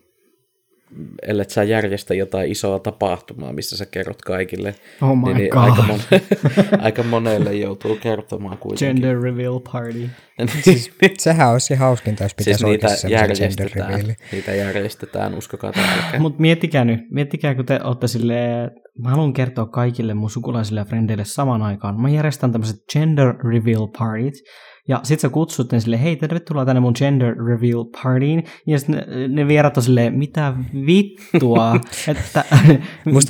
ellei 1.23 1.51
sä 1.51 1.65
järjestä 1.65 2.15
jotain 2.15 2.51
isoa 2.51 2.79
tapahtumaa, 2.79 3.53
missä 3.53 3.77
sä 3.77 3.87
kerrot 3.87 4.23
kaikille, 4.23 4.75
oh 5.03 5.17
my 5.17 5.25
niin, 5.25 5.37
niin 5.37 5.51
God. 5.51 5.63
aika, 5.63 5.83
mon, 5.83 6.01
aika 6.87 7.03
monelle 7.03 7.55
joutuu 7.55 7.97
kertomaan 7.97 8.59
kuitenkin. 8.59 9.03
Gender 9.03 9.23
reveal 9.23 9.61
party. 9.73 10.11
siis, 10.65 10.91
sehän 11.19 11.51
olisi 11.51 11.75
hauskinta, 11.75 12.25
jos 12.25 12.35
pitäisi 12.35 12.59
siis 12.59 12.71
niitä 12.71 13.09
järjestetään, 13.09 14.17
niitä 14.33 14.55
järjestetään, 14.55 15.35
uskokaa 15.35 15.73
tai 15.73 16.19
Mutta 16.19 16.41
miettikää 16.41 16.85
nyt, 16.85 17.01
miettikää 17.11 17.55
kun 17.55 17.67
te 17.67 17.81
olette 17.85 18.09
silleen, 18.09 18.71
mä 18.99 19.11
haluan 19.11 19.33
kertoa 19.33 19.67
kaikille 19.67 20.15
mun 20.15 20.31
sukulaisille 20.31 20.81
ja 20.81 20.85
frendeille 20.85 21.25
samaan 21.25 21.63
aikaan. 21.63 22.01
Mä 22.01 22.11
järjestän 22.11 22.53
tämmöiset 22.53 22.77
gender 22.93 23.35
reveal 23.45 23.89
partit, 23.99 24.35
ja 24.89 25.01
sit 25.03 25.21
sä 25.21 25.29
kutsut 25.29 25.73
ne 25.73 25.81
silleen, 25.81 26.03
hei 26.03 26.17
tervetuloa 26.17 26.65
tänne 26.65 26.81
mun 26.81 26.93
gender 26.99 27.37
reveal 27.37 27.85
partyin. 28.03 28.45
Ja 28.67 28.79
sit 28.79 28.89
ne, 28.89 29.07
ne 29.29 29.49
vierat 29.49 29.77
on 29.77 29.83
silleen, 29.83 30.19
mitä 30.19 30.55
vittua, 30.87 31.75
että 32.09 32.45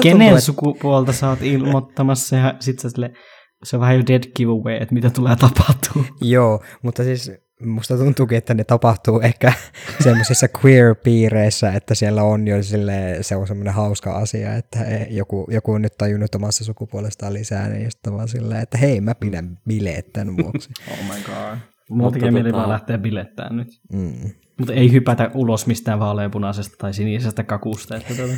kenen 0.02 0.28
tuntuu, 0.28 0.40
sukupuolta 0.40 1.12
sä 1.12 1.28
oot 1.28 1.42
ilmoittamassa. 1.42 2.36
Ja 2.36 2.54
sit 2.60 2.78
sä 2.78 2.90
silleen, 2.90 3.16
se 3.64 3.76
on 3.76 3.80
vähän 3.80 3.96
jo 3.96 4.02
dead 4.06 4.22
giveaway, 4.36 4.76
että 4.76 4.94
mitä 4.94 5.10
tulee 5.10 5.36
tapahtuu. 5.36 6.04
Joo, 6.20 6.62
mutta 6.82 7.04
siis 7.04 7.32
musta 7.64 7.96
tuntuukin, 7.96 8.38
että 8.38 8.54
ne 8.54 8.64
tapahtuu 8.64 9.20
ehkä 9.20 9.52
semmoisissa 10.04 10.46
queer-piireissä, 10.64 11.72
että 11.72 11.94
siellä 11.94 12.22
on 12.22 12.48
jo 12.48 12.62
sille, 12.62 13.18
se 13.20 13.36
on 13.36 13.46
semmoinen 13.46 13.74
hauska 13.74 14.12
asia, 14.12 14.54
että 14.54 14.78
joku, 15.10 15.46
joku 15.50 15.72
on 15.72 15.82
nyt 15.82 15.98
tajunnut 15.98 16.34
omassa 16.34 16.64
sukupuolestaan 16.64 17.34
lisää, 17.34 17.68
niin 17.68 17.90
sitten 17.90 18.12
vaan 18.12 18.28
silleen, 18.28 18.60
että 18.60 18.78
hei, 18.78 19.00
mä 19.00 19.14
pidän 19.14 19.58
bileet 19.68 20.12
tämän 20.12 20.36
vuoksi. 20.36 20.70
oh 20.90 20.98
my 21.04 21.22
god. 21.22 21.58
Mulla 21.90 22.10
tekee 22.10 22.30
mieli 22.30 22.52
vaan 22.52 22.64
tota- 22.64 22.68
lähteä 22.68 22.98
bilettämään 22.98 23.56
nyt. 23.56 23.68
Mm. 23.92 24.30
Mutta 24.58 24.72
ei 24.72 24.92
hypätä 24.92 25.30
ulos 25.34 25.66
mistään 25.66 26.00
vaaleanpunaisesta 26.00 26.76
tai 26.78 26.94
sinisestä 26.94 27.44
kakusta. 27.44 27.96
Että 27.96 28.14
tuota. 28.14 28.32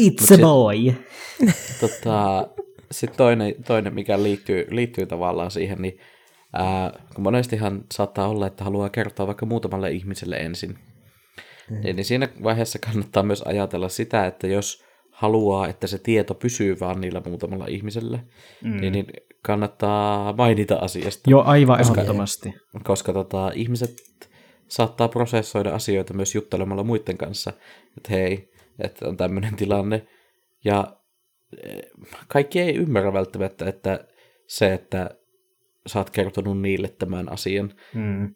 It's 0.00 0.30
Mut 0.30 0.30
a 0.30 0.42
boy. 0.42 0.94
tota, 1.80 2.48
sitten 2.90 3.16
toinen, 3.16 3.54
toinen, 3.66 3.94
mikä 3.94 4.22
liittyy, 4.22 4.66
liittyy 4.70 5.06
tavallaan 5.06 5.50
siihen, 5.50 5.82
niin 5.82 5.98
Ää, 6.52 7.02
kun 7.14 7.24
monestihan 7.24 7.84
saattaa 7.92 8.28
olla, 8.28 8.46
että 8.46 8.64
haluaa 8.64 8.90
kertoa 8.90 9.26
vaikka 9.26 9.46
muutamalle 9.46 9.90
ihmiselle 9.90 10.36
ensin. 10.36 10.78
Mm. 11.70 11.80
Niin, 11.80 11.96
niin 11.96 12.04
siinä 12.04 12.28
vaiheessa 12.42 12.78
kannattaa 12.78 13.22
myös 13.22 13.42
ajatella 13.42 13.88
sitä, 13.88 14.26
että 14.26 14.46
jos 14.46 14.84
haluaa, 15.10 15.68
että 15.68 15.86
se 15.86 15.98
tieto 15.98 16.34
pysyy 16.34 16.80
vaan 16.80 17.00
niillä 17.00 17.22
muutamalla 17.26 17.66
ihmisellä, 17.66 18.18
mm. 18.64 18.80
niin, 18.80 18.92
niin 18.92 19.06
kannattaa 19.42 20.32
mainita 20.32 20.76
asiasta. 20.76 21.30
Joo, 21.30 21.42
aivan 21.42 21.78
koska, 21.78 22.00
ehdottomasti. 22.00 22.54
Koska 22.84 23.12
tota, 23.12 23.50
ihmiset 23.54 23.94
saattaa 24.68 25.08
prosessoida 25.08 25.74
asioita 25.74 26.14
myös 26.14 26.34
juttelemalla 26.34 26.84
muiden 26.84 27.18
kanssa, 27.18 27.52
että 27.96 28.10
hei, 28.10 28.50
että 28.78 29.08
on 29.08 29.16
tämmöinen 29.16 29.56
tilanne. 29.56 30.06
Ja 30.64 30.96
eh, 31.62 31.82
kaikki 32.28 32.60
ei 32.60 32.74
ymmärrä 32.74 33.12
välttämättä, 33.12 33.68
että 33.68 34.04
se, 34.46 34.72
että 34.72 35.10
sä 35.86 35.98
oot 35.98 36.10
kertonut 36.10 36.60
niille 36.60 36.88
tämän 36.88 37.32
asian, 37.32 37.72
Mm. 37.94 38.34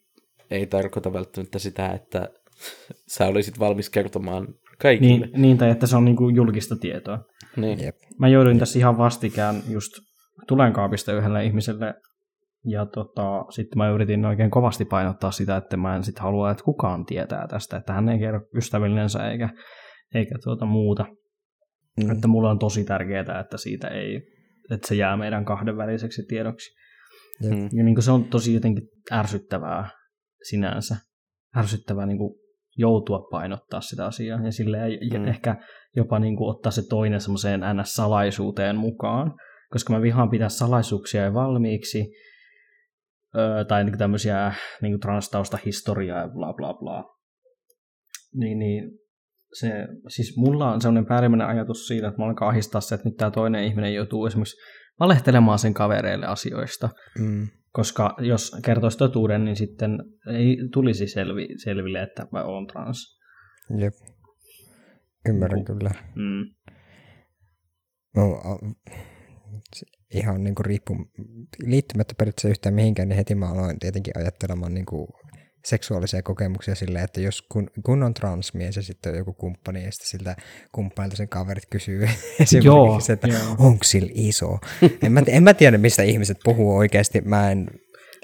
ei 0.50 0.66
tarkoita 0.66 1.12
välttämättä 1.12 1.58
sitä, 1.58 1.90
että 1.90 2.28
sä 3.14 3.26
olisit 3.26 3.58
valmis 3.58 3.90
kertomaan 3.90 4.48
kaikille. 4.78 5.26
Niin, 5.26 5.42
niin, 5.42 5.58
tai 5.58 5.70
että 5.70 5.86
se 5.86 5.96
on 5.96 6.04
niin 6.04 6.16
kuin 6.16 6.36
julkista 6.36 6.76
tietoa. 6.76 7.18
Niin. 7.56 7.84
Jep. 7.84 7.96
Mä 8.18 8.28
jouduin 8.28 8.58
tässä 8.58 8.78
ihan 8.78 8.98
vastikään 8.98 9.56
just 9.68 9.92
tulenkaapista 10.48 11.12
yhdelle 11.12 11.44
ihmiselle, 11.44 11.94
ja 12.66 12.86
tota, 12.86 13.44
sitten 13.50 13.78
mä 13.78 13.90
yritin 13.90 14.24
oikein 14.24 14.50
kovasti 14.50 14.84
painottaa 14.84 15.30
sitä, 15.30 15.56
että 15.56 15.76
mä 15.76 15.96
en 15.96 16.04
sit 16.04 16.18
halua, 16.18 16.50
että 16.50 16.64
kukaan 16.64 17.06
tietää 17.06 17.48
tästä, 17.48 17.76
että 17.76 17.92
hän 17.92 18.08
ei 18.08 18.18
kerro 18.18 18.40
ystävillensä 18.56 19.30
eikä, 19.30 19.48
eikä 20.14 20.34
tuota 20.44 20.66
muuta. 20.66 21.06
Mm. 22.04 22.10
Että 22.10 22.28
mulla 22.28 22.50
on 22.50 22.58
tosi 22.58 22.84
tärkeää, 22.84 23.40
että 23.40 23.56
siitä 23.56 23.88
ei, 23.88 24.20
että 24.70 24.88
se 24.88 24.94
jää 24.94 25.16
meidän 25.16 25.44
kahdenväliseksi 25.44 26.22
tiedoksi. 26.28 26.83
Jep. 27.42 27.52
Mm. 27.52 27.68
Ja 27.78 27.84
niin 27.84 27.94
kuin 27.94 28.02
se 28.02 28.10
on 28.10 28.24
tosi 28.24 28.54
jotenkin 28.54 28.88
ärsyttävää 29.12 29.88
sinänsä. 30.48 30.96
Ärsyttävää 31.56 32.06
niin 32.06 32.18
kuin 32.18 32.34
joutua 32.76 33.28
painottaa 33.30 33.80
sitä 33.80 34.06
asiaa 34.06 34.44
ja 34.44 34.52
silleen, 34.52 34.92
ja 35.12 35.20
Mm. 35.20 35.28
ehkä 35.28 35.56
jopa 35.96 36.18
niin 36.18 36.36
kuin 36.36 36.50
ottaa 36.50 36.72
se 36.72 36.82
toinen 36.88 37.20
semmoiseen 37.20 37.60
NS-salaisuuteen 37.60 38.76
mukaan. 38.76 39.34
Koska 39.70 39.92
mä 39.92 40.02
vihaan 40.02 40.30
pitää 40.30 40.48
salaisuuksia 40.48 41.24
jo 41.24 41.34
valmiiksi, 41.34 42.12
öö, 43.36 43.64
tai 43.64 43.84
niin 43.84 43.98
tämmöisiä 43.98 44.52
niin 44.82 45.00
transtausta 45.00 45.58
historiaa 45.64 46.20
ja 46.20 46.28
bla 46.28 46.52
bla 46.52 46.74
bla. 46.74 47.04
Niin, 48.34 48.58
niin 48.58 48.90
se, 49.60 49.72
siis 50.08 50.36
mulla 50.36 50.72
on 50.72 50.80
sellainen 50.80 51.06
päällimmäinen 51.06 51.46
ajatus 51.46 51.86
siitä, 51.86 52.08
että 52.08 52.20
mä 52.20 52.26
alkaa 52.26 52.48
ahistaa 52.48 52.80
se, 52.80 52.94
että 52.94 53.08
nyt 53.08 53.16
tämä 53.16 53.30
toinen 53.30 53.64
ihminen 53.64 53.94
joutuu 53.94 54.26
esimerkiksi 54.26 54.56
valehtelemaan 55.00 55.58
sen 55.58 55.74
kavereille 55.74 56.26
asioista. 56.26 56.88
Mm. 57.18 57.48
Koska 57.72 58.16
jos 58.18 58.56
kertoisi 58.64 58.98
totuuden, 58.98 59.44
niin 59.44 59.56
sitten 59.56 59.98
ei 60.32 60.56
tulisi 60.72 61.06
selvi, 61.06 61.48
selville, 61.64 62.02
että 62.02 62.26
mä 62.32 62.44
oon 62.44 62.66
trans. 62.66 63.20
Jep. 63.78 63.94
Ymmärrän 65.28 65.56
Niinku- 65.58 65.72
kyllä. 65.72 65.90
Mm. 66.14 66.54
No, 68.16 68.40
ihan 70.14 70.44
niin 70.44 70.54
kuin 70.54 70.66
riippu, 70.66 70.96
liittymättä 71.62 72.14
periaatteessa 72.18 72.48
yhtään 72.48 72.74
mihinkään, 72.74 73.08
niin 73.08 73.16
heti 73.16 73.34
mä 73.34 73.50
aloin 73.50 73.78
tietenkin 73.78 74.18
ajattelemaan 74.18 74.74
niin 74.74 74.86
kuin 74.86 75.08
seksuaalisia 75.64 76.22
kokemuksia 76.22 76.74
silleen, 76.74 77.04
että 77.04 77.20
jos 77.20 77.42
kun, 77.42 77.70
kun 77.84 78.02
on 78.02 78.14
transmies 78.14 78.76
ja 78.76 78.82
sitten 78.82 79.12
on 79.12 79.18
joku 79.18 79.32
kumppani 79.32 79.84
ja 79.84 79.92
sitten 79.92 80.08
siltä 80.08 80.36
kumppanilta 80.72 81.16
sen 81.16 81.28
kaverit 81.28 81.66
kysyy 81.70 82.04
esimerkiksi, 82.40 83.12
että 83.12 83.28
joo. 83.28 83.56
onko 83.58 83.84
sillä 83.84 84.10
iso. 84.14 84.58
En 85.02 85.12
mä, 85.12 85.22
en 85.26 85.42
mä 85.42 85.54
tiedä, 85.54 85.78
mistä 85.78 86.02
ihmiset 86.02 86.38
puhuu 86.44 86.76
oikeasti. 86.76 87.20
Mä 87.20 87.50
en, 87.50 87.66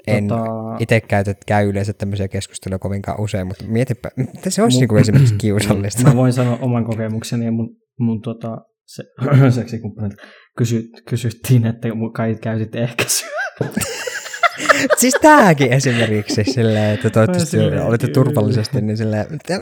en 0.07 0.29
Tota- 0.29 0.77
itse 0.79 1.01
käytä, 1.01 1.35
käy 1.45 1.69
yleensä 1.69 1.93
tämmöisiä 1.93 2.27
keskusteluja 2.27 2.79
kovinkaan 2.79 3.21
usein, 3.21 3.47
mutta 3.47 3.63
mietipä, 3.67 4.09
että 4.35 4.49
se 4.49 4.63
olisi 4.63 4.77
Mu- 4.77 4.79
niinku 4.79 4.97
esimerkiksi 4.97 5.35
kiusallista. 5.37 6.03
Mä 6.03 6.15
voin 6.15 6.33
sanoa 6.33 6.57
oman 6.61 6.85
kokemukseni 6.85 7.45
ja 7.45 7.51
mun, 7.51 7.77
mun 7.99 8.21
tota, 8.21 8.57
se, 8.85 9.03
seksikumppanit 9.55 10.17
kysy, 10.57 10.83
kysyttiin, 11.09 11.65
että 11.65 11.87
kai 12.15 12.35
käytit 12.35 12.75
ehkäisyä. 12.75 13.29
siis 14.97 15.13
tämäkin 15.21 15.73
esimerkiksi 15.73 16.43
silleen, 16.43 16.93
että 16.93 17.09
toivottavasti 17.09 17.57
kyllä. 17.57 18.13
turvallisesti, 18.13 18.81
niin 18.81 18.97
silleen, 18.97 19.25
että 19.33 19.59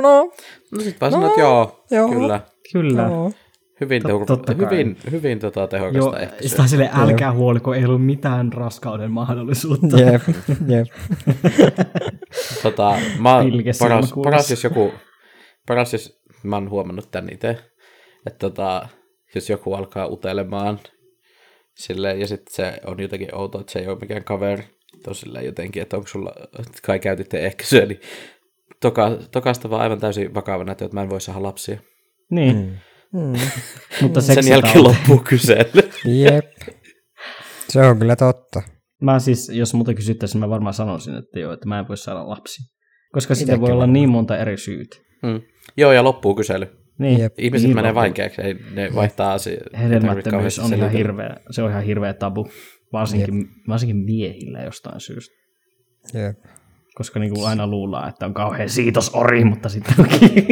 no, 0.00 0.32
No 0.72 0.80
sit 0.80 1.00
vaan 1.00 1.12
sanoit, 1.12 1.36
joo, 1.36 1.84
joo. 1.90 2.08
kyllä. 2.08 2.40
Kyllä. 2.72 3.08
no. 3.08 3.32
Hyvin, 3.80 4.02
Tot- 4.02 4.26
totta 4.26 4.54
kai. 4.54 4.64
hyvin, 4.64 4.96
hyvin 5.10 5.38
tota 5.38 5.66
tehokasta 5.66 5.98
Joo, 5.98 6.16
ehkäisyä. 6.16 6.48
sitä 6.48 6.66
sille 6.66 6.90
älkää 6.94 7.32
huoliko, 7.32 7.74
ei 7.74 7.84
ollut 7.84 8.06
mitään 8.06 8.52
raskauden 8.52 9.10
mahdollisuutta. 9.10 10.00
Jep, 10.00 10.22
jep. 10.66 10.88
Tota, 12.62 12.96
mä 13.18 13.36
paras, 13.78 14.12
paras, 14.24 14.50
jos 14.50 14.64
joku, 14.64 14.92
paras, 15.66 15.92
jos 15.92 16.22
mä 16.42 16.56
oon 16.56 16.70
huomannut 16.70 17.10
tän 17.10 17.28
itse, 17.32 17.48
että 18.26 18.38
tota, 18.38 18.88
jos 19.34 19.50
joku 19.50 19.74
alkaa 19.74 20.06
utelemaan 20.06 20.78
silleen, 21.74 22.20
ja 22.20 22.26
sitten 22.26 22.54
se 22.54 22.80
on 22.86 23.00
jotenkin 23.00 23.34
outo, 23.34 23.60
että 23.60 23.72
se 23.72 23.78
ei 23.78 23.88
ole 23.88 23.98
mikään 24.00 24.24
kaveri, 24.24 24.64
tosille 25.04 25.42
jotenkin, 25.42 25.82
että 25.82 25.96
onko 25.96 26.08
sulla, 26.08 26.32
kai 26.86 26.98
käytitte 26.98 27.46
ehkäisyä, 27.46 27.86
niin 27.86 28.00
toka, 28.80 29.10
tokasta 29.30 29.70
vaan 29.70 29.82
aivan 29.82 30.00
täysin 30.00 30.34
vakavana, 30.34 30.72
että 30.72 30.88
mä 30.92 31.02
en 31.02 31.10
voi 31.10 31.20
saada 31.20 31.42
lapsia. 31.42 31.78
Niin, 32.30 32.80
Mm. 33.12 33.20
Mm. 33.20 33.38
mutta 34.02 34.20
Sen 34.20 34.48
jälkeen 34.48 34.84
loppuu 34.84 35.18
kysely. 35.18 35.90
Jep. 36.04 36.44
Se 37.68 37.80
on 37.80 37.98
kyllä 37.98 38.16
totta. 38.16 38.62
Mä 39.02 39.18
siis, 39.18 39.48
jos 39.48 39.74
muuta 39.74 39.94
kysyttäisiin, 39.94 40.40
mä 40.40 40.48
varmaan 40.48 40.74
sanoisin, 40.74 41.14
että 41.14 41.40
joo, 41.40 41.52
että 41.52 41.68
mä 41.68 41.78
en 41.78 41.88
voi 41.88 41.96
saada 41.96 42.28
lapsi. 42.28 42.62
Koska 43.12 43.34
sitä 43.34 43.60
voi 43.60 43.72
olla 43.72 43.86
niin 43.86 44.08
monta 44.08 44.38
eri 44.38 44.56
syytä. 44.56 44.96
Mm. 45.22 45.40
Joo, 45.76 45.92
ja 45.92 46.04
loppuu 46.04 46.34
kysely. 46.34 46.66
Niin, 46.98 47.20
Jep. 47.20 47.34
Ihmiset 47.38 47.66
niin 47.66 47.76
menee 47.76 47.94
vaikeaksi, 47.94 48.42
ei, 48.42 48.56
ne 48.74 48.94
vaihtaa 48.94 49.32
asioita. 49.32 49.78
Hedelmättömyys 49.78 50.58
on 50.58 50.74
ihan 50.74 50.90
hirveä, 50.90 51.36
se 51.50 51.62
on 51.62 51.70
ihan 51.70 51.82
hirveä 51.82 52.14
tabu. 52.14 52.48
Varsinkin, 52.92 53.48
varsinkin 53.68 53.96
miehillä 53.96 54.62
jostain 54.62 55.00
syystä. 55.00 55.34
Jep. 56.14 56.38
Koska 56.94 57.20
niin 57.20 57.34
kuin 57.34 57.48
aina 57.48 57.66
luullaan, 57.66 58.08
että 58.08 58.26
on 58.26 58.34
kauhean 58.34 58.68
siitosori, 58.68 59.44
mutta 59.44 59.68
sitten 59.68 59.94
onkin. 59.98 60.30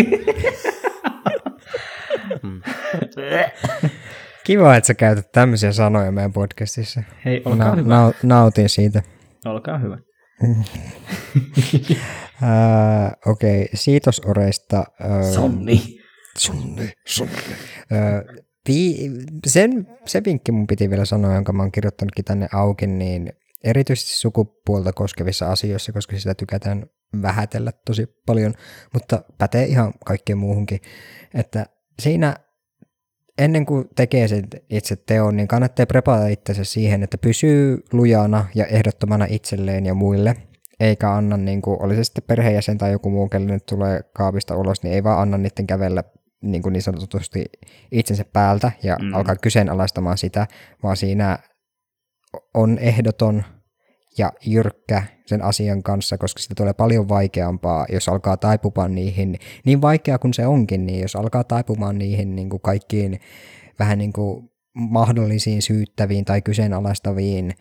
Kiva, 4.45 4.77
että 4.77 4.87
sä 4.87 4.95
käytät 4.95 5.33
tämmöisiä 5.33 5.73
sanoja 5.73 6.13
meidän 6.13 6.33
podcastissa. 6.33 7.03
Hei, 7.25 7.43
olkaa 7.45 7.69
Na- 7.69 7.77
hyvä. 7.77 7.95
nau- 8.11 8.15
nautin 8.23 8.69
siitä. 8.69 9.03
Olkaa 9.45 9.79
hyvä. 9.79 9.99
Ää, 12.43 13.17
Okei, 13.27 13.63
okay. 13.63 13.69
siitosoreista. 13.75 14.85
ää, 15.01 15.23
Sonni. 15.23 16.00
Sonni, 16.39 16.93
sonni. 17.07 17.33
Ää, 17.91 18.23
vi- 18.69 19.11
sen, 19.47 19.87
se 20.07 20.25
vinkki 20.25 20.53
mun 20.53 20.67
piti 20.67 20.91
vielä 20.91 21.05
sanoa, 21.05 21.35
jonka 21.35 21.53
mä 21.53 21.63
oon 21.63 21.73
kirjoittanutkin 21.73 22.25
tänne 22.25 22.49
auki, 22.53 22.87
niin 22.87 23.33
erityisesti 23.65 24.11
sukupuolta 24.11 24.93
koskevissa 24.93 25.47
asioissa, 25.47 25.93
koska 25.93 26.19
sitä 26.19 26.35
tykätään 26.35 26.87
vähätellä 27.23 27.73
tosi 27.87 28.07
paljon, 28.27 28.55
mutta 28.95 29.23
pätee 29.39 29.65
ihan 29.65 29.93
kaikkeen 30.05 30.39
muuhunkin, 30.39 30.81
että 31.35 31.67
siinä 32.03 32.37
ennen 33.39 33.67
kuin 33.67 33.89
tekee 33.97 34.29
sen 34.29 34.45
itse 34.71 34.97
teon, 34.97 35.37
niin 35.37 35.49
kannattaa 35.49 35.87
prepata 35.87 36.27
itsensä 36.27 36.65
siihen, 36.65 37.03
että 37.03 37.19
pysyy 37.19 37.83
lujana 37.93 38.47
ja 38.55 38.67
ehdottomana 38.67 39.27
itselleen 39.29 39.87
ja 39.87 39.95
muille, 39.95 40.37
eikä 40.81 41.13
anna, 41.13 41.37
niin 41.37 41.63
kuin, 41.63 41.83
oli 41.83 41.97
se 41.97 42.05
sitten 42.05 42.25
perheenjäsen 42.27 42.79
tai 42.79 42.93
joku 42.93 43.11
muu, 43.11 43.29
kelle 43.29 43.53
nyt 43.53 43.67
tulee 43.67 44.01
kaapista 44.15 44.57
ulos, 44.57 44.83
niin 44.83 44.95
ei 44.95 45.05
vaan 45.05 45.21
anna 45.21 45.39
niiden 45.39 45.67
kävellä 45.67 46.05
niin, 46.43 46.63
kuin 46.63 46.73
niin 46.73 46.83
sanotusti 46.83 47.45
itsensä 47.93 48.25
päältä 48.33 48.73
ja 48.83 48.97
Mm. 49.03 49.15
alkaa 49.15 49.37
kyseenalaistamaan 49.37 50.19
sitä, 50.19 50.47
vaan 50.83 50.97
siinä 50.97 51.39
on 52.55 52.79
ehdoton 52.79 53.45
ja 54.19 54.33
jyrkkä 54.47 55.03
sen 55.27 55.43
asian 55.43 55.83
kanssa, 55.83 56.19
koska 56.19 56.43
sitä 56.43 56.55
tulee 56.55 56.73
paljon 56.73 57.09
vaikeampaa, 57.09 57.87
jos 57.93 58.09
alkaa 58.09 58.37
taipumaan 58.37 58.95
niihin, 58.95 59.37
niin 59.65 59.83
vaikea 59.83 60.19
kuin 60.19 60.35
se 60.35 60.47
onkin, 60.47 60.87
niin 60.87 61.01
jos 61.01 61.17
alkaa 61.17 61.45
taipumaan 61.45 61.99
niihin 61.99 62.37
niin 62.37 62.51
kuin 62.51 62.61
kaikkiin 62.63 63.21
vähän 63.79 63.99
niin 63.99 64.13
kuin 64.13 64.51
mahdollisiin 64.75 65.63
syyttäviin 65.63 66.25
tai 66.25 66.43
kyseenalaistaviin 66.43 67.55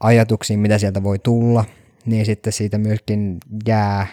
ajatuksiin, 0.00 0.60
mitä 0.60 0.78
sieltä 0.78 1.02
voi 1.02 1.18
tulla, 1.18 1.64
niin 2.06 2.26
sitten 2.26 2.52
siitä 2.52 2.78
myöskin 2.78 3.38
jää 3.66 4.06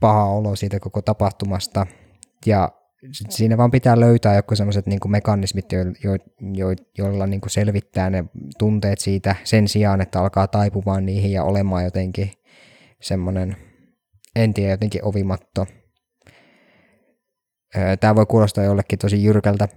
paha 0.00 0.24
olo 0.24 0.56
siitä 0.56 0.80
koko 0.80 1.02
tapahtumasta. 1.02 1.86
Ja 2.46 2.68
siinä 3.12 3.56
vaan 3.56 3.70
pitää 3.70 4.00
löytää 4.00 4.34
joku 4.34 4.56
sellaiset 4.56 4.86
niin 4.86 5.00
mekanismit, 5.08 5.72
jo, 5.72 5.78
jo, 5.80 6.12
jo, 6.54 6.66
joilla 6.98 7.26
niin 7.26 7.40
selvittää 7.46 8.10
ne 8.10 8.24
tunteet 8.58 8.98
siitä 8.98 9.36
sen 9.44 9.68
sijaan, 9.68 10.00
että 10.00 10.20
alkaa 10.20 10.46
taipumaan 10.46 11.06
niihin 11.06 11.32
ja 11.32 11.44
olemaan 11.44 11.84
jotenkin 11.84 12.30
semmoinen, 13.02 13.56
en 14.36 14.54
tiedä, 14.54 14.70
jotenkin 14.70 15.04
ovimatto. 15.04 15.66
Tämä 18.00 18.14
voi 18.14 18.26
kuulostaa 18.26 18.64
jollekin 18.64 18.98
tosi 18.98 19.24
jyrkältä, 19.24 19.68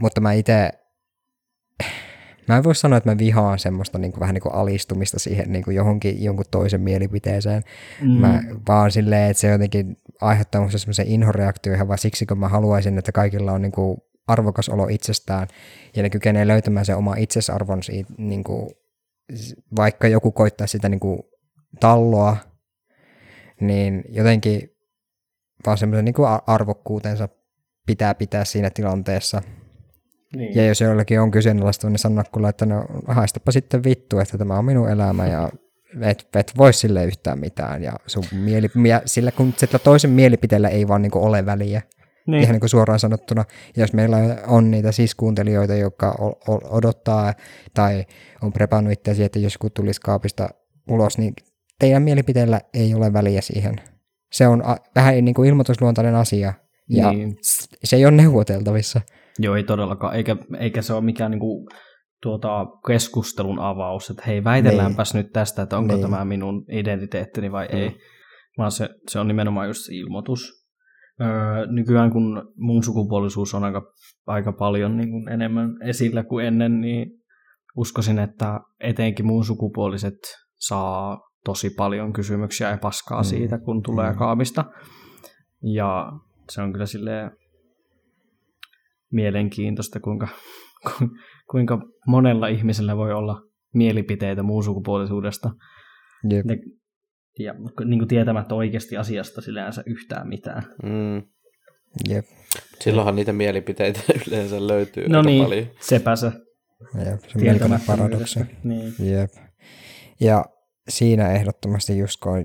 mutta 0.00 0.20
mä 0.20 0.32
itse 0.32 0.70
Mä 2.52 2.58
en 2.58 2.64
voi 2.64 2.74
sanoa, 2.74 2.96
että 2.96 3.10
mä 3.10 3.18
vihaan 3.18 3.58
semmoista 3.58 3.98
niin 3.98 4.12
kuin, 4.12 4.20
vähän 4.20 4.34
niin 4.34 4.42
kuin 4.42 4.54
alistumista 4.54 5.18
siihen 5.18 5.52
niin 5.52 5.64
kuin 5.64 5.74
johonkin 5.74 6.22
jonkun 6.24 6.44
toisen 6.50 6.80
mielipiteeseen. 6.80 7.62
Mm. 8.00 8.10
Mä 8.10 8.42
vaan 8.68 8.90
silleen, 8.90 9.30
että 9.30 9.40
se 9.40 9.48
jotenkin 9.48 9.96
aiheuttaa 10.20 10.60
musta 10.60 10.78
semmoisen 10.78 11.06
inhoreaktio 11.06 11.74
ihan 11.74 11.88
vaan 11.88 11.98
siksi, 11.98 12.26
kun 12.26 12.38
mä 12.38 12.48
haluaisin, 12.48 12.98
että 12.98 13.12
kaikilla 13.12 13.52
on 13.52 13.62
niin 13.62 13.72
kuin 13.72 13.98
arvokas 14.26 14.68
olo 14.68 14.86
itsestään 14.88 15.48
ja 15.96 16.02
ne 16.02 16.10
kykenee 16.10 16.46
löytämään 16.46 16.86
sen 16.86 16.96
oma 16.96 17.14
itsesarvon 17.14 17.82
siitä, 17.82 18.12
niin 18.18 18.44
kuin, 18.44 18.70
vaikka 19.76 20.08
joku 20.08 20.32
koittaa 20.32 20.66
sitä 20.66 20.88
niin 20.88 21.00
kuin 21.00 21.18
talloa 21.80 22.36
niin 23.60 24.04
jotenkin 24.08 24.70
vaan 25.66 25.78
semmoisen 25.78 26.04
niin 26.04 26.14
arvokkuutensa 26.46 27.28
pitää 27.86 28.14
pitää 28.14 28.44
siinä 28.44 28.70
tilanteessa. 28.70 29.42
Niin. 30.36 30.54
Ja 30.56 30.66
jos 30.66 30.80
jollakin 30.80 31.20
on 31.20 31.30
kyseenalaista, 31.30 31.88
niin 31.90 31.98
sanoa 31.98 32.24
kuule, 32.32 32.48
että 32.48 32.66
no 32.66 32.84
haistapa 33.08 33.52
sitten 33.52 33.84
vittu, 33.84 34.18
että 34.18 34.38
tämä 34.38 34.58
on 34.58 34.64
minun 34.64 34.90
elämä 34.90 35.26
ja 35.26 35.50
et, 36.00 36.28
et 36.36 36.52
voi 36.58 36.72
sille 36.72 37.04
yhtään 37.04 37.38
mitään. 37.38 37.82
Ja 37.82 37.92
sun 38.06 38.24
mieli, 38.32 38.68
ja 38.88 39.02
sillä 39.06 39.30
kun 39.32 39.54
sillä 39.56 39.78
toisen 39.78 40.10
mielipiteellä 40.10 40.68
ei 40.68 40.88
vaan 40.88 41.02
niin 41.02 41.16
ole 41.18 41.46
väliä. 41.46 41.82
Niin. 42.26 42.42
Ihan 42.42 42.52
niin 42.52 42.60
kuin 42.60 42.70
suoraan 42.70 43.00
sanottuna. 43.00 43.44
Jos 43.76 43.92
meillä 43.92 44.16
on 44.46 44.70
niitä 44.70 44.92
siskuuntelijoita, 44.92 45.74
jotka 45.74 46.10
o- 46.10 46.52
o- 46.52 46.76
odottaa 46.76 47.34
tai 47.74 48.04
on 48.42 48.52
prepannut 48.52 48.92
itseäsi, 48.92 49.24
että 49.24 49.38
jos 49.38 49.54
joku 49.54 49.70
tulisi 49.70 50.00
kaapista 50.00 50.48
ulos, 50.90 51.18
niin 51.18 51.34
teidän 51.78 52.02
mielipiteellä 52.02 52.60
ei 52.74 52.94
ole 52.94 53.12
väliä 53.12 53.40
siihen. 53.40 53.76
Se 54.32 54.46
on 54.48 54.66
a- 54.66 54.76
vähän 54.96 55.24
niin 55.24 55.34
kuin 55.34 55.48
ilmoitusluontainen 55.48 56.14
asia, 56.14 56.52
ja 56.88 57.12
Niin. 57.12 57.36
se 57.84 57.96
ei 57.96 58.04
ole 58.06 58.14
neuvoteltavissa. 58.16 59.00
Joo, 59.38 59.56
ei 59.56 59.64
todellakaan. 59.64 60.14
Eikä, 60.14 60.36
eikä 60.58 60.82
se 60.82 60.92
ole 60.92 61.04
mikään 61.04 61.30
niinku, 61.30 61.68
tuota, 62.22 62.66
keskustelun 62.86 63.58
avaus, 63.58 64.10
että 64.10 64.22
hei, 64.26 64.44
väitelläänpäs 64.44 65.14
nyt 65.14 65.32
tästä, 65.32 65.62
että 65.62 65.78
onko 65.78 65.94
Niin. 65.94 66.02
tämä 66.10 66.24
minun 66.24 66.64
identiteettini 66.72 67.52
vai 67.52 67.68
Mm. 67.72 67.78
ei. 67.78 67.96
Vaan 68.58 68.70
se, 68.70 68.88
se 69.08 69.18
on 69.18 69.28
nimenomaan 69.28 69.66
just 69.66 69.88
ilmoitus. 69.90 70.62
Öö, 71.20 71.66
nykyään 71.66 72.10
kun 72.12 72.52
mun 72.56 72.82
sukupuolisuus 72.84 73.54
on 73.54 73.64
aika, 73.64 73.82
aika 74.26 74.52
paljon 74.52 74.96
niin 74.96 75.10
kuin 75.10 75.28
enemmän 75.28 75.70
esillä 75.84 76.22
kuin 76.24 76.46
ennen, 76.46 76.80
niin 76.80 77.06
uskoisin, 77.76 78.18
että 78.18 78.60
etenkin 78.80 79.26
muun 79.26 79.44
sukupuoliset 79.44 80.18
saa 80.58 81.20
tosi 81.44 81.70
paljon 81.70 82.12
kysymyksiä 82.12 82.70
ja 82.70 82.78
paskaa 82.78 83.20
Mm. 83.20 83.24
siitä, 83.24 83.58
kun 83.58 83.82
tulee 83.82 84.10
Mm. 84.12 84.18
kaapista. 84.18 84.64
Ja 85.74 86.12
se 86.50 86.62
on 86.62 86.72
kyllä 86.72 86.86
silleen 86.86 87.30
mielenkiintoista, 89.12 90.00
kuinka, 90.00 90.28
ku- 90.84 91.08
kuinka 91.50 91.78
monella 92.06 92.48
ihmisellä 92.48 92.96
voi 92.96 93.12
olla 93.12 93.42
mielipiteitä 93.74 94.42
muun 94.42 94.64
sukupuolisuudesta. 94.64 95.50
Jep. 96.30 96.46
Ne, 96.46 96.58
ja 97.38 97.54
niin 97.84 97.98
kuin 97.98 98.08
tietämättä 98.08 98.54
oikeasti 98.54 98.96
asiasta 98.96 99.40
sillänsä 99.40 99.82
yhtään 99.86 100.28
mitään. 100.28 100.62
Mm. 100.82 101.22
Jep. 102.08 102.24
Silloinhan 102.80 103.16
niitä 103.16 103.32
mielipiteitä 103.32 104.00
yleensä 104.28 104.66
löytyy 104.66 105.08
No 105.08 105.18
aika 105.18 105.30
niin, 105.30 105.44
paljon. 105.44 105.66
sepä 105.80 106.16
se. 106.16 106.26
Jep. 107.06 107.20
Se 107.58 107.64
on 107.64 107.80
paradoksi. 107.86 108.40
Niin. 108.64 108.94
Jep. 108.98 109.30
Ja 110.20 110.44
siinä 110.88 111.32
ehdottomasti 111.32 111.98
just 111.98 112.20
kun 112.22 112.32
on 112.32 112.44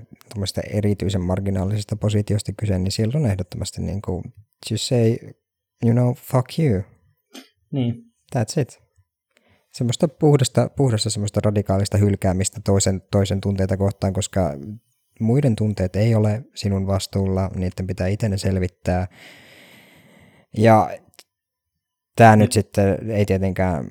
erityisen 0.72 1.22
marginaalisesta 1.22 1.96
positiosta 1.96 2.52
kyse, 2.60 2.78
niin 2.78 2.92
silloin 2.92 3.26
ehdottomasti 3.26 3.82
niin 3.82 4.02
kuin, 4.02 4.22
just 4.70 4.84
say, 4.84 5.16
you 5.84 5.92
know, 5.92 6.14
fuck 6.14 6.58
you. 6.58 6.82
niin. 7.72 8.04
That's 8.36 8.60
it. 8.60 8.82
Semmoista 9.72 10.08
puhdasta, 10.08 10.70
puhdasta 10.76 11.10
semmoista 11.10 11.40
radikaalista 11.44 11.98
hylkäämistä 11.98 12.60
toisen, 12.64 13.02
toisen 13.10 13.40
tunteita 13.40 13.76
kohtaan, 13.76 14.12
koska 14.12 14.52
muiden 15.20 15.56
tunteet 15.56 15.96
ei 15.96 16.14
ole 16.14 16.44
sinun 16.54 16.86
vastuulla, 16.86 17.50
niiden 17.54 17.86
pitää 17.86 18.06
itse 18.06 18.28
ne 18.28 18.38
selvittää. 18.38 19.06
Ja 20.56 20.90
tämä 22.16 22.36
nyt 22.36 22.52
sitten 22.52 23.10
ei 23.10 23.26
tietenkään 23.26 23.90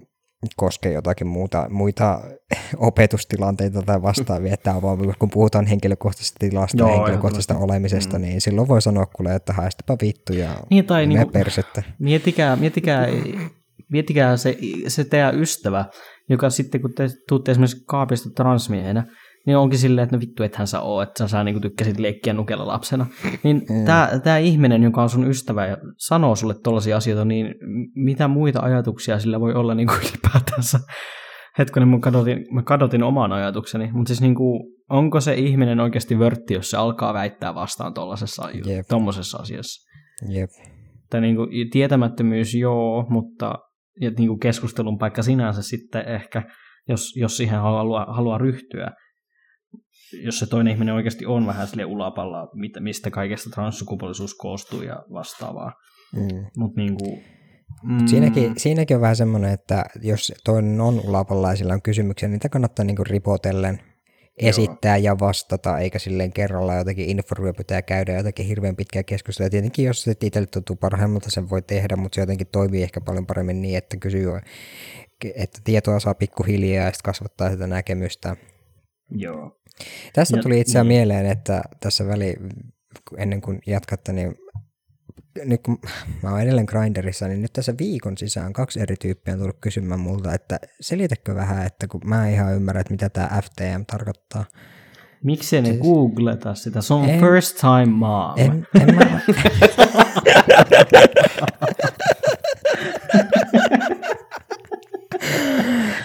koske 0.56 0.92
jotakin 0.92 1.28
muuta, 1.28 1.68
muita 1.70 2.22
opetustilanteita 2.78 3.82
tai 3.82 4.02
vastaavia, 4.02 4.54
että 4.54 4.74
on 4.74 4.82
vaan, 4.82 5.14
kun 5.20 5.30
puhutaan 5.30 5.66
henkilökohtaisesta 5.66 6.38
tilasta 6.40 6.78
Joo, 6.78 6.90
ja 6.90 6.96
henkilökohtaisesta 6.96 7.58
olemisesta, 7.58 8.18
Mm. 8.18 8.22
niin 8.22 8.42
silloin 8.42 8.68
voi 8.68 8.82
sanoa 8.82 9.06
kuule, 9.06 9.36
että 9.36 9.54
haistapa 9.54 9.98
vittu 10.02 10.34
ja 10.34 10.50
Niin, 10.70 10.86
tai 10.86 11.08
mene 11.08 11.20
niinku, 11.20 11.32
persettä. 11.32 11.84
miettikää, 12.00 12.56
miettikää, 12.56 13.08
miettikää 13.92 14.38
se, 14.38 14.58
se 14.88 15.04
teidän 15.04 15.40
ystävä, 15.40 15.86
joka 16.30 16.50
sitten 16.50 16.82
kun 16.82 16.94
te 16.94 17.08
tuutte 17.28 17.52
esimerkiksi 17.52 17.84
kaapista 17.88 18.30
transmiehenä, 18.30 19.04
niin 19.48 19.58
onkin 19.58 19.80
silleen, 19.80 20.04
että 20.04 20.16
no 20.16 20.20
vittu, 20.20 20.44
ethän 20.44 20.68
sä 20.68 20.82
oo, 20.82 21.02
että 21.02 21.28
sä 21.28 21.44
niinku 21.44 21.60
tykkäsit 21.60 22.00
leikkiä 22.00 22.34
nukella 22.34 22.68
lapsena. 22.68 23.06
Niin 23.44 23.58
Mm. 23.70 23.86
tää, 23.86 24.20
tää 24.20 24.38
ihminen, 24.38 24.84
joka 24.84 25.02
on 25.04 25.10
sun 25.10 25.28
ystävä 25.28 25.66
ja 25.66 25.78
sanoo 25.98 26.36
sulle 26.36 26.56
tollaisia 26.64 26.98
asioita, 26.98 27.26
niin 27.26 27.56
mitä 27.96 28.28
muita 28.28 28.60
ajatuksia 28.60 29.20
sillä 29.20 29.40
voi 29.40 29.54
olla 29.54 29.76
niinku 29.76 29.94
ylipäätänsä? 30.04 30.80
Hetkonen, 31.58 31.88
mun 31.90 32.02
kadotin, 32.02 32.46
mä 32.52 32.62
kadotin 32.64 33.04
oman 33.04 33.32
ajatukseni, 33.34 33.92
mutta 33.94 34.08
siis 34.08 34.22
niinku, 34.22 34.74
onko 34.90 35.22
se 35.22 35.34
ihminen 35.34 35.80
oikeasti 35.80 36.20
vörtti, 36.20 36.54
jos 36.54 36.70
se 36.70 36.78
alkaa 36.78 37.14
väittää 37.14 37.56
vastaan 37.56 37.94
Jep. 38.66 38.86
tommosessa 38.90 39.38
asiassa? 39.38 39.88
Jep. 40.30 40.50
Tai 41.10 41.22
niinku, 41.22 41.48
tietämättömyys 41.72 42.56
joo, 42.56 43.06
mutta 43.10 43.56
ja 44.02 44.12
niinku 44.18 44.38
keskustelun 44.38 44.98
paikka 44.98 45.22
sinänsä 45.22 45.62
sitten 45.62 46.08
ehkä, 46.08 46.44
jos, 46.90 47.16
jos 47.16 47.38
siihen 47.38 47.60
haluaa, 47.60 48.06
haluaa 48.14 48.38
ryhtyä, 48.38 48.92
jos 50.24 50.40
se 50.40 50.48
toinen 50.48 50.74
ihminen 50.74 50.96
oikeasti 50.96 51.26
on 51.26 51.48
vähän 51.48 51.68
sille 51.68 51.86
ulapalla, 51.86 52.50
mistä 52.80 53.12
kaikesta 53.12 53.50
transsukupuolisuus 53.50 54.36
koostuu 54.36 54.82
ja 54.82 55.04
vastaavaa. 55.14 55.74
Mm. 56.16 56.46
Mutta 56.58 56.82
niinku, 56.82 57.20
mm, 57.84 58.08
Siinäkin, 58.08 58.54
siinäkin 58.58 58.98
on 58.98 59.02
vähän 59.02 59.16
semmoinen, 59.16 59.54
että 59.54 59.86
jos 60.02 60.34
toinen 60.44 60.82
on 60.82 61.02
ulapalla 61.08 61.50
ja 61.50 61.56
sillä 61.56 61.74
on 61.74 61.82
kysymyksiä, 61.82 62.30
niin 62.30 62.34
niitä 62.34 62.50
kannattaa 62.50 62.86
niinku 62.86 63.04
ripotellen 63.04 63.80
esittää 64.38 64.98
ja 64.98 65.20
vastata, 65.20 65.80
eikä 65.80 66.00
silleen 66.00 66.34
kerralla 66.34 66.76
jotakin 66.76 67.10
informia 67.10 67.54
pitää 67.54 67.82
käydä 67.82 68.18
jotakin 68.18 68.46
hirveän 68.46 68.76
pitkää 68.76 69.04
keskustelua. 69.04 69.50
Tietenkin 69.50 69.86
jos 69.86 70.04
se 70.04 70.14
itselle 70.24 70.48
tuntuu 70.48 70.76
parhaimmalta, 70.76 71.32
sen 71.32 71.50
voi 71.50 71.62
tehdä, 71.62 71.96
mutta 71.96 72.16
se 72.16 72.22
jotenkin 72.22 72.48
toimii 72.48 72.84
ehkä 72.84 73.02
paljon 73.02 73.26
paremmin 73.26 73.62
niin, 73.62 73.78
että 73.78 73.98
kysyy, 73.98 74.28
että 75.36 75.60
tietoa 75.64 76.00
saa 76.00 76.14
pikkuhiljaa 76.14 76.86
ja 76.86 76.92
sitten 76.92 77.12
kasvattaa 77.12 77.52
sitä 77.52 77.68
näkemystä. 77.68 78.36
Joo. 79.12 79.60
Tästä 80.14 80.38
Ja- 80.38 80.44
tuli 80.44 80.60
itseään 80.60 80.88
niin. 80.88 80.98
mieleen, 81.00 81.26
että 81.26 81.62
tässä 81.80 82.08
väli, 82.08 82.36
ennen 83.18 83.42
kuin 83.42 83.60
jatkatte, 83.68 84.14
niin 84.14 84.36
nyt 85.46 85.62
kun 85.62 85.80
mä 86.24 86.30
oon 86.32 86.42
edelleen 86.42 86.66
Grinderissa, 86.70 87.28
niin 87.28 87.42
nyt 87.42 87.54
tässä 87.54 87.74
viikon 87.80 88.18
sisään 88.18 88.54
kaksi 88.54 88.80
eri 88.82 88.96
tyyppiä 88.96 89.34
on 89.34 89.40
tullut 89.40 89.58
kysymään 89.62 90.00
multa, 90.00 90.34
että 90.34 90.60
selitäkö 90.82 91.36
vähän, 91.36 91.66
että 91.66 91.88
kun 91.88 92.02
mä 92.06 92.28
en 92.28 92.34
ihan 92.34 92.56
ymmärrä, 92.56 92.82
että 92.82 92.94
mitä 92.94 93.10
tämä 93.10 93.42
FTM 93.42 93.86
tarkoittaa. 93.92 94.46
Miksei 95.24 95.62
ne 95.62 95.68
Siis- 95.70 95.82
googleta 95.82 96.56
sitä? 96.56 96.82
Se 96.82 96.94
on 96.94 97.10
En- 97.10 97.20
first 97.20 97.58
time 97.58 97.86
mom. 97.86 98.34
En, 98.38 98.68
en 98.82 98.96
mä... 98.96 99.20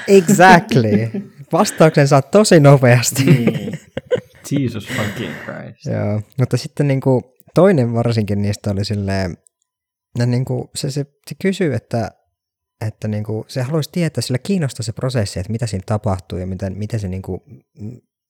exactly. 0.08 1.10
Vastauksen 1.52 2.08
saa 2.08 2.22
tosi 2.22 2.60
nopeasti. 2.60 3.24
Niin. 3.24 3.78
Jesus 4.50 4.88
fucking 4.88 5.34
Christ. 5.44 5.86
Joo, 5.86 6.22
mutta 6.38 6.56
sitten 6.56 6.88
niin 6.88 7.00
kuin, 7.00 7.22
toinen 7.54 7.94
varsinkin 7.94 8.42
niistä 8.42 8.70
oli 8.70 8.84
silleen, 8.84 9.36
no 10.18 10.26
niin 10.26 10.44
kuin, 10.44 10.68
se, 10.74 10.90
se, 10.90 11.06
se 11.28 11.34
kysyy, 11.42 11.74
että, 11.74 12.10
että 12.86 13.08
niin 13.08 13.24
kuin, 13.24 13.44
se 13.48 13.62
haluaisi 13.62 13.90
tietää, 13.92 14.22
sillä 14.22 14.38
kiinnostaa 14.38 14.84
se 14.84 14.92
prosessi, 14.92 15.40
että 15.40 15.52
mitä 15.52 15.66
siinä 15.66 15.82
tapahtuu 15.86 16.38
ja 16.38 16.46
miten, 16.46 16.78
miten 16.78 17.00
se, 17.00 17.08
niin 17.08 17.22
kuin, 17.22 17.40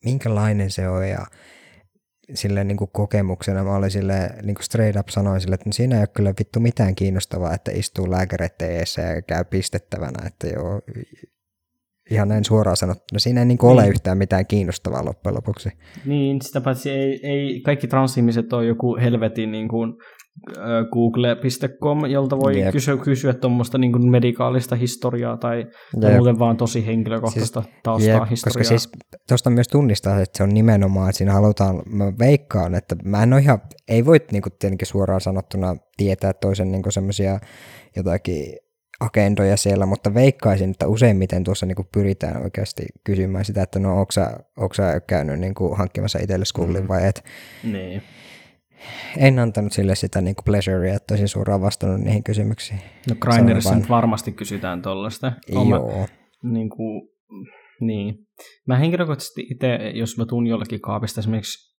minkälainen 0.05 0.71
se 0.71 0.89
on 0.89 1.09
ja 1.09 1.27
silleen 2.35 2.69
niin 2.69 2.77
kuin 2.77 2.91
kokemuksena 2.93 3.65
mä 3.65 3.77
olin 3.77 3.91
silleen, 3.91 4.47
niin 4.47 4.55
kuin 4.55 4.65
straight 4.65 5.01
up 5.01 5.09
sanoin 5.09 5.41
sille, 5.41 5.55
että 5.55 5.69
no 5.69 5.73
siinä 5.73 5.97
ei 5.97 6.01
ole 6.01 6.07
kyllä 6.07 6.35
vittu 6.39 6.61
mitään 6.61 6.95
kiinnostavaa, 6.95 7.55
että 7.55 7.71
istuu 7.75 8.11
lääkäreiden 8.11 8.71
eessä 8.71 9.03
ja 9.03 9.23
käy 9.23 9.45
pistettävänä, 9.45 10.27
että 10.27 10.47
joo, 10.47 10.81
ihan 12.13 12.29
näin 12.29 12.45
suoraan 12.45 12.77
sanottuna. 12.77 13.19
Siinä 13.19 13.41
ei 13.41 13.47
niin 13.47 13.59
kuin 13.59 13.71
ole 13.71 13.83
Niin. 13.83 13.91
yhtään 13.91 14.19
mitään 14.19 14.47
kiinnostavaa 14.47 15.05
loppujen 15.05 15.35
lopuksi. 15.37 15.69
Niin, 16.07 16.43
sitä 16.43 16.61
paitsi 16.61 16.91
ei, 16.91 17.21
ei 17.23 17.61
kaikki 17.65 17.87
transihmiset 17.87 18.53
ole 18.53 18.67
joku 18.67 18.97
helvetin 18.97 19.53
niin 19.53 19.69
kuin, 19.69 19.93
google.com, 20.93 22.07
jolta 22.07 22.39
voi 22.39 22.61
Jep. 22.61 22.73
kysyä, 22.73 22.97
kysyä 22.97 23.35
tuommoista 23.35 23.79
niin 23.79 23.93
kuin 23.93 24.11
medikaalista 24.11 24.77
historiaa 24.77 25.37
tai, 25.37 25.67
tai 26.01 26.11
Jep. 26.11 26.17
muuten 26.19 26.39
vaan 26.39 26.57
tosi 26.57 26.87
henkilökohtaista 26.87 27.63
siis, 27.63 27.75
taustaa 27.83 28.15
Jep, 28.15 28.31
historiaa. 28.31 28.53
koska 28.59 28.65
siis 28.65 28.89
tuosta 29.29 29.51
myös 29.51 29.69
tunnistaa, 29.69 30.21
että 30.21 30.37
se 30.37 30.43
on 30.43 30.55
nimenomaan, 30.55 31.09
että 31.09 31.19
siinä 31.19 31.33
halutaan, 31.33 31.83
mä 31.87 32.13
veikkaan, 32.19 32.75
että 32.75 32.97
mä 33.05 33.23
en 33.23 33.33
ole 33.33 33.41
ihan, 33.41 33.59
ei 33.89 34.05
voi 34.07 34.21
niinku 34.33 34.49
tietenkin 34.59 34.89
suoraan 34.89 35.21
sanottuna 35.21 35.77
tietää 35.97 36.33
toisen 36.33 36.73
niinku 36.73 36.91
semmoisia 36.91 37.39
jotakin 37.97 38.45
agendoja 39.05 39.57
siellä, 39.57 39.87
mutta 39.87 40.15
veikkaisin, 40.15 40.71
että 40.71 40.89
useimmiten 40.89 41.45
tuossa 41.45 41.67
niinku 41.67 41.87
pyritään 41.93 42.43
oikeasti 42.43 42.83
kysymään 43.05 43.45
sitä, 43.45 43.63
että 43.63 43.79
no 43.79 43.99
onko 44.01 44.13
sä, 44.13 44.37
onko 44.57 44.75
sä 44.75 45.01
käynyt 45.01 45.41
niinku 45.41 45.75
hankkimassa 45.75 46.19
itselle 46.19 46.45
schoolin 46.45 46.83
Mm. 46.83 46.89
vai 46.89 47.07
et. 47.09 47.25
Niin. 47.65 48.03
En 49.17 49.39
antanut 49.39 49.73
sille 49.73 49.95
sitä 49.95 50.21
niinku 50.21 50.43
pleasurea, 50.43 50.95
että 50.95 51.15
olisin 51.15 51.29
suoraan 51.29 51.61
vastannut 51.61 52.01
niihin 52.01 52.25
kysymyksiin. 52.25 52.81
No 53.09 53.15
Grinderissa 53.21 53.71
vaan- 53.71 53.81
nyt 53.81 53.89
varmasti 53.91 54.33
kysytään 54.33 54.83
tuollaista. 54.83 55.33
Oon 55.55 55.69
mä- 55.69 55.77
Joo. 55.77 56.07
niin 56.43 56.71
kuin, 56.71 57.09
niin. 57.81 58.15
Mä 58.67 58.77
henkilökohtaisesti 58.79 59.41
itse, 59.51 59.91
jos 59.95 60.19
mä 60.19 60.27
tuun 60.27 60.47
jollekin 60.47 60.81
kaapista 60.81 61.21
esimerkiksi 61.21 61.77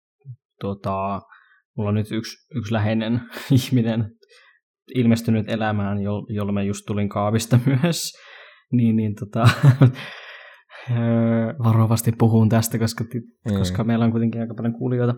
tuota, 0.60 1.22
mulla 1.78 1.90
on 1.90 1.96
nyt 1.96 2.12
yksi, 2.12 2.38
yksi 2.58 2.74
läheinen 2.74 3.22
ihminen 3.52 4.06
ilmestynyt 4.96 5.50
elämään, 5.50 6.02
jo, 6.02 6.52
mä 6.52 6.64
just 6.64 6.86
tulin 6.88 7.10
kaavista 7.10 7.60
myös. 7.84 8.14
Niin, 8.72 8.96
niin 8.96 9.16
tota, 9.16 9.44
varovasti 11.64 12.12
puhun 12.18 12.50
tästä, 12.50 12.80
koska, 12.80 13.04
mm. 13.04 13.58
koska 13.58 13.84
meillä 13.84 14.06
on 14.06 14.12
kuitenkin 14.12 14.42
aika 14.42 14.54
paljon 14.54 14.74
kuulijoita. 14.74 15.14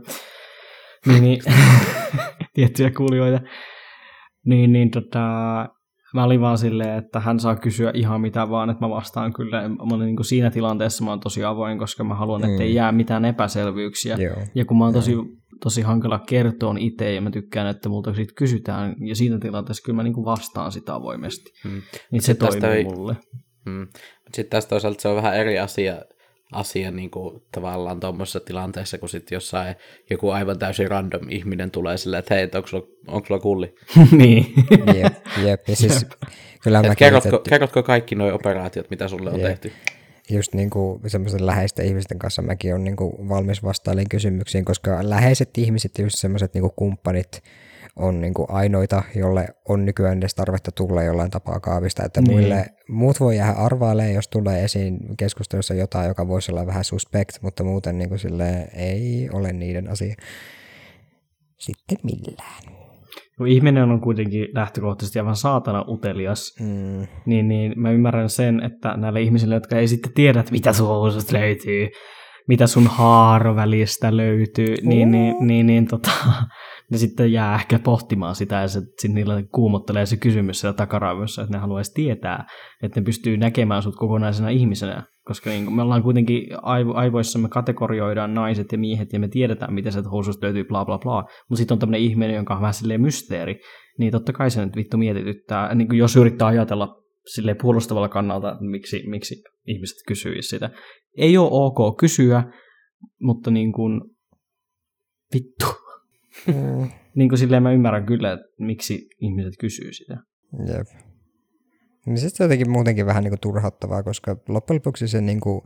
Niin, 1.05 1.23
niin 1.23 1.41
tiettyjä 2.53 2.91
kuulijoita. 2.91 3.39
Niin, 4.45 4.73
niin 4.73 4.91
tota, 4.91 5.25
mä 6.15 6.23
olin 6.23 6.41
vaan 6.41 6.57
silleen, 6.57 6.97
että 6.97 7.19
hän 7.19 7.39
saa 7.39 7.55
kysyä 7.55 7.91
ihan 7.93 8.21
mitä 8.21 8.49
vaan, 8.49 8.69
että 8.69 8.85
mä 8.85 8.89
vastaan 8.89 9.33
kyllä. 9.33 9.69
Mä 9.69 9.75
olin 9.79 10.05
niin 10.05 10.15
kuin 10.15 10.25
siinä 10.25 10.51
tilanteessa 10.51 11.03
mä 11.03 11.09
oon 11.09 11.19
tosi 11.19 11.43
avoin, 11.43 11.79
koska 11.79 12.03
mä 12.03 12.15
haluan, 12.15 12.43
että 12.43 12.55
mm. 12.55 12.61
ei 12.61 12.73
jää 12.73 12.91
mitään 12.91 13.25
epäselvyyksiä. 13.25 14.15
Joo. 14.15 14.35
Ja 14.55 14.65
kun 14.65 14.77
mä 14.77 14.83
oon 14.83 14.93
tosi, 14.93 15.15
tosi 15.63 15.81
hankala 15.81 16.19
kertoa 16.19 16.75
itse 16.79 17.13
ja 17.13 17.21
mä 17.21 17.31
tykkään, 17.31 17.67
että 17.67 17.89
multa 17.89 18.13
siitä 18.13 18.33
kysytään 18.37 18.95
ja 18.99 19.15
siinä 19.15 19.39
tilanteessa 19.39 19.83
kyllä 19.85 19.95
mä 19.95 20.03
niin 20.03 20.13
kuin 20.13 20.25
vastaan 20.25 20.71
sitä 20.71 20.95
avoimesti. 20.95 21.51
Mm. 21.65 21.81
Niin 22.11 22.21
se 22.21 22.33
toimii 22.33 22.69
ei... 22.69 22.83
mulle. 22.83 23.17
Mm. 23.65 23.87
Sitten 24.25 24.49
tästä 24.49 24.69
toisaalta 24.69 25.01
se 25.01 25.07
on 25.07 25.15
vähän 25.15 25.35
eri 25.35 25.59
asia, 25.59 26.01
asia 26.51 26.91
niin 26.91 27.09
kuin, 27.09 27.43
tavallaan 27.51 27.99
tuommoisessa 27.99 28.39
tilanteessa, 28.39 28.97
kun 28.97 29.09
sitten 29.09 29.35
jossain 29.35 29.75
joku 30.09 30.29
aivan 30.29 30.59
täysin 30.59 30.87
random 30.87 31.29
ihminen 31.29 31.71
tulee 31.71 31.97
silleen, 31.97 32.19
että 32.19 32.35
hei, 32.35 32.49
onko 32.55 32.67
sulla, 32.67 32.87
onko 33.07 33.27
sulla 33.27 33.39
kulli? 33.39 33.75
niin. 34.11 34.53
jep, 34.95 35.13
jep. 35.43 35.69
Ja 35.69 35.75
siis, 35.75 36.05
kyllä 36.63 36.83
mä 36.83 36.95
kerrotko, 36.95 37.35
että... 37.35 37.49
kerrotko 37.49 37.83
kaikki 37.83 38.15
nuo 38.15 38.33
operaatiot, 38.33 38.89
mitä 38.89 39.07
sulle 39.07 39.29
on 39.29 39.39
jep. 39.39 39.49
tehty? 39.49 39.71
Just 40.29 40.53
niin 40.53 40.69
kuin 40.69 41.01
semmoisen 41.07 41.45
läheisten 41.45 41.85
ihmisten 41.85 42.19
kanssa 42.19 42.41
mäkin 42.41 42.73
olen 42.73 42.83
niin 42.83 42.95
kuin 42.95 43.29
valmis 43.29 43.63
vastailemaan 43.63 44.09
kysymyksiin, 44.09 44.65
koska 44.65 44.99
läheiset 45.01 45.57
ihmiset 45.57 45.97
ja 45.97 46.03
just 46.03 46.17
semmoiset 46.17 46.53
niin 46.53 46.71
kumppanit, 46.75 47.43
on 47.95 48.21
niin 48.21 48.33
kuin 48.33 48.45
ainoita, 48.49 49.03
jolle 49.15 49.47
on 49.69 49.85
nykyään 49.85 50.17
edes 50.17 50.35
tarvetta 50.35 50.71
tulla 50.71 51.03
jollain 51.03 51.31
tapaa 51.31 51.59
kaavista, 51.59 52.03
että 52.05 52.21
niin. 52.21 52.31
muille, 52.31 52.65
muut 52.89 53.19
voi 53.19 53.37
jäädä 53.37 53.53
arvailemaan, 53.53 54.13
jos 54.13 54.27
tulee 54.27 54.63
esiin 54.63 54.99
keskustelussa 55.17 55.73
jotain, 55.73 56.07
joka 56.07 56.27
voisi 56.27 56.51
olla 56.51 56.65
vähän 56.65 56.83
suspect, 56.83 57.41
mutta 57.41 57.63
muuten 57.63 57.97
niin 57.97 58.09
kuin 58.09 58.19
sille 58.19 58.67
ei 58.73 59.29
ole 59.33 59.53
niiden 59.53 59.91
asia 59.91 60.15
sitten 61.57 61.97
millään. 62.03 62.63
No, 63.39 63.45
ihminen 63.45 63.91
on 63.91 64.01
kuitenkin 64.01 64.47
lähtökohtaisesti 64.53 65.19
aivan 65.19 65.35
saatana 65.35 65.85
utelias, 65.87 66.55
mm. 66.59 67.07
niin, 67.25 67.47
niin 67.47 67.73
mä 67.75 67.91
ymmärrän 67.91 68.29
sen, 68.29 68.63
että 68.63 68.97
näille 68.97 69.21
ihmisille, 69.21 69.55
jotka 69.55 69.75
ei 69.75 69.87
sitten 69.87 70.13
tiedä, 70.13 70.39
että 70.39 70.51
mitä 70.51 70.73
sun 70.73 70.87
löytyy, 71.31 71.87
mitä 72.47 72.67
sun 72.67 72.87
haarovälistä 72.87 74.17
löytyy, 74.17 74.75
niin, 74.81 75.11
niin, 75.11 75.35
niin, 75.39 75.65
niin 75.65 75.87
tota, 75.87 76.11
ne 76.91 76.97
sitten 76.97 77.31
jää 77.31 77.55
ehkä 77.55 77.79
pohtimaan 77.79 78.35
sitä 78.35 78.55
ja 78.55 78.67
sitten 78.67 79.13
niillä 79.13 79.43
kuumottelee 79.51 80.05
se 80.05 80.17
kysymys 80.17 80.59
siellä 80.59 80.73
takaraivossa, 80.73 81.41
että 81.41 81.57
ne 81.57 81.61
haluaisi 81.61 81.93
tietää, 81.93 82.47
että 82.83 82.99
ne 82.99 83.05
pystyy 83.05 83.37
näkemään 83.37 83.81
sut 83.81 83.95
kokonaisena 83.95 84.49
ihmisenä, 84.49 85.03
koska 85.25 85.49
niin 85.49 85.73
me 85.73 85.81
ollaan 85.81 86.03
kuitenkin 86.03 86.47
aivo, 86.61 86.93
aivoissamme 86.93 87.49
kategorioidaan 87.49 88.33
naiset 88.33 88.71
ja 88.71 88.77
miehet 88.77 89.13
ja 89.13 89.19
me 89.19 89.27
tiedetään, 89.27 89.73
miten 89.73 89.91
se 89.91 90.01
housusta 90.11 90.45
löytyy 90.45 90.63
bla 90.63 90.85
bla 90.85 90.97
bla, 90.97 91.21
mutta 91.21 91.59
sitten 91.59 91.75
on 91.75 91.79
tämmöinen 91.79 92.01
ihminen, 92.01 92.35
jonka 92.35 92.53
on 92.55 92.61
vähän 92.61 92.73
silleen 92.73 93.01
mysteeri, 93.01 93.59
niin 93.99 94.11
totta 94.11 94.33
kai 94.33 94.49
se 94.49 94.65
nyt 94.65 94.75
vittu 94.75 94.97
mietityttää, 94.97 95.75
niin 95.75 95.87
kuin 95.87 95.99
jos 95.99 96.15
yrittää 96.15 96.47
ajatella 96.47 97.01
sille 97.33 97.55
puolustavalla 97.61 98.09
kannalta, 98.09 98.57
miksi, 98.59 99.03
miksi 99.09 99.43
ihmiset 99.67 99.97
kysyisivät 100.07 100.45
sitä. 100.45 100.69
Ei 101.17 101.37
ole 101.37 101.49
ok 101.51 101.97
kysyä, 101.97 102.43
mutta 103.21 103.51
niin 103.51 103.71
kuin, 103.71 104.01
vittu, 105.33 105.65
Mm. 106.47 106.89
niin 107.15 107.29
kuin 107.29 107.39
silleen 107.39 107.63
mä 107.63 107.71
ymmärrän 107.71 108.05
kyllä, 108.05 108.31
että 108.31 108.45
miksi 108.59 109.07
ihmiset 109.19 109.53
kysyy 109.59 109.93
sitä. 109.93 110.17
Jep. 110.67 110.87
Niin 112.05 112.17
sitten 112.17 112.37
se 112.37 112.43
on 112.43 112.45
jotenkin 112.45 112.71
muutenkin 112.71 113.05
vähän 113.05 113.23
niin 113.23 113.31
kuin 113.31 113.39
turhauttavaa, 113.39 114.03
koska 114.03 114.37
loppujen 114.49 114.77
lopuksi 114.79 115.07
se 115.07 115.21
niin 115.21 115.39
kuin 115.39 115.61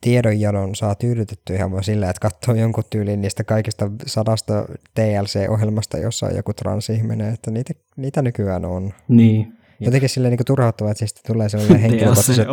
tiedonjadon 0.00 0.74
saa 0.74 0.94
tyydytettyä 0.94 1.56
ihan 1.56 1.72
vaan 1.72 1.84
sillä, 1.84 2.10
että 2.10 2.20
katsoo 2.20 2.54
jonkun 2.54 2.84
tyylin 2.90 3.20
niistä 3.20 3.44
kaikista 3.44 3.90
sadasta 4.06 4.64
TLC-ohjelmasta, 4.94 5.98
jossa 5.98 6.26
on 6.26 6.36
joku 6.36 6.52
transihminen, 6.52 7.34
että 7.34 7.50
niitä, 7.50 7.74
niitä 7.96 8.22
nykyään 8.22 8.64
on. 8.64 8.92
Niin. 9.08 9.52
Jotenkin 9.80 10.08
silleen 10.08 10.30
niin 10.30 10.46
turhauttavaa, 10.46 10.90
että 10.90 11.06
siitä 11.06 11.20
tulee 11.26 11.48
sellainen 11.48 11.80
henkilökohtaiset... 11.90 12.48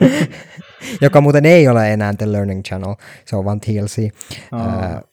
joka 1.00 1.20
muuten 1.20 1.46
ei 1.46 1.68
ole 1.68 1.92
enää 1.92 2.14
The 2.14 2.32
Learning 2.32 2.62
Channel, 2.62 2.94
se 3.24 3.36
on 3.36 3.44
vaan 3.44 3.60
TLC. 3.60 4.08
Oh. 4.52 4.60
Uh, 4.60 5.11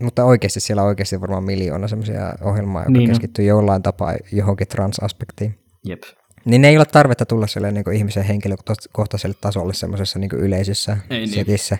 mutta 0.00 0.24
oikeasti 0.24 0.60
siellä 0.60 0.82
on 0.82 0.88
oikeasti 0.88 1.20
varmaan 1.20 1.44
miljoona 1.44 1.88
semmoisia 1.88 2.32
ohjelmaa, 2.40 2.82
joka 2.82 2.92
niin 2.92 3.08
keskittyy 3.08 3.44
jollain 3.44 3.82
tapaa 3.82 4.14
johonkin 4.32 4.68
transaspektiin. 4.68 5.58
Jep. 5.84 6.02
Niin 6.44 6.62
ne 6.62 6.68
ei 6.68 6.76
ole 6.76 6.84
tarvetta 6.84 7.26
tulla 7.26 7.46
sille 7.46 7.72
niin 7.72 7.92
ihmisen 7.92 8.24
henkilökohtaiselle 8.24 9.36
tasolle 9.40 9.74
semmoisessa 9.74 10.18
niin 10.18 10.30
yleisessä 10.32 10.96
ei 11.10 11.18
niin. 11.18 11.28
setissä. 11.28 11.78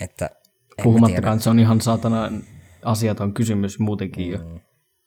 Että, 0.00 0.30
Puhumattakaan, 0.82 1.40
se 1.40 1.50
on 1.50 1.58
ihan 1.58 1.80
saatana 1.80 2.32
asiaton 2.84 3.34
kysymys 3.34 3.78
muutenkin 3.78 4.30
jo. 4.30 4.38
Mm. 4.38 4.60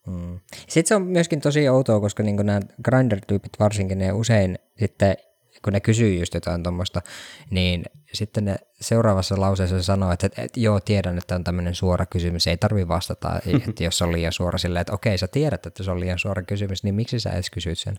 Mm. 0.07 0.39
Sitten 0.67 0.87
se 0.87 0.95
on 0.95 1.01
myöskin 1.01 1.41
tosi 1.41 1.69
outoa, 1.69 1.99
koska 1.99 2.23
niin 2.23 2.35
nämä 2.35 2.59
grinder-tyypit 2.83 3.59
varsinkin, 3.59 3.97
ne 3.97 4.11
usein 4.11 4.59
sitten 4.79 5.17
kun 5.63 5.73
ne 5.73 5.79
kysyy 5.79 6.19
just 6.19 6.33
jotain 6.33 6.63
tuommoista, 6.63 7.01
niin 7.49 7.83
sitten 8.13 8.45
ne 8.45 8.55
seuraavassa 8.81 9.41
lauseessa 9.41 9.83
sanoo, 9.83 10.11
että, 10.11 10.25
että, 10.25 10.41
että 10.41 10.59
joo, 10.59 10.79
tiedän, 10.79 11.17
että 11.17 11.35
on 11.35 11.43
tämmöinen 11.43 11.75
suora 11.75 12.05
kysymys, 12.05 12.47
ei 12.47 12.57
tarvi 12.57 12.87
vastata, 12.87 13.39
että 13.69 13.83
jos 13.83 14.01
on 14.01 14.11
liian 14.11 14.33
suora 14.33 14.57
silleen, 14.57 14.81
että 14.81 14.93
okei, 14.93 15.17
sä 15.17 15.27
tiedät, 15.27 15.65
että 15.65 15.83
se 15.83 15.91
on 15.91 15.99
liian 15.99 16.19
suora 16.19 16.43
kysymys, 16.43 16.83
niin 16.83 16.95
miksi 16.95 17.19
sä 17.19 17.29
edes 17.29 17.49
kysyt 17.49 17.79
sen? 17.79 17.95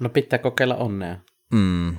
No 0.00 0.08
pitää 0.08 0.38
kokeilla 0.38 0.76
onnea. 0.76 1.16
Mm. 1.52 1.96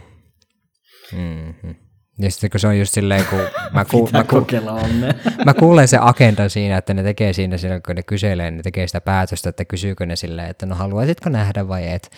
Mm-hmm. 1.11 1.75
Ja 2.19 2.31
sitten 2.31 2.49
kun 2.49 2.59
se 2.59 2.67
on 2.67 2.79
just 2.79 2.93
silleen, 2.93 3.25
kun 3.25 3.39
mä, 3.73 3.85
ku, 3.85 4.09
mä, 4.13 4.23
ku, 4.23 4.47
mä 5.45 5.53
kuulen 5.53 5.87
se 5.87 5.97
agenda 6.01 6.49
siinä, 6.49 6.77
että 6.77 6.93
ne 6.93 7.03
tekee 7.03 7.33
siinä, 7.33 7.57
siinä 7.57 7.79
kun 7.85 7.95
ne 7.95 8.03
kyselee, 8.03 8.51
ne 8.51 8.63
tekee 8.63 8.87
sitä 8.87 9.01
päätöstä, 9.01 9.49
että 9.49 9.65
kysyykö 9.65 10.05
ne 10.05 10.15
silleen, 10.15 10.49
että 10.49 10.65
no 10.65 10.75
haluaisitko 10.75 11.29
nähdä 11.29 11.67
vai 11.67 11.91
et. 11.91 12.11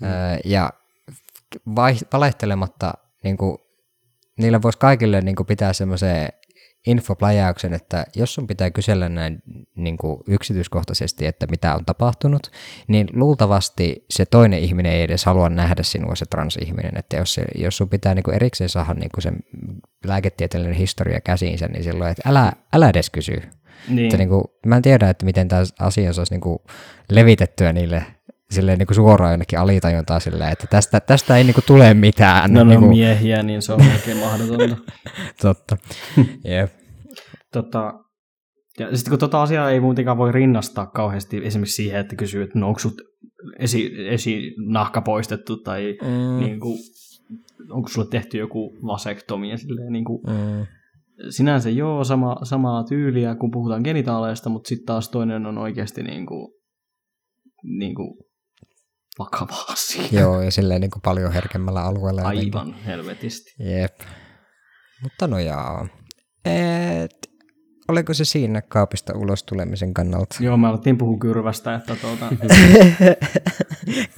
Mm. 0.00 0.08
Öö, 0.08 0.36
ja 0.44 0.70
vai, 1.76 1.94
valehtelematta 2.12 2.94
niin 3.24 3.36
kuin, 3.36 3.58
niillä 4.38 4.62
voisi 4.62 4.78
kaikille 4.78 5.20
niin 5.20 5.36
kuin, 5.36 5.46
pitää 5.46 5.72
semmoisen 5.72 6.28
infopläjäyksen, 6.86 7.74
että 7.74 8.04
jos 8.14 8.34
sun 8.34 8.46
pitää 8.46 8.70
kysellä 8.70 9.08
näin 9.08 9.42
niin 9.76 9.96
kuin 9.96 10.20
yksityiskohtaisesti, 10.28 11.26
että 11.26 11.46
mitä 11.46 11.74
on 11.74 11.84
tapahtunut, 11.84 12.50
niin 12.88 13.08
luultavasti 13.12 14.04
se 14.10 14.26
toinen 14.26 14.58
ihminen 14.58 14.92
ei 14.92 15.02
edes 15.02 15.24
halua 15.24 15.48
nähdä 15.48 15.82
sinua 15.82 16.14
se 16.14 16.26
transihminen, 16.26 16.98
että 16.98 17.16
jos, 17.16 17.34
se, 17.34 17.44
jos 17.54 17.76
sun 17.76 17.88
pitää 17.88 18.14
niin 18.14 18.22
kuin 18.22 18.34
erikseen 18.34 18.70
saada 18.70 18.94
niin 18.94 19.10
kuin 19.14 19.22
sen 19.22 19.36
lääketieteellinen 20.06 20.76
historia 20.76 21.20
käsiinsä, 21.20 21.68
niin 21.68 21.84
silloin, 21.84 22.10
että 22.10 22.28
älä, 22.28 22.52
älä 22.72 22.88
edes 22.88 23.10
kysy. 23.10 23.42
Niin. 23.88 24.04
Että 24.04 24.16
niin 24.16 24.28
kuin, 24.28 24.44
mä 24.66 24.76
en 24.76 24.82
tiedä, 24.82 25.10
että 25.10 25.24
miten 25.24 25.48
tämä 25.48 25.62
asia 25.80 26.12
saisi 26.12 26.34
niin 26.34 26.40
kuin 26.40 26.58
levitettyä 27.10 27.72
niille 27.72 28.06
silleen 28.50 28.78
niin 28.78 28.86
kuin 28.86 28.94
suoraan 28.94 29.32
jonnekin 29.32 29.58
alitajuntaan 29.58 30.20
silleen, 30.20 30.52
että 30.52 30.66
tästä, 30.66 31.00
tästä 31.00 31.36
ei 31.36 31.44
niin 31.44 31.54
kuin 31.54 31.64
tule 31.66 31.94
mitään. 31.94 32.52
No, 32.52 32.64
no 32.64 32.70
niin 32.70 32.80
kuin... 32.80 32.88
miehiä, 32.88 33.42
niin 33.42 33.62
se 33.62 33.72
on 33.72 33.84
melkein 33.84 34.16
mahdotonta. 34.16 34.76
Totta, 35.42 35.76
yep. 36.50 36.70
Tota, 37.52 37.94
ja 38.78 38.96
sitten 38.96 39.10
kun 39.10 39.18
tota 39.18 39.42
asiaa 39.42 39.70
ei 39.70 39.80
muutenkaan 39.80 40.18
voi 40.18 40.32
rinnastaa 40.32 40.86
kauheasti 40.86 41.40
esimerkiksi 41.44 41.74
siihen, 41.82 42.00
että 42.00 42.16
kysyy, 42.16 42.42
että 42.42 42.58
no 42.58 42.68
onko 42.68 42.78
sut 42.78 43.02
esi, 43.58 43.92
esi 44.08 44.54
nahka 44.66 45.00
poistettu 45.00 45.56
tai 45.56 45.98
mm. 46.02 46.40
niin 46.44 46.60
kuin, 46.60 46.78
onko 47.70 47.88
sulle 47.88 48.08
tehty 48.10 48.38
joku 48.38 48.76
vasektomia 48.86 49.56
silleen 49.56 49.92
niin 49.92 50.04
kuin, 50.04 50.22
mm. 50.26 50.66
sinänsä 51.30 51.70
joo, 51.70 52.04
sama, 52.04 52.36
samaa 52.42 52.84
tyyliä, 52.84 53.34
kun 53.34 53.50
puhutaan 53.50 53.82
genitaaleista, 53.84 54.50
mutta 54.50 54.68
sitten 54.68 54.86
taas 54.86 55.08
toinen 55.08 55.46
on 55.46 55.58
oikeasti 55.58 56.02
niin 56.02 56.26
kuin, 56.26 56.52
niin 57.62 57.94
kuin 57.94 58.18
vakava 59.18 59.64
asia. 59.68 60.02
Joo, 60.12 60.42
ja 60.42 60.50
silleen 60.50 60.80
niin 60.80 60.90
kuin 60.90 61.02
paljon 61.02 61.32
herkemmällä 61.32 61.82
alueella. 61.82 62.22
Aivan 62.22 62.44
jotenkin. 62.44 62.84
helvetisti. 62.84 63.54
Jep. 63.58 64.00
Mutta 65.02 65.26
no 65.26 65.38
jaa. 65.38 65.88
Et, 66.44 67.30
oliko 67.88 68.14
se 68.14 68.24
siinä 68.24 68.62
kaapista 68.62 69.16
ulos 69.16 69.42
tulemisen 69.42 69.94
kannalta? 69.94 70.36
Joo, 70.40 70.56
mä 70.56 70.68
alettiin 70.68 70.98
puhua 70.98 71.18
kyrvästä, 71.18 71.74
että 71.74 71.96
tuota... 71.96 72.28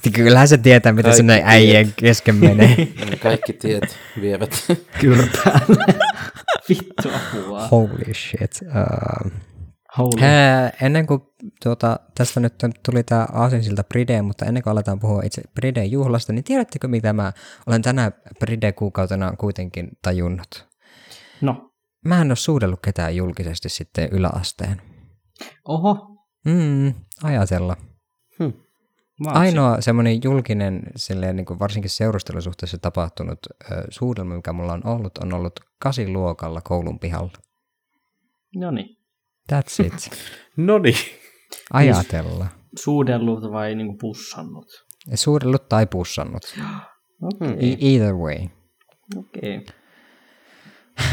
Kyllähän 0.15 0.47
se 0.47 0.57
tietää, 0.57 0.91
mitä 0.91 1.03
Kaikki 1.03 1.17
sinne 1.17 1.41
äijän 1.45 1.93
kesken 1.95 2.35
menee. 2.35 2.87
Kaikki 3.23 3.53
tiet 3.53 3.97
vievät. 4.21 4.65
Kyrpään. 4.99 5.61
Vittu 6.69 7.09
apua. 7.09 7.67
Holy 7.67 8.13
shit. 8.13 8.59
Uh, 8.61 9.31
Hää, 10.19 10.71
ennen 10.81 11.07
kuin 11.07 11.21
tuota, 11.63 11.99
tästä 12.15 12.39
nyt 12.39 12.53
tuli 12.85 13.03
tämä 13.03 13.27
Aasinsilta 13.33 13.83
Bride, 13.83 14.21
mutta 14.21 14.45
ennen 14.45 14.63
kuin 14.63 14.71
aletaan 14.71 14.99
puhua 14.99 15.21
itse 15.23 15.41
Brideen 15.55 15.91
juhlasta, 15.91 16.33
niin 16.33 16.43
tiedättekö 16.43 16.87
mitä 16.87 17.13
mä 17.13 17.33
olen 17.67 17.81
tänä 17.81 18.11
Bride-kuukautena 18.39 19.33
kuitenkin 19.37 19.89
tajunnut? 20.01 20.67
No. 21.41 21.71
mä 22.05 22.21
en 22.21 22.27
ole 22.27 22.35
suudellut 22.35 22.79
ketään 22.81 23.15
julkisesti 23.15 23.69
sitten 23.69 24.09
yläasteen. 24.11 24.81
Oho. 25.67 26.17
Mm, 26.45 26.93
ajatella. 27.23 27.77
Hmm. 28.39 28.53
Mä 29.25 29.31
Ainoa 29.31 29.81
semmoinen 29.81 30.23
julkinen, 30.23 30.81
silleen, 30.95 31.35
niin 31.35 31.45
kuin 31.45 31.59
varsinkin 31.59 31.89
seurustelusuhteessa 31.89 32.77
tapahtunut 32.77 33.39
ö, 33.71 33.83
suudelma, 33.89 34.35
mikä 34.35 34.53
mulla 34.53 34.73
on 34.73 34.87
ollut, 34.87 35.17
on 35.17 35.33
ollut 35.33 35.59
kasiluokalla 35.79 36.61
koulun 36.61 36.99
pihalla. 36.99 37.31
No 38.55 38.71
niin. 38.71 38.96
That's 39.53 39.85
it. 39.85 39.93
No 40.57 40.77
niin. 40.77 40.95
Ajatella. 41.73 42.47
Suudellut 42.79 43.51
vai 43.51 43.75
niinku 43.75 43.97
pussannut? 43.97 44.85
Suudellut 45.15 45.69
tai 45.69 45.85
pussannut. 45.85 46.55
Okay. 47.21 47.53
E- 47.59 47.77
either 47.79 48.13
way. 48.15 48.47
Okei. 49.17 49.65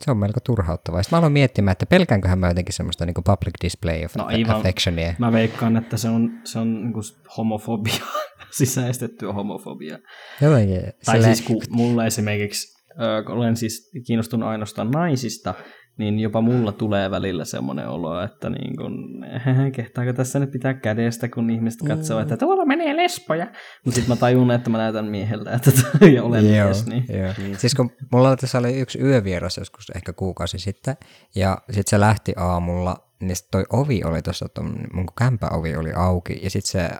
Se 0.00 0.10
on 0.10 0.16
melko 0.16 0.40
turhauttavaa. 0.40 1.02
Sitten 1.02 1.16
mä 1.16 1.18
aloin 1.18 1.32
miettimään, 1.32 1.72
että 1.72 1.86
pelkäänköhän 1.86 2.38
mä 2.38 2.48
jotenkin 2.48 2.72
semmoista 2.74 3.06
niin 3.06 3.14
public 3.14 3.54
display 3.64 4.04
of 4.04 4.14
No 4.16 4.26
affectionia. 4.56 5.14
Mä 5.18 5.32
veikkaan, 5.32 5.76
että 5.76 5.96
se 5.96 6.08
on, 6.08 6.30
se 6.44 6.58
on 6.58 6.82
niinku 6.82 7.00
homofobia, 7.36 8.04
sisäistettyä 8.58 9.32
homofobiaa. 9.32 9.98
Jotenkin. 10.40 10.80
Tai 11.04 11.14
silleen- 11.16 11.36
siis 11.36 11.46
kun 11.48 11.62
mulla 11.70 12.06
esimerkiksi, 12.06 12.74
kun 13.26 13.34
olen 13.36 13.56
siis 13.56 13.90
kiinnostunut 14.06 14.48
ainoastaan 14.48 14.90
naisista, 14.90 15.54
niin 15.98 16.20
jopa 16.20 16.40
mulla 16.40 16.72
tulee 16.72 17.10
välillä 17.10 17.44
semmoinen 17.44 17.88
olo, 17.88 18.22
että 18.22 18.50
niin 18.50 18.76
kun, 18.76 19.24
kehtaako 19.76 20.12
tässä 20.12 20.38
nyt 20.38 20.50
pitää 20.50 20.74
kädestä, 20.74 21.28
kun 21.28 21.50
ihmiset 21.50 21.80
katsoo, 21.88 22.20
että 22.20 22.36
tuolla 22.36 22.64
menee 22.64 22.96
lesboja. 22.96 23.46
Mutta 23.84 23.94
sitten 23.96 24.16
mä 24.16 24.16
tajun, 24.16 24.50
että 24.50 24.70
mä 24.70 24.78
näytän 24.78 25.06
mieheltä, 25.06 25.52
että 25.52 25.70
ja 26.14 26.22
olen 26.22 26.44
mies. 26.44 26.86
Niin. 26.86 27.04
Joo. 27.08 27.56
Siis 27.58 27.74
kun 27.74 27.90
mulla 28.12 28.36
tässä 28.36 28.58
oli 28.58 28.80
yksi 28.80 28.98
yövieras 28.98 29.56
joskus 29.56 29.90
ehkä 29.94 30.12
kuukausi 30.12 30.58
sitten, 30.58 30.96
ja 31.34 31.58
sitten 31.66 31.90
se 31.90 32.00
lähti 32.00 32.32
aamulla, 32.36 33.08
niin 33.20 33.36
sit 33.36 33.50
toi 33.50 33.64
ovi 33.72 34.04
oli 34.04 34.22
tuossa, 34.22 34.46
mun 34.92 35.06
kämpäovi 35.18 35.76
oli 35.76 35.92
auki, 35.92 36.40
ja 36.42 36.50
sitten 36.50 36.70
se 36.70 36.90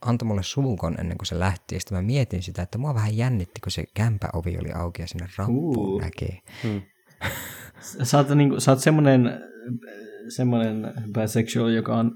antoi 0.00 0.26
mulle 0.26 0.42
sulkon 0.42 1.00
ennen 1.00 1.18
kuin 1.18 1.26
se 1.26 1.38
lähti, 1.38 1.74
ja 1.74 1.80
sitten 1.80 1.98
mä 1.98 2.02
mietin 2.02 2.42
sitä, 2.42 2.62
että 2.62 2.78
mua 2.78 2.94
vähän 2.94 3.16
jännitti, 3.16 3.60
kun 3.60 3.72
se 3.72 3.84
kämpäovi 3.94 4.58
oli 4.58 4.72
auki 4.72 5.02
ja 5.02 5.08
sinne 5.08 5.28
rappuun 5.38 5.78
Uu. 5.78 6.00
näki. 6.00 6.42
Sä 7.80 8.18
oot, 8.18 8.28
niinku, 8.28 8.60
sä 8.60 8.70
oot 8.72 8.80
semmoinen, 8.80 9.40
semmoinen 10.28 10.92
bisexual, 11.14 11.68
joka 11.68 11.96
on, 11.96 12.10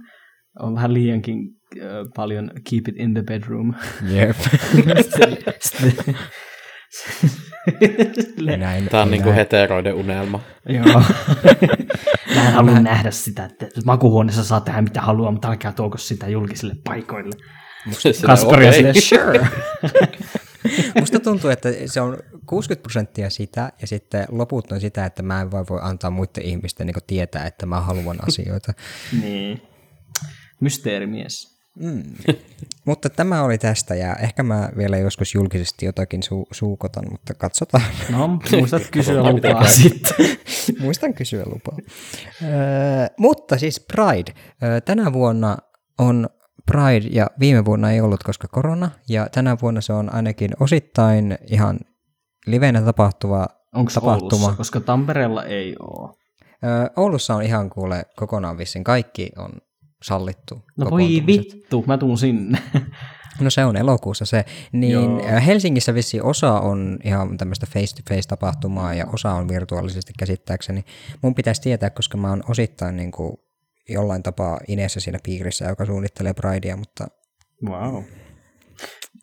on 0.61 0.75
vähän 0.75 0.95
liiankin 0.95 1.37
ö, 1.83 2.05
paljon 2.17 2.51
keep 2.71 2.89
it 2.89 2.95
in 2.99 3.15
the 3.15 3.23
bedroom. 3.23 3.75
Jep. 4.09 4.37
Sitten- 5.63 6.17
Sille- 8.37 8.57
Näin, 8.57 8.89
Tämä 8.89 9.03
on 9.03 9.11
niinku 9.11 9.29
näin. 9.29 9.37
heteroiden 9.37 9.95
unelma. 9.95 10.41
Joo. 10.69 10.85
Mä 12.35 12.49
en 12.49 12.53
halua 12.53 12.81
nähdä 12.81 13.11
sitä, 13.11 13.45
että 13.45 13.67
makuhuoneessa 13.85 14.45
saa 14.45 14.61
tehdä 14.61 14.83
mitä 14.83 15.01
haluaa, 15.01 15.31
mutta 15.33 15.49
älkää 15.49 15.73
tuoko 15.73 15.99
sitä 15.99 16.29
julkisille 16.29 16.75
paikoille. 16.85 17.37
Kasperi 18.27 18.67
on 18.67 18.69
okei. 18.69 18.73
silleen, 18.73 19.03
sure. 19.41 19.47
Musta 21.01 21.21
tuntuu, 21.21 21.51
että 21.51 21.69
se 21.87 22.01
on 22.01 22.17
60 22.47 22.83
prosenttia 22.83 23.31
sitä, 23.31 23.73
ja 23.81 23.87
sitten 23.87 24.27
loput 24.29 24.73
on 24.73 24.81
sitä, 24.81 25.07
että 25.07 25.23
mä 25.23 25.41
en 25.41 25.51
vaan 25.51 25.67
voi 25.71 25.81
antaa 25.83 26.11
muiden 26.11 26.45
ihmisten 26.45 26.87
niin 26.87 26.97
tietää, 27.07 27.47
että 27.47 27.67
mä 27.67 27.81
haluan 27.81 28.19
asioita. 28.29 28.73
niin. 29.23 29.63
Mysteerimies. 30.61 31.53
Mm. 31.79 32.03
mutta 32.85 33.11
tämä 33.11 33.43
oli 33.43 33.59
tästä, 33.59 33.95
ja 33.95 34.15
ehkä 34.17 34.43
mä 34.43 34.71
vielä 34.77 34.99
joskus 34.99 35.35
julkisesti 35.35 35.87
jotakin 35.87 36.21
su- 36.21 36.49
suukotan, 36.51 37.05
mutta 37.11 37.35
katsotaan. 37.35 37.85
No, 38.11 38.29
muistat 38.59 38.83
kysyä 38.91 39.23
lupaa 39.23 39.67
sitten. 39.67 40.15
Muistan 40.85 41.15
kysyä 41.15 41.43
lupaa. 41.47 41.77
Öö, 42.43 42.51
mutta 43.19 43.59
siis 43.59 43.81
Pride. 43.81 44.33
Öö, 44.63 44.81
tänä 44.81 45.13
vuonna 45.13 45.59
on 45.99 46.29
Pride, 46.67 47.09
ja 47.11 47.27
viime 47.41 47.65
vuonna 47.65 47.91
ei 47.93 48.01
ollut, 48.01 48.23
koska 48.23 48.49
korona, 48.49 48.91
ja 49.09 49.29
tänä 49.33 49.57
vuonna 49.63 49.81
se 49.81 49.93
on 49.93 50.15
ainakin 50.15 50.51
osittain 50.61 51.39
ihan 51.47 51.79
livenä 52.47 52.83
tapahtuva 52.83 53.47
Onko 53.75 53.91
tapahtuma. 53.95 54.37
Oulussa? 54.37 54.57
Koska 54.57 54.81
Tampereella 54.81 55.45
ei 55.45 55.77
ole. 55.81 56.11
Öö, 56.65 56.87
Oulussa 56.97 57.35
on 57.35 57.43
ihan 57.43 57.71
kuule 57.71 58.03
kokonaan 58.17 58.59
vissiin 58.59 58.85
kaikki 58.85 59.31
on 59.39 59.53
sallittu. 60.03 60.63
No 60.77 60.91
voi 60.91 61.23
vittu, 61.27 61.85
mä 61.87 61.99
tuun 61.99 62.19
sinne. 62.19 62.59
No 63.41 63.51
se 63.51 63.65
on 63.65 63.77
elokuussa 63.77 64.25
se. 64.25 64.45
Niin 64.73 64.93
Joo. 64.93 65.23
Helsingissä 65.47 65.95
vissi 65.95 66.21
osa 66.21 66.61
on 66.61 66.99
ihan 67.05 67.37
tämmöistä 67.39 67.67
face-to-face 67.67 68.29
tapahtumaa 68.29 68.95
ja 68.95 69.07
osa 69.13 69.33
on 69.33 69.49
virtuaalisesti 69.49 70.13
käsittääkseni. 70.19 70.85
Mun 71.23 71.35
pitäisi 71.35 71.63
tietää, 71.63 71.91
koska 71.91 72.19
mä 72.19 72.31
oon 72.31 72.43
osittain 72.49 72.97
niin 72.97 73.11
kuin 73.11 73.37
jollain 73.89 74.23
tapaa 74.23 74.61
Inessa 74.69 75.01
siinä 75.01 75.19
piirissä, 75.23 75.65
joka 75.65 75.87
suunnittelee 75.87 76.33
Pridea, 76.35 76.77
mutta 76.77 77.07
Wow. 77.69 78.03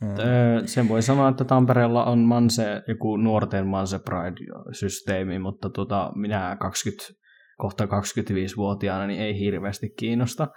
Öö, 0.04 0.68
sen 0.68 0.90
voi 0.90 1.02
sanoa, 1.02 1.30
että 1.30 1.46
Tampereella 1.46 2.06
on 2.06 2.20
Manse, 2.20 2.82
joku 2.88 3.18
nuorten 3.18 3.68
Manse 3.68 3.98
Pride-systeemi, 3.98 5.40
mutta 5.40 5.70
tota, 5.70 6.12
minä 6.16 6.58
20, 6.60 7.14
kohta 7.58 7.86
25-vuotiaana 7.86 9.08
niin 9.08 9.22
ei 9.22 9.40
hirveästi 9.40 9.90
kiinnosta. 9.98 10.48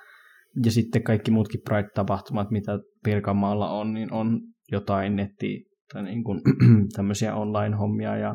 Ja 0.65 0.71
sitten 0.71 1.03
kaikki 1.03 1.31
muutkin 1.31 1.61
Pride-tapahtumat, 1.65 2.51
mitä 2.51 2.79
Pirkanmaalla 3.05 3.71
on, 3.71 3.95
niin 3.95 4.13
on 4.13 4.41
jotain 4.73 5.17
netti 5.17 5.65
tai 5.93 6.03
niin 6.03 6.25
kuin, 6.25 6.41
tämmöisiä 6.97 7.35
online-hommia 7.35 8.17
ja 8.17 8.35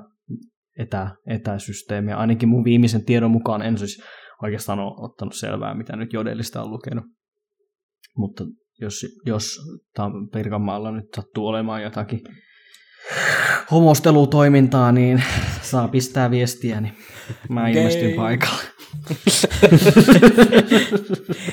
etä, 0.79 1.15
etäsysteemiä. 1.27 2.17
Ainakin 2.17 2.49
mun 2.49 2.63
viimeisen 2.63 3.05
tiedon 3.05 3.31
mukaan 3.31 3.61
en 3.61 3.77
siis 3.77 4.03
oikeastaan 4.43 4.79
ole 4.79 5.05
ottanut 5.05 5.35
selvää, 5.35 5.75
mitä 5.75 5.95
nyt 5.95 6.13
jodellista 6.13 6.63
on 6.63 6.71
lukenut. 6.71 7.05
Mutta 8.17 8.43
jos, 8.81 9.05
jos 9.25 9.59
Pirkanmaalla 10.33 10.91
nyt 10.91 11.05
sattuu 11.15 11.47
olemaan 11.47 11.83
jotakin 11.83 12.21
homostelutoimintaa, 13.71 14.91
niin 14.91 15.23
saa 15.61 15.87
pistää 15.87 16.31
viestiä, 16.31 16.81
niin 16.81 16.93
mä 17.49 17.69
ilmestyn 17.69 18.13
paikalle. 18.13 18.63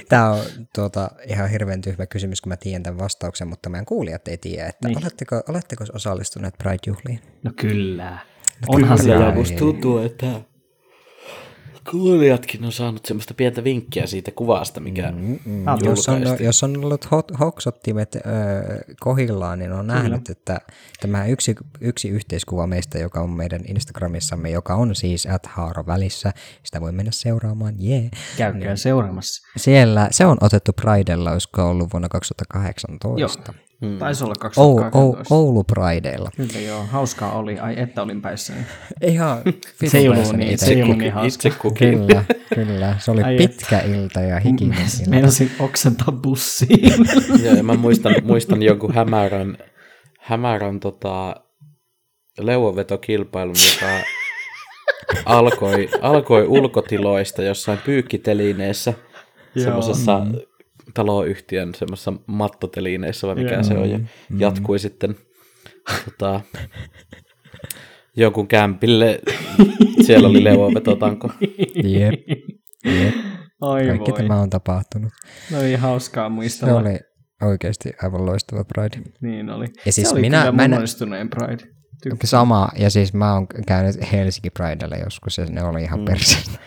tämä 0.08 0.30
on 0.30 0.40
tuota, 0.74 1.10
ihan 1.28 1.50
hirveän 1.50 1.80
tyhmä 1.80 2.06
kysymys, 2.06 2.40
kun 2.40 2.48
mä 2.48 2.56
tiedän 2.56 2.82
tämän 2.82 2.98
vastauksen, 2.98 3.48
mutta 3.48 3.68
meidän 3.68 3.86
kuulijat 3.86 4.28
ei 4.28 4.38
tiedä, 4.38 4.66
että 4.68 4.88
Niin. 4.88 4.96
niin. 4.96 5.04
oletteko, 5.04 5.42
oletteko 5.48 5.84
osallistuneet 5.92 6.54
Pride-juhliin? 6.62 7.20
No 7.42 7.50
kyllä. 7.60 8.18
Onhan 8.68 8.98
kyllä. 8.98 9.18
se 9.18 9.24
Ai. 9.24 9.34
musta 9.34 9.58
tuntuu, 9.58 9.98
että 9.98 10.26
kuulijatkin 11.90 12.64
on 12.64 12.72
saanut 12.72 13.06
semmoista 13.06 13.34
pientä 13.34 13.64
vinkkiä 13.64 14.06
siitä 14.06 14.30
kuvasta, 14.30 14.80
mikä 14.80 15.12
Mm, 15.12 15.68
Ah, 15.68 15.78
jos, 15.82 16.08
on, 16.08 16.22
jos 16.40 16.62
on 16.62 16.84
ollut 16.84 17.10
hot, 17.10 17.32
hoksottimet 17.40 18.16
ö, 18.16 18.20
kohillaan, 19.00 19.58
niin 19.58 19.72
on 19.72 19.86
nähnyt, 19.86 20.30
että 20.30 20.60
tämä 21.00 21.26
yksi, 21.26 21.54
yksi 21.80 22.08
yhteiskuva 22.08 22.66
meistä, 22.66 22.98
joka 22.98 23.20
on 23.20 23.30
meidän 23.30 23.60
Instagramissamme, 23.68 24.50
joka 24.50 24.74
on 24.74 24.94
siis 24.94 25.26
at 25.26 25.46
haaro 25.46 25.86
välissä, 25.86 26.32
sitä 26.62 26.80
voi 26.80 26.92
mennä 26.92 27.12
seuraamaan, 27.12 27.74
jee. 27.78 27.98
Yeah. 28.00 28.10
Käykää 28.36 28.76
seuraamassa. 28.76 29.48
Siellä, 29.56 30.08
se 30.10 30.26
on 30.26 30.36
otettu 30.40 30.72
Pridella, 30.72 31.32
olisiko 31.32 31.70
ollut 31.70 31.92
vuonna 31.92 32.08
2018. 32.08 33.54
Hmm. 33.80 33.98
Taisi 33.98 34.24
olla 34.24 34.34
Ou, 34.56 34.70
ou, 34.70 34.80
2018. 34.80 35.34
Oulu 35.34 35.64
Prideilla. 35.64 36.30
Kyllä 36.36 36.60
joo, 36.60 36.84
hauskaa 36.86 37.32
oli. 37.32 37.58
Ai 37.58 37.74
että 37.80 38.02
olin 38.02 38.22
päissäni. 38.22 38.60
Ihan 39.06 39.42
Se 39.84 39.98
ei 39.98 40.08
ollut 40.08 40.22
vitun 40.22 40.38
niin, 40.38 40.52
itse. 40.52 40.74
kukin, 40.74 40.98
niin 40.98 41.24
itse 41.24 41.50
kukin. 41.50 42.06
Kyllä, 42.06 42.24
kyllä. 42.54 42.96
Se 42.98 43.10
oli 43.10 43.22
Ai 43.22 43.36
pitkä 43.36 43.80
ilta 43.80 44.20
ja 44.20 44.40
hikinen 44.40 44.78
ilta. 44.78 45.10
Meinasin 45.10 45.50
oksentaa 45.60 46.12
bussiin. 46.12 46.92
Joo, 47.44 47.54
ja 47.54 47.62
mä 47.62 47.74
muistan, 47.74 48.14
muistan 48.22 48.62
jonkun 48.62 48.94
hämärän, 48.94 49.58
hämärän 50.20 50.80
tota, 50.80 51.36
leuanvetokilpailun, 52.38 53.56
joka 53.74 53.92
alkoi, 55.24 55.88
alkoi 56.00 56.46
ulkotiloista 56.46 57.42
jossain 57.42 57.78
pyykkitelineessä, 57.84 58.94
semmoisessa 59.62 60.26
taloyhtiön 60.94 61.74
semmoisessa 61.74 62.12
mattotelineessä, 62.26 63.26
vai 63.26 63.34
mikä 63.34 63.54
Joo. 63.54 63.62
se 63.62 63.74
on, 63.74 63.90
ja 63.90 64.00
jatkui 64.38 64.78
sitten 64.78 65.14
tota, 66.04 66.40
jonkun 68.16 68.48
kämpille, 68.48 69.20
siellä 70.06 70.28
oli 70.28 70.44
leuanvetotanko. 70.44 71.30
Jep, 71.84 72.14
jep. 72.84 73.14
Ai 73.60 73.86
Kaikki 73.86 74.10
voi. 74.10 74.18
tämä 74.20 74.40
on 74.40 74.50
tapahtunut. 74.50 75.12
No 75.50 75.58
oli 75.58 75.74
hauskaa 75.74 76.28
Se 76.28 76.32
muistella. 76.32 76.80
oli 76.80 76.98
oikeasti 77.42 77.92
aivan 78.02 78.26
loistava 78.26 78.64
Pride. 78.64 79.10
Niin 79.20 79.50
oli. 79.50 79.66
Ja 79.86 79.92
siis 79.92 80.08
se 80.08 80.12
oli 80.14 80.20
minä- 80.20 80.38
kyllä 80.40 80.52
mä 80.52 80.64
en- 80.64 80.74
onnistuneen 80.74 81.30
Pride. 81.30 81.64
Tykkään. 82.02 82.18
Sama, 82.24 82.68
ja 82.78 82.90
siis 82.90 83.14
mä 83.14 83.34
oon 83.34 83.46
käynyt 83.66 84.12
Helsinki 84.12 84.50
Pridella 84.50 84.96
joskus, 84.96 85.38
ja 85.38 85.46
ne 85.46 85.62
oli 85.64 85.82
ihan 85.82 85.98
mm. 85.98 86.04
perseestä. 86.04 86.58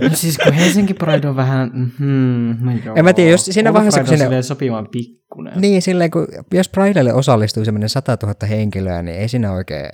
No 0.00 0.08
siis 0.14 0.38
kun 0.38 0.52
Helsinki 0.52 0.94
Pride 0.94 1.28
on 1.28 1.36
vähän... 1.36 1.70
Hmm, 1.98 2.56
no 2.60 2.72
joo. 2.84 2.96
En 2.96 3.04
mä 3.04 3.12
tiedä, 3.12 3.30
jos 3.30 3.44
siinä 3.44 3.70
Oulu 3.70 3.74
vaiheessa, 3.76 4.00
Pride 4.00 4.16
kun 4.16 4.18
sinne- 4.26 4.42
sopivan 4.42 4.88
pikkunen. 4.92 5.60
Niin, 5.60 5.82
silleen, 5.82 6.10
kun, 6.10 6.26
jos 6.52 6.68
Pridelle 6.68 7.12
osallistuu 7.12 7.64
semmoinen 7.64 7.88
100 7.88 8.16
000 8.22 8.34
henkilöä, 8.48 9.02
niin 9.02 9.16
ei 9.16 9.28
siinä 9.28 9.52
oikein... 9.52 9.90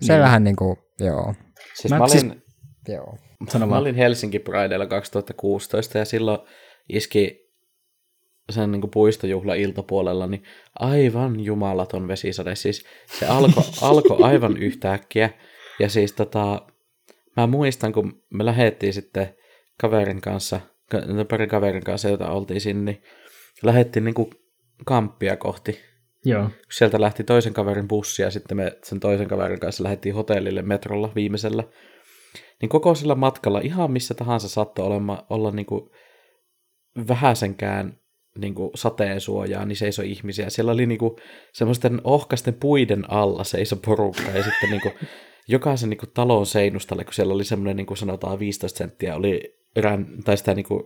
Se 0.00 0.12
Niin. 0.12 0.22
vähän 0.22 0.44
niin 0.44 0.56
kuin, 0.56 0.76
joo. 1.00 1.34
Siis 1.74 1.90
Mä- 1.92 1.98
mä, 1.98 2.08
siis- 2.08 2.24
olin, 2.24 2.42
joo. 2.88 3.18
Sano 3.48 3.66
mä 3.66 3.78
olin 3.78 3.94
Helsinki 3.94 4.38
Prideilla 4.38 4.86
2016 4.86 5.98
ja 5.98 6.04
silloin 6.04 6.38
iski 6.88 7.44
sen 8.50 8.70
niin 8.72 8.90
puistojuhla 8.92 9.54
iltapuolella, 9.54 10.26
niin 10.26 10.42
aivan 10.78 11.40
jumalaton 11.40 12.08
vesisade. 12.08 12.54
Siis 12.54 12.84
se 13.18 13.26
alkoi 13.36 13.64
alko 13.82 14.24
aivan 14.24 14.56
yhtäkkiä. 14.56 15.30
Ja 15.80 15.88
siis 15.88 16.12
tota, 16.12 16.62
mä 17.36 17.46
muistan, 17.46 17.92
kun 17.92 18.22
me 18.30 18.44
lähdettiin 18.44 18.92
sitten 18.92 19.34
kaverin 19.80 20.20
kanssa, 20.20 20.60
ka- 20.90 21.00
no 21.06 21.24
pari 21.24 21.46
kaverin 21.46 21.84
kanssa, 21.84 22.08
jota 22.08 22.30
oltiin 22.30 22.60
sinne, 22.60 22.92
niin 22.92 23.02
lähdettiin 23.62 24.04
niin 24.04 24.30
kamppia 24.84 25.36
kohti. 25.36 25.80
Joo. 26.24 26.50
Sieltä 26.70 27.00
lähti 27.00 27.24
toisen 27.24 27.54
kaverin 27.54 27.88
bussi 27.88 28.22
ja 28.22 28.30
sitten 28.30 28.56
me 28.56 28.78
sen 28.82 29.00
toisen 29.00 29.28
kaverin 29.28 29.60
kanssa 29.60 29.84
lähdettiin 29.84 30.14
hotellille 30.14 30.62
metrolla 30.62 31.12
viimeisellä. 31.14 31.64
Niin 32.60 32.68
koko 32.68 32.94
sillä 32.94 33.14
matkalla, 33.14 33.60
ihan 33.60 33.90
missä 33.90 34.14
tahansa 34.14 34.48
saattoi 34.48 34.86
olema, 34.86 35.26
olla 35.30 35.50
niin 35.50 35.66
kuin 35.66 35.90
vähäsenkään 37.08 37.98
niin 38.38 38.54
kuin 38.54 38.70
sateen 38.74 39.20
suojaa, 39.20 39.64
niin 39.64 39.76
seisoi 39.76 40.10
ihmisiä. 40.10 40.50
Siellä 40.50 40.72
oli 40.72 40.86
niin 40.86 40.98
kuin 40.98 41.16
semmoisten 41.52 42.00
ohkasten 42.04 42.54
puiden 42.54 43.10
alla 43.10 43.44
seisoi 43.44 43.78
porukka 43.86 44.30
ja 44.34 44.42
sitten 44.42 44.70
niin 44.70 44.80
kuin 44.80 44.94
jokaisen 45.48 45.90
niin 45.90 45.98
kuin 45.98 46.10
talon 46.14 46.46
seinustalle, 46.46 47.04
kun 47.04 47.14
siellä 47.14 47.34
oli 47.34 47.44
semmoinen 47.44 47.76
niin 47.76 47.86
kuin 47.86 47.98
sanotaan 47.98 48.38
15 48.38 48.78
senttiä 48.78 49.16
oli 49.16 49.54
erään, 49.76 50.06
tai 50.24 50.36
sitä 50.36 50.54
niin 50.54 50.66
kuin 50.66 50.82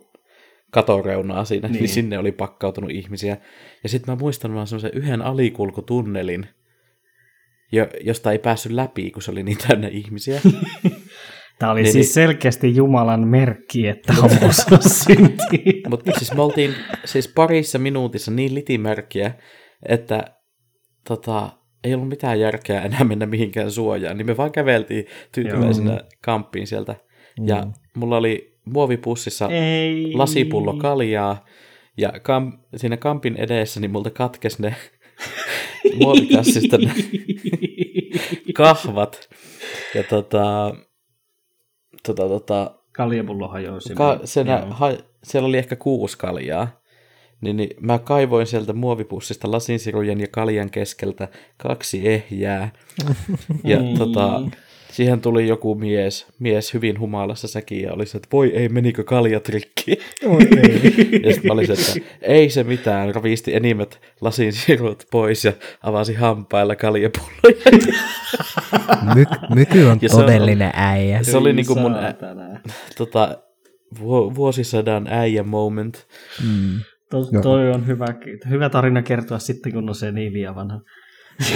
katoreunaa 0.71 1.45
siinä, 1.45 1.69
niin. 1.69 1.79
Niin. 1.79 1.89
sinne 1.89 2.19
oli 2.19 2.33
pakkautunut 2.33 2.91
ihmisiä. 2.91 3.37
Ja 3.83 3.89
sitten 3.89 4.15
mä 4.15 4.21
muistan 4.21 4.55
vaan 4.55 4.67
semmoisen 4.67 4.95
yhden 4.95 5.23
alikulkutunnelin, 5.23 6.47
jo, 7.73 7.87
josta 8.01 8.33
ei 8.33 8.39
päässyt 8.39 8.73
läpi, 8.73 9.11
kun 9.11 9.23
se 9.23 9.31
oli 9.31 9.43
niin 9.43 9.59
täynnä 9.69 9.89
ihmisiä. 9.89 10.41
Tämä 11.59 11.73
oli 11.73 11.83
Niin, 11.83 11.93
siis 11.93 12.07
niin. 12.07 12.15
selkeästi 12.15 12.77
Jumalan 12.77 13.29
merkki, 13.29 13.89
että 13.89 14.15
syntii. 15.07 15.83
Mutta 15.89 16.13
siis 16.19 16.35
me 16.35 16.43
oltiin 16.43 16.75
siis 17.05 17.29
parissa 17.29 17.79
minuutissa 17.79 18.31
niin 18.31 18.55
litimerkkiä, 18.55 19.35
että 19.89 20.25
tota, 21.09 21.58
ei 21.85 21.95
ollut 21.95 22.09
mitään 22.09 22.41
järkeä 22.41 22.83
enää 22.83 23.05
mennä 23.05 23.27
mihinkään 23.27 23.71
suojaan, 23.71 24.17
niin 24.19 24.27
me 24.27 24.37
vaan 24.37 24.53
käveltiin 24.53 25.07
tyytyväisenä 25.33 25.91
Joo. 25.93 26.01
kamppiin 26.21 26.67
sieltä. 26.67 26.97
Ja 27.47 27.67
mulla 27.97 28.17
oli 28.17 28.59
muovipussissa 28.65 29.49
Ei. 29.49 30.13
lasipullo 30.15 30.73
kaljaa, 30.75 31.45
ja 31.97 32.13
kam, 32.23 32.53
siinä 32.77 32.97
kampin 32.97 33.37
edessä 33.37 33.81
niin 33.81 33.91
multa 33.91 34.11
katkes 34.11 34.59
ne 34.59 34.75
muovikassista 36.01 36.79
ne 36.79 36.95
kahvat. 38.55 39.29
Ja 39.95 40.03
tota, 40.03 40.75
tota, 42.07 42.29
tota, 42.29 42.75
Kaljapullo 42.93 43.49
hajosi. 43.49 43.95
Ka- 43.95 44.21
Joo. 44.47 44.67
ha, 44.71 44.93
siellä 45.25 45.47
oli 45.49 45.59
ehkä 45.59 45.77
kuusi 45.77 46.19
kaljaa. 46.19 46.78
Niin, 47.41 47.57
niin 47.57 47.71
mä 47.81 47.99
kaivoin 47.99 48.47
sieltä 48.47 48.73
muovipussista 48.73 49.51
lasinsirujen 49.51 50.21
ja 50.21 50.27
kaljan 50.31 50.71
keskeltä 50.71 51.29
kaksi 51.57 52.09
ehjää. 52.09 52.73
Ja 53.65 53.79
Ei. 53.81 53.95
tota, 53.99 54.41
siihen 54.93 55.21
tuli 55.21 55.49
joku 55.49 55.75
mies, 55.75 56.27
mies 56.39 56.75
hyvin 56.75 57.01
humalassa 57.01 57.49
sekin 57.49 57.83
ja 57.83 57.93
oli 57.93 58.07
se, 58.07 58.17
että 58.17 58.29
voi 58.33 58.49
ei, 58.57 58.69
menikö 58.69 59.05
kaljat 59.05 59.49
rikki? 59.49 59.91
ja 61.25 61.33
sitten 61.33 61.47
mä 61.47 61.53
olin 61.53 61.67
se, 61.67 61.73
että 61.73 62.11
ei 62.23 62.51
se 62.51 62.65
mitään, 62.65 63.15
ravisti 63.15 63.55
enimmät 63.55 64.01
lasinsirut 64.21 65.05
pois 65.11 65.45
ja 65.45 65.53
avasi 65.83 66.15
hampailla 66.15 66.77
kaljapulloja. 66.77 67.89
My- 69.15 69.27
myky 69.55 69.83
on 69.85 69.99
Ja 70.03 70.09
se 70.09 70.17
on- 70.17 70.23
todellinen 70.23 70.71
äijä. 70.75 71.23
se 71.23 71.37
oli 71.37 71.53
niinku 71.53 71.75
mun 71.75 71.95
ä, 71.95 72.15
tota, 72.99 73.39
vu- 74.01 74.35
vuosisadan 74.35 75.07
äijä 75.11 75.43
moment. 75.43 76.07
Mm. 76.45 76.81
To, 77.11 77.25
toi 77.43 77.71
on 77.71 77.87
hyvä, 77.87 78.07
hyvä 78.49 78.71
tarina 78.71 79.03
kertoa 79.03 79.39
sitten, 79.39 79.73
kun 79.73 79.89
on 79.89 79.95
se 79.95 80.13
niin 80.13 80.33
liian 80.33 80.55
vanha. 80.55 80.81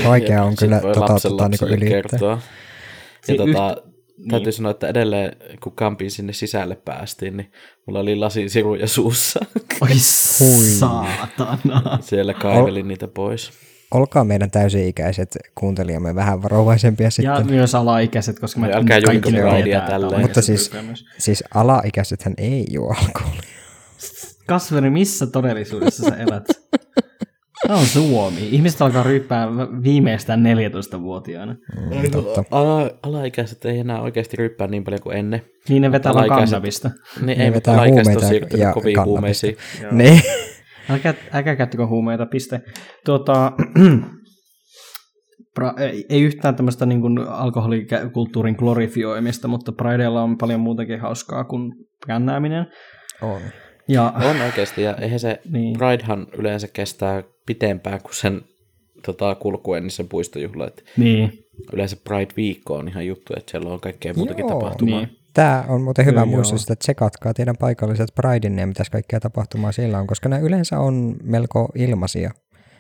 Vaikea 0.07 0.45
on 0.45 0.57
kyllä 0.57 0.81
tota, 0.81 0.95
tota, 1.23 1.37
lapsille 1.37 1.77
ylittää. 1.77 2.39
Ja 3.29 3.35
tota, 3.37 3.77
niin. 4.17 4.31
täytyy 4.31 4.53
sanoa, 4.53 4.71
että 4.71 4.89
edelleen 4.89 5.37
kun 5.63 5.73
kampin 5.73 6.11
sinne 6.11 6.33
sisälle 6.33 6.77
päästiin, 6.77 7.37
niin 7.37 7.53
mulla 7.87 8.01
oli 8.01 8.17
lasinsiruja 8.17 8.89
suussa. 8.89 9.41
Oi 9.81 9.99
saatana. 10.79 11.99
Siellä 12.01 12.35
kaivelin 12.35 12.89
niitä 12.89 13.09
pois. 13.09 13.51
Olkaa 13.91 14.25
meidän 14.25 14.51
täysi-ikäiset 14.51 15.39
kuuntelijamme 15.55 16.15
vähän 16.15 16.43
varovaisempia 16.43 17.07
Ja 17.07 17.11
sitten. 17.11 17.47
myös 17.47 17.75
alaikäiset, 17.75 18.39
koska 18.39 18.61
mä 18.61 18.69
Ja 18.69 18.77
älkää 18.77 19.01
kaikki 19.01 19.33
ne 19.33 19.41
tälleen. 19.89 20.21
Mutta 20.21 20.43
siis, 20.43 20.71
siis 21.19 21.45
alaikäisethän 21.55 22.35
ei 22.39 22.65
juo 22.71 22.95
alkoholia. 23.05 23.62
Kasveri, 24.47 24.91
missä 24.91 25.27
todellisuudessa 25.27 26.11
sä 26.11 26.17
elät? 26.17 26.45
Tämä 27.67 27.79
on 27.79 27.87
Suomi. 27.87 28.49
Ihmiset 28.49 28.83
alkaa 28.83 29.03
ryyppää 29.03 29.49
viimeistään 29.83 30.43
14-vuotiaana. 30.95 31.57
Mm, 31.77 32.11
totta. 32.11 32.45
Ala, 32.51 32.91
alaikäiset 33.03 33.65
ei 33.65 33.79
enää 33.79 34.01
oikeasti 34.01 34.37
ryppää 34.37 34.67
niin 34.67 34.85
paljon 34.85 35.03
kuin 35.03 35.17
ennen. 35.17 35.43
Niin 35.69 35.83
ne 35.83 35.93
vetää 35.93 36.15
vaan 36.15 36.29
kannabista. 36.29 36.91
Niin 37.21 37.39
Ne 37.39 37.45
ei, 37.45 37.53
vetää 37.53 37.75
alaikäiset 37.75 38.17
on 38.17 38.23
huumeita 38.23 38.29
siirtynyt 38.29 38.67
ja 38.67 38.73
koviin 38.73 39.05
huumeisiin. 39.05 39.57
Niin. 39.91 40.23
Älkää, 40.91 41.15
älkää 41.33 41.57
käyttäkö 41.57 41.87
huumeita, 41.87 42.27
piste. 42.27 42.61
Tuota, 43.05 43.53
pra, 45.55 45.75
ei, 46.09 46.23
yhtään 46.23 46.57
tämmöistä 46.57 46.87
niin 46.87 47.01
kuin 47.01 47.19
alkoholikulttuurin 47.19 48.55
glorifioimista, 48.59 49.49
mutta 49.49 49.73
Prideilla 49.73 50.23
on 50.23 50.39
paljon 50.39 50.61
muutakin 50.61 51.01
hauskaa 51.01 51.45
kuin 51.45 51.73
kännääminen. 52.07 52.67
On. 53.23 53.41
Ja, 53.93 54.13
On 54.31 54.41
oikeasti, 54.43 54.83
ja 54.83 54.97
eihän 54.97 55.21
se 55.21 55.41
Niin. 55.53 55.79
Pridehan 55.79 56.27
yleensä 56.39 56.69
kestää 56.73 57.23
pitempään 57.47 58.03
kuin 58.03 58.15
sen 58.15 58.41
tota, 59.07 59.35
kulkuen, 59.35 59.83
niin 59.83 59.91
sen 59.91 60.09
puistojuhla. 60.09 60.67
Et 60.67 60.85
niin, 60.97 61.33
yleensä 61.73 61.97
Pride-viikko 61.97 62.75
on 62.77 62.89
ihan 62.89 63.07
juttu, 63.07 63.33
että 63.37 63.51
siellä 63.51 63.73
on 63.73 63.81
kaikkea 63.81 64.15
muutakin 64.15 64.43
Joo, 64.43 64.49
tapahtumaa. 64.49 64.99
niin. 65.01 65.17
Tämä 65.35 65.65
on 65.69 65.83
muuten 65.83 66.05
hyvä 66.07 66.25
muistutus, 66.25 66.63
että 66.63 66.77
tsekatkaa 66.77 67.35
teidän 67.35 67.57
paikalliset 67.57 68.09
Prideinne 68.15 68.63
ja 68.63 68.67
mitäs 68.67 68.91
kaikkea 68.91 69.21
tapahtumaa 69.21 69.73
siellä 69.73 69.99
on, 69.99 70.07
koska 70.07 70.29
ne 70.29 70.41
yleensä 70.41 70.79
on 70.79 71.17
melko 71.23 71.69
ilmaisia. 71.75 72.31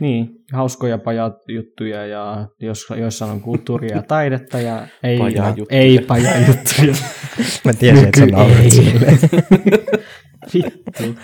Niin, 0.00 0.28
hauskoja 0.52 0.98
pajajuttuja 0.98 2.06
ja 2.06 2.48
jos, 2.60 2.86
joissain 2.98 3.30
on 3.30 3.40
kulttuuria 3.40 3.96
ja 3.96 4.02
taidetta 4.02 4.60
ja 4.60 4.86
ei, 5.02 5.18
Pajajuttuja. 5.18 5.66
ei 5.80 5.98
pajajuttuja. 5.98 6.94
Mä 7.64 7.72
tiesin, 7.72 8.04
että 8.04 8.20
sä 8.20 8.26
naurat 8.26 8.58
ei. 8.58 8.70
Vittu. 10.54 11.20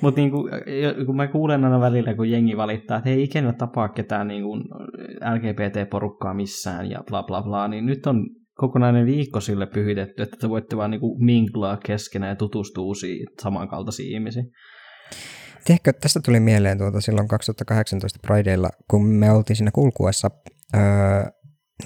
Mutta 0.00 0.20
niinku, 0.20 0.48
kun 1.06 1.16
mä 1.16 1.26
kuulen 1.26 1.64
aina 1.64 1.80
välillä, 1.80 2.14
kun 2.14 2.30
jengi 2.30 2.56
valittaa, 2.56 2.98
että 2.98 3.10
ei 3.10 3.22
ikinä 3.22 3.52
tapaa 3.52 3.88
ketään 3.88 4.28
niinku 4.28 4.56
LGBT-porukkaa 5.34 6.34
missään 6.34 6.90
ja 6.90 7.02
bla 7.06 7.22
bla 7.22 7.42
bla, 7.42 7.68
niin 7.68 7.86
nyt 7.86 8.06
on 8.06 8.26
kokonainen 8.54 9.06
viikko 9.06 9.40
sille 9.40 9.66
pyhitetty, 9.66 10.22
että 10.22 10.36
te 10.40 10.48
voitte 10.48 10.76
vaan 10.76 10.90
niinku 10.90 11.18
minglaa 11.18 11.76
keskenään 11.86 12.30
ja 12.30 12.36
tutustua 12.36 12.84
uusiin 12.84 13.26
samankaltaisiin 13.42 14.12
ihmisiin. 14.12 14.50
Tiedätkö, 15.64 15.92
tästä 15.92 16.20
tuli 16.24 16.40
mieleen 16.40 16.78
tuota 16.78 17.00
silloin 17.00 17.28
2018 17.28 18.18
Prideilla, 18.26 18.70
kun 18.90 19.06
me 19.06 19.30
oltiin 19.30 19.56
siinä 19.56 19.70
kulkuessa, 19.74 20.30
öö, 20.74 20.80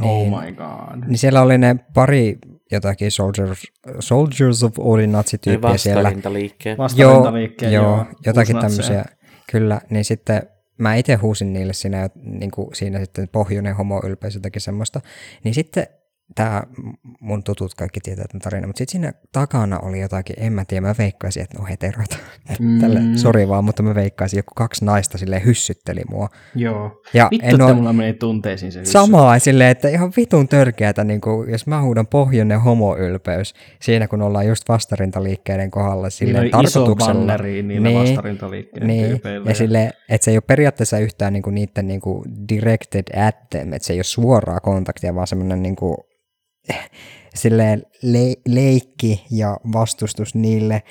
niin, 0.00 0.34
Oh 0.34 0.42
my 0.42 0.52
god. 0.52 1.04
niin 1.06 1.18
siellä 1.18 1.42
oli 1.42 1.58
ne 1.58 1.76
pari 1.94 2.38
jotakin 2.72 3.10
Soldiers, 3.10 3.62
Soldiers 4.00 4.62
of 4.64 4.72
Odin 4.78 5.12
natsityyppiä 5.12 5.70
Niin 5.70 5.78
siellä. 5.78 6.02
vastarintaliikkeen. 6.02 6.78
Vastarintaliikkeen, 6.78 7.72
joo, 7.72 7.84
joo, 7.84 8.06
jotakin 8.26 8.58
tämmöisiä, 8.60 9.04
kyllä, 9.52 9.80
niin 9.90 10.04
sitten 10.04 10.42
mä 10.78 10.94
itse 10.94 11.14
huusin 11.14 11.52
niille 11.52 11.72
siinä, 11.72 12.08
niin 12.24 12.50
kuin 12.50 12.74
siinä 12.74 12.98
sitten 12.98 13.28
pohjoinen 13.28 13.76
homoylpeys 13.76 14.34
jotakin 14.34 14.62
semmoista, 14.62 15.00
niin 15.44 15.54
sitten 15.54 15.86
tämä 16.34 16.62
mun 17.20 17.42
tutut 17.44 17.74
kaikki 17.74 18.00
tietää 18.00 18.24
tämän 18.32 18.40
tarinan, 18.40 18.68
mutta 18.68 18.78
sitten 18.78 18.92
siinä 18.92 19.12
takana 19.32 19.78
oli 19.78 20.00
jotakin, 20.00 20.36
en 20.38 20.52
mä 20.52 20.64
tiedä, 20.64 20.86
mä 20.86 20.94
veikkaisin, 20.98 21.42
että 21.42 21.58
ne 21.58 21.62
on 21.62 21.68
heteroita. 21.68 22.16
Mm. 22.60 22.80
Tälle, 22.80 23.00
sori 23.16 23.48
vaan, 23.48 23.64
mutta 23.64 23.82
mä 23.82 23.94
veikkaisin, 23.94 24.36
joku 24.36 24.52
kaksi 24.56 24.84
naista 24.84 25.18
sille 25.18 25.42
hyssytteli 25.44 26.00
mua. 26.10 26.28
Joo. 26.54 27.00
Ja 27.14 27.28
Vittu, 27.30 27.46
en 27.46 27.52
että 27.54 27.64
oo- 27.66 27.74
mulla 27.74 27.92
meni 27.92 28.12
tunteisiin 28.12 28.72
se 28.72 28.80
hyssy. 28.80 28.92
Samaa 28.92 29.38
silleen, 29.38 29.70
että 29.70 29.88
ihan 29.88 30.12
vitun 30.16 30.48
törkeätä, 30.48 31.04
niin 31.04 31.20
kuin, 31.20 31.50
jos 31.50 31.66
mä 31.66 31.82
huudan 31.82 32.06
pohjoinen 32.06 32.60
homoylpeys 32.60 33.54
siinä, 33.82 34.08
kun 34.08 34.22
ollaan 34.22 34.46
just 34.46 34.68
vastarintaliikkeiden 34.68 35.70
kohdalla 35.70 35.94
Niillä 35.96 36.10
silleen 36.10 36.54
oli 36.56 36.64
iso 36.64 36.80
tarkoituksella. 36.80 37.14
banneri 37.20 37.62
niillä 37.62 37.88
Niin, 37.88 38.00
vastarintaliikkeen 38.00 38.86
Niin, 38.86 39.06
tyypeillä. 39.08 39.50
ja 39.50 39.54
silleen, 39.54 39.90
että 40.08 40.24
se 40.24 40.30
ei 40.30 40.36
ole 40.36 40.42
periaatteessa 40.46 40.98
yhtään 40.98 41.32
niinku 41.32 41.50
niiden 41.50 41.86
niinku 41.86 42.24
directed 42.48 43.04
at 43.28 43.36
them, 43.50 43.72
että 43.72 43.86
se 43.86 43.92
ei 43.92 43.98
ole 43.98 44.04
suoraa 44.04 44.60
kontaktia, 44.60 45.14
vaan 45.14 45.26
semmoinen 45.26 45.62
niinku, 45.62 46.06
silleen 47.34 47.82
le- 48.02 48.34
leikki 48.48 49.24
ja 49.30 49.56
vastustus 49.72 50.34
niille. 50.34 50.82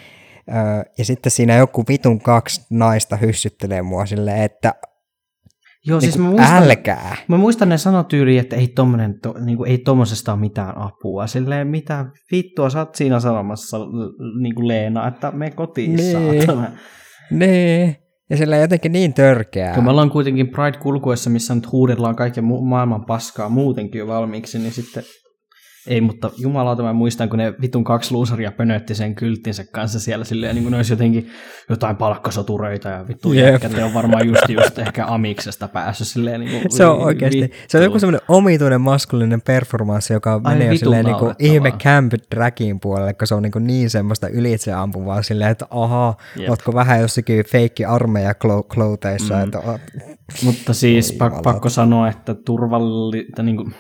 Öö, 0.50 0.84
ja 0.98 1.06
sitten 1.06 1.32
siinä 1.32 1.56
joku 1.56 1.84
vitun 1.90 2.20
kaksi 2.22 2.62
naista 2.70 3.16
hyssyttelee 3.18 3.82
mua 3.82 4.06
silleen, 4.06 4.42
että 4.44 4.74
Joo, 5.88 6.02
siis 6.02 6.18
mä 6.18 6.24
Niinku, 6.24 6.38
muistan, 6.42 6.64
älkää. 6.64 7.16
mä 7.28 7.38
muistan 7.38 7.70
ne 7.70 7.78
sanotyyli, 7.78 8.38
että 8.38 8.56
ei, 8.56 8.68
tommonen, 8.68 9.20
to, 9.20 9.34
niinku, 9.46 9.64
ei 9.64 9.78
tommosesta 9.78 10.34
ole 10.34 10.40
mitään 10.40 10.78
apua. 10.78 11.28
Silleen, 11.28 11.68
mitä 11.68 12.06
vittua 12.32 12.70
sä 12.70 12.80
oot 12.80 12.96
siinä 12.96 13.20
sanomassa, 13.20 13.80
l- 13.80 14.42
niinku 14.42 14.68
Leena, 14.68 15.08
että 15.08 15.32
me 15.32 15.52
kotiin 15.52 15.96
Niin. 15.96 16.12
saatana. 16.46 16.72
Nee. 17.32 17.96
Ja 18.30 18.38
sillä 18.38 18.58
jotenkin 18.58 18.92
niin 18.92 19.14
törkeää. 19.14 19.76
Kun 19.76 19.84
me 19.84 19.90
ollaan 19.90 20.10
kuitenkin 20.10 20.48
Pride-kulkuessa, 20.50 21.30
missä 21.30 21.56
nyt 21.56 21.72
huudellaan 21.72 22.16
kaiken 22.16 22.44
maailman 22.44 23.06
paskaa 23.06 23.50
muutenkin 23.50 24.00
jo 24.00 24.08
valmiiksi, 24.08 24.60
niin 24.60 24.72
sitten 24.74 25.04
ei, 25.88 26.02
mutta 26.02 26.32
jumalauta 26.38 26.84
mä 26.84 26.94
muistan, 26.94 27.30
kun 27.30 27.40
ne 27.40 27.54
vitun 27.62 27.84
kaksi 27.84 28.12
luusaria 28.12 28.52
pönötti 28.52 28.96
sen 28.96 29.16
kylttinsä 29.16 29.64
kanssa 29.72 30.00
siellä 30.00 30.26
silleen, 30.26 30.56
niin 30.56 30.64
kuin 30.64 30.72
ne 30.72 30.78
olisi 30.78 30.94
jotenkin 30.94 31.30
jotain 31.70 31.96
palkkasotureita 31.96 32.90
ja 32.90 33.08
vittu 33.08 33.34
jätkät, 33.34 33.72
ne 33.72 33.84
on 33.84 33.94
varmaan 33.94 34.28
just, 34.28 34.50
just 34.50 34.80
ehkä 34.80 35.06
amiksesta 35.08 35.68
päässyt 35.68 36.08
silleen 36.08 36.40
niin 36.40 36.62
kuin, 36.62 36.72
Se 36.72 36.86
on 36.86 37.00
oikeasti, 37.00 37.42
vittu. 37.42 37.58
se 37.68 37.78
on 37.78 37.84
joku 37.84 38.00
semmoinen 38.00 38.22
omituinen 38.28 38.82
maskulinen 38.82 39.42
performanssi, 39.42 40.14
joka 40.14 40.42
Ai 40.44 40.54
menee 40.54 40.72
jo 40.72 40.78
silleen 40.78 41.06
niinku 41.06 41.26
naurettavaa. 41.26 41.54
ihme 41.54 41.72
camp 41.72 42.14
dragin 42.36 42.80
puolelle, 42.80 43.14
kun 43.14 43.28
se 43.28 43.36
on 43.36 43.44
niinku 43.44 43.60
niin 43.60 43.90
semmoista 43.90 44.28
ylitseampuvaa 44.28 45.22
silleen, 45.22 45.52
että 45.52 45.66
aha, 45.70 46.16
Jep. 46.38 46.50
ootko 46.50 46.74
vähän 46.74 47.02
jossakin 47.02 47.46
feikki 47.46 47.86
armeija 47.86 48.34
klouteissa, 48.74 49.34
mm. 49.36 49.44
että 49.44 49.60
Mutta 50.44 50.74
siis 50.74 51.12
pak- 51.14 51.42
pakko 51.44 51.70
sanoa, 51.70 52.08
että 52.10 52.34
turvalli, 52.34 53.20
että 53.30 53.44
niin 53.44 53.56
kuin, 53.58 53.74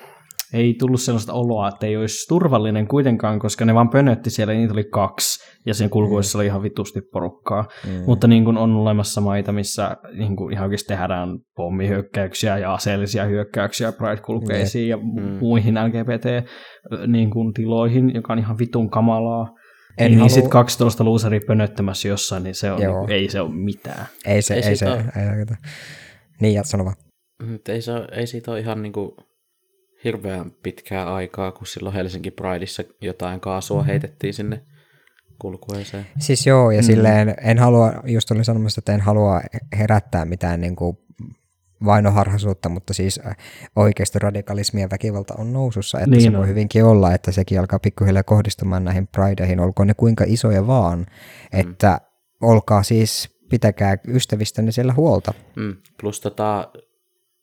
ei 0.53 0.73
tullut 0.79 1.01
sellaista 1.01 1.33
oloa, 1.33 1.67
että 1.69 1.85
ei 1.87 1.97
olisi 1.97 2.27
turvallinen 2.27 2.87
kuitenkaan, 2.87 3.39
koska 3.39 3.65
ne 3.65 3.73
vaan 3.75 3.89
pönötti 3.89 4.29
siellä, 4.29 4.53
niitä 4.53 4.73
oli 4.73 4.83
kaksi, 4.83 5.39
ja 5.65 5.73
sen 5.73 5.89
kulkuessa 5.89 6.37
oli 6.37 6.45
ihan 6.45 6.63
vitusti 6.63 7.01
porukkaa. 7.13 7.67
mm. 7.87 7.91
Mutta 8.05 8.27
niin 8.27 8.45
kuin 8.45 8.57
on 8.57 8.75
olemassa 8.75 9.21
maita, 9.21 9.51
missä 9.51 9.97
niin 10.17 10.35
kuin 10.35 10.53
ihan 10.53 10.63
oikeasti 10.65 10.87
tehdään 10.87 11.29
pommihyökkäyksiä 11.55 12.57
ja 12.57 12.73
aseellisia 12.73 13.25
hyökkäyksiä 13.25 13.91
Pride-kulkeisiin 13.91 14.89
ja 14.89 14.97
Mm. 14.97 15.37
muihin 15.39 15.75
LGBT-tiloihin, 15.75 17.11
niin 17.11 17.29
kuin 17.31 17.53
tiloihin, 17.53 18.13
joka 18.13 18.33
on 18.33 18.39
ihan 18.39 18.57
vitun 18.59 18.89
kamalaa. 18.89 19.47
En 19.97 20.05
niin 20.11 20.19
halua- 20.19 20.29
sitten 20.29 20.49
12 20.51 21.03
luuseria 21.03 21.39
pönöttämässä 21.47 22.07
jossain, 22.07 22.43
niin 22.43 22.55
se 22.55 22.71
on, 22.71 22.81
Joo. 22.81 22.93
niin 22.93 23.05
kuin, 23.05 23.11
ei 23.15 23.29
se 23.29 23.41
ole 23.41 23.55
mitään. 23.55 24.05
ei 24.25 24.41
se, 24.41 24.53
Ei 24.53 24.61
ei, 24.61 24.69
ei 24.69 24.75
se, 24.75 24.85
siitä 24.85 24.95
ei, 25.19 25.25
oo. 25.27 25.39
ei, 25.39 25.45
niin 26.41 26.53
ja 26.53 26.63
sano 26.63 26.85
vaan. 26.85 26.95
Nyt 27.47 27.69
ei, 27.69 27.81
se, 27.81 27.91
ole- 27.91 28.07
ei 28.11 28.27
siitä 28.27 28.51
ole 28.51 28.59
ihan 28.59 28.81
niinku 28.81 29.15
hirveän 30.03 30.51
pitkää 30.63 31.13
aikaa, 31.13 31.51
kun 31.51 31.67
silloin 31.67 31.95
Helsinki 31.95 32.31
Prideissa 32.31 32.83
jotain 33.01 33.39
kaasua 33.39 33.77
Mm-hmm. 33.77 33.87
heitettiin 33.89 34.33
sinne 34.33 34.61
kulkueeseen. 35.39 36.05
Siis 36.19 36.47
joo, 36.47 36.71
ja 36.71 36.81
Mm. 36.81 36.83
mm. 36.83 36.85
silleen 36.85 37.35
en 37.41 37.59
halua, 37.59 37.93
just 38.05 38.31
olin 38.31 38.45
sanomassa, 38.45 38.79
että 38.79 38.93
en 38.93 39.01
halua 39.01 39.41
herättää 39.77 40.25
mitään 40.25 40.61
niin 40.61 40.75
kuin 40.75 40.97
vainoharhaisuutta, 41.85 42.69
mutta 42.69 42.93
siis 42.93 43.19
äh, 43.27 43.37
oikeisto 43.75 44.19
radikalismi 44.19 44.81
ja 44.81 44.87
väkivalta 44.91 45.33
on 45.37 45.53
nousussa, 45.53 45.97
että 45.99 46.09
Niin 46.09 46.21
se 46.21 46.27
on. 46.29 46.37
voi 46.37 46.47
hyvinkin 46.47 46.85
olla, 46.85 47.13
että 47.13 47.31
sekin 47.31 47.59
alkaa 47.59 47.79
pikkuhiljaa 47.79 48.23
kohdistumaan 48.23 48.83
näihin 48.83 49.07
prideihin, 49.07 49.59
olkoon 49.59 49.87
ne 49.87 49.93
kuinka 49.93 50.23
isoja 50.27 50.67
vaan, 50.67 51.05
että 51.53 52.01
olkaa 52.41 52.83
siis, 52.83 53.29
pitäkää 53.49 53.97
ystävistänne 54.07 54.71
siellä 54.71 54.93
huolta. 54.93 55.33
Mm. 55.55 55.75
Plus 56.01 56.21
tota, 56.21 56.71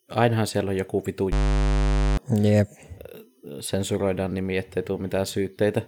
ainahan 0.09 0.47
siellä 0.47 0.69
on 0.71 0.77
joku 0.77 1.03
vitu 1.07 1.31
Jep. 2.43 2.71
sensuroidaan 3.61 4.35
nimi, 4.35 4.57
ettei 4.57 4.83
tule 4.83 5.01
mitään 5.01 5.27
syytteitä. 5.27 5.83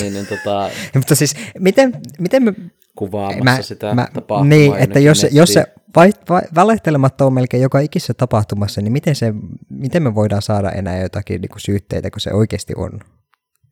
Niin, 0.00 0.12
niin 0.12 0.26
tota, 0.26 0.70
Mutta 0.94 1.14
siis, 1.14 1.34
miten, 1.58 1.92
miten 2.18 2.42
me 2.42 2.54
kuvaamassa 2.96 3.62
sitä 3.62 3.94
tapahtumaa. 4.14 4.44
Niin, 4.44 4.76
että 4.76 4.98
jos, 4.98 5.26
jos 5.30 5.52
se 5.52 5.66
vai, 5.96 6.12
vai, 6.28 6.42
valehtelematta 6.54 7.26
on 7.26 7.32
melkein 7.32 7.62
joka 7.62 7.80
ikisessä 7.80 8.14
tapahtumassa, 8.14 8.80
niin 8.80 8.92
miten, 8.92 9.14
se, 9.14 9.34
miten 9.68 10.02
me 10.02 10.14
voidaan 10.14 10.42
saada 10.42 10.70
enää 10.70 11.02
jotakin 11.02 11.40
niin 11.40 11.50
kuin 11.50 11.60
syytteitä, 11.60 12.10
kun 12.10 12.20
se 12.20 12.32
oikeasti 12.32 12.72
on? 12.76 13.00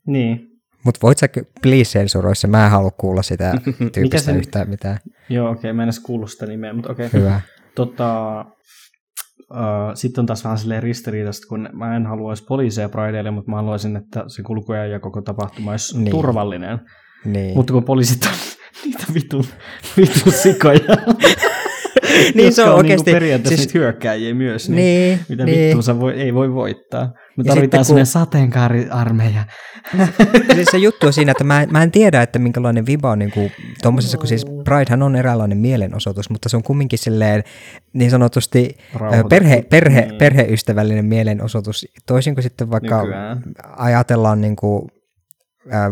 Niin. 0.07 0.51
Mutta 0.85 0.99
voit 1.03 1.19
sä 1.19 1.29
please 1.63 1.91
sensuroi 1.91 2.37
se, 2.37 2.47
mä 2.47 2.65
en 2.65 2.71
halua 2.71 2.91
kuulla 2.91 3.23
sitä 3.23 3.55
tyypistä 3.95 4.19
sen- 4.19 4.37
yhtään 4.37 4.69
mitään. 4.69 4.99
Joo, 5.29 5.51
okei, 5.51 5.59
okay, 5.59 5.73
mä 5.73 5.83
en 5.83 5.87
edes 5.87 6.01
kuullut 6.01 6.31
sitä 6.31 6.47
nimeä, 6.47 6.73
mutta 6.73 6.93
okei. 6.93 7.07
Okay. 7.07 7.21
Hyvä. 7.21 7.41
Tota, 7.75 8.45
uh, 9.51 9.95
sitten 9.95 10.23
on 10.23 10.27
taas 10.27 10.45
vähän 10.45 10.59
silleen 10.59 10.83
ristiriitaista, 10.83 11.47
kun 11.49 11.69
mä 11.73 11.97
en 11.97 12.07
haluaisi 12.07 12.45
poliiseja 12.45 12.89
Prideille, 12.89 13.31
mutta 13.31 13.51
mä 13.51 13.57
haluaisin, 13.57 13.97
että 13.97 14.25
se 14.27 14.43
kulkuja 14.43 14.87
ja 14.87 15.01
koko 15.01 15.23
tapahtuma 15.23 15.71
olisi 15.71 15.99
niin. 15.99 16.11
turvallinen. 16.11 16.81
Niin. 17.25 17.57
Mutta 17.57 17.73
kun 17.73 17.85
poliisit 17.85 18.25
on 18.25 18.31
niitä 18.85 19.05
vitun, 19.15 19.45
vitun 19.97 20.33
sikoja, 20.33 20.97
Niin 22.35 22.53
se 22.53 22.63
on 22.63 22.67
jotka 22.69 22.79
oikeasti- 22.81 23.11
Niinku 23.11 23.17
periaatteessa 23.21 23.63
siis- 23.63 23.75
hyökkääjiä 23.75 24.35
myös, 24.35 24.69
niin, 24.69 24.77
niin, 24.77 25.21
mitä 25.29 25.45
niin. 25.45 25.67
vittua 25.67 25.83
sä 25.83 26.01
voi, 26.01 26.13
ei 26.13 26.35
voi 26.35 26.55
voittaa. 26.55 27.05
Me 27.37 27.45
Ja 27.47 27.55
tarvitaan 27.55 27.85
sitten 27.85 28.01
kun- 28.01 28.07
sateenkaariarmeija. 28.07 29.45
siis 30.55 30.69
se 30.71 30.79
juttu 30.79 31.07
on 31.07 31.13
siinä, 31.13 31.31
että 31.33 31.45
mä, 31.45 31.63
en- 31.63 31.69
mä 31.73 31.83
en 31.83 31.91
tiedä, 31.91 32.23
että 32.23 32.39
minkälainen 32.39 32.87
viba 32.87 33.11
on 33.11 33.19
niin 33.19 33.31
kuin, 33.31 33.53
tommosessa, 33.83 34.19
kun 34.19 34.27
siis 34.27 34.45
Pridehan 34.65 35.03
on 35.03 35.17
eräänlainen 35.17 35.59
mielenosoitus, 35.59 36.31
mutta 36.31 36.49
se 36.49 36.57
on 36.57 36.63
kumminkin 36.63 36.99
silleen 36.99 37.45
niin 37.93 38.11
sanotusti 38.11 38.77
Rauhoitettu. 38.95 39.29
perhe, 39.29 39.63
perhe, 39.71 40.01
Niin. 40.01 40.19
perheystävällinen 40.19 41.05
mielenosoitus, 41.05 41.87
toisin 42.07 42.35
kuin 42.35 42.43
sitten 42.43 42.71
vaikka 42.71 43.03
Nykyään. 43.03 43.43
ajatellaan 43.77 44.41
niin 44.41 44.57
kuin, 44.57 44.83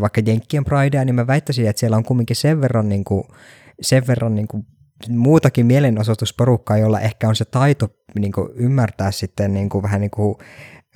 vaikka 0.01 0.21
Jenkkien 0.27 0.65
Pridea, 0.65 1.05
niin 1.05 1.15
mä 1.15 1.27
väittäisin, 1.27 1.69
että 1.69 1.81
siellä 1.81 1.97
on 1.97 2.05
kumminkin 2.05 2.37
sen 2.37 2.61
verran, 2.61 2.89
niin 2.89 3.05
kuin, 3.05 3.23
sen 3.83 4.07
verran 4.07 4.35
niin 4.35 4.49
kuin, 4.49 4.63
muutakin 5.09 5.67
mielenosoitusporukkaa, 5.67 6.79
jolla 6.79 7.01
ehkä 7.01 7.29
on 7.29 7.37
se 7.37 7.45
taito 7.45 7.89
niin 8.19 8.33
kuin, 8.33 8.49
ymmärtää 8.55 9.11
sitten 9.11 9.55
niin 9.55 9.69
kuin, 9.69 9.83
vähän 9.83 10.01
niin 10.01 10.11
kuin 10.11 10.39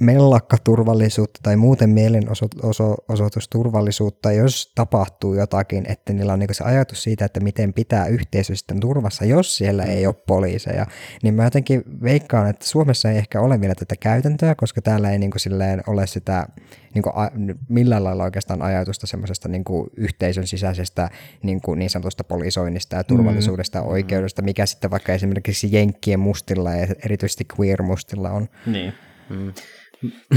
mellakkaturvallisuutta 0.03 1.41
tai 1.43 1.57
muuten 1.57 1.91
mielenosoitusturvallisuutta, 1.91 4.33
jos 4.33 4.73
tapahtuu 4.75 5.35
jotakin, 5.35 5.85
että 5.89 6.13
niillä 6.13 6.33
on 6.33 6.39
niin 6.39 6.55
se 6.55 6.65
ajatus 6.65 7.03
siitä, 7.03 7.25
että 7.25 7.41
miten 7.41 7.73
pitää 7.73 8.07
yhteisö 8.07 8.57
sitten 8.57 8.81
turvassa, 8.81 9.25
jos 9.25 9.57
siellä 9.57 9.85
ei 9.85 10.07
ole 10.07 10.15
poliiseja. 10.27 10.87
Niin 11.23 11.35
mä 11.35 11.45
jotenkin 11.45 11.83
veikkaan, 12.03 12.51
että 12.51 12.67
Suomessa 12.67 13.11
ei 13.11 13.19
ehkä 13.19 13.41
ole 13.41 13.61
vielä 13.61 13.75
tätä 13.75 13.95
käytäntöä, 14.01 14.55
koska 14.55 14.83
täällä 14.83 15.11
ei 15.11 15.19
niin 15.19 15.31
kuin 15.31 15.41
silleen 15.41 15.83
ole 15.87 16.07
sitä 16.07 16.47
niin, 16.95 17.03
kuin 17.03 17.13
a, 17.17 17.31
millään 17.69 18.05
lailla 18.05 18.25
oikeastaan 18.25 18.63
ajatusta 18.63 19.07
semmoisesta 19.07 19.49
niin 19.49 19.65
kuin 19.65 19.91
yhteisön 19.97 20.47
sisäisestä 20.47 21.11
niin, 21.43 21.61
kuin 21.61 21.79
niin 21.79 21.91
sanotusta 21.91 22.25
poliisoinnista 22.25 22.97
ja 22.97 23.05
turvallisuudesta 23.05 23.79
ja 23.79 23.83
oikeudesta, 23.83 24.43
mikä 24.43 24.67
sitten 24.67 24.91
vaikka 24.91 25.13
esimerkiksi 25.13 25.69
Jenkkien 25.73 26.21
mustilla 26.21 26.71
ja 26.71 26.87
erityisesti 27.05 27.47
queer-mustilla 27.59 28.31
on. 28.31 28.49
Niin. 28.67 28.93
Mm. 29.31 29.53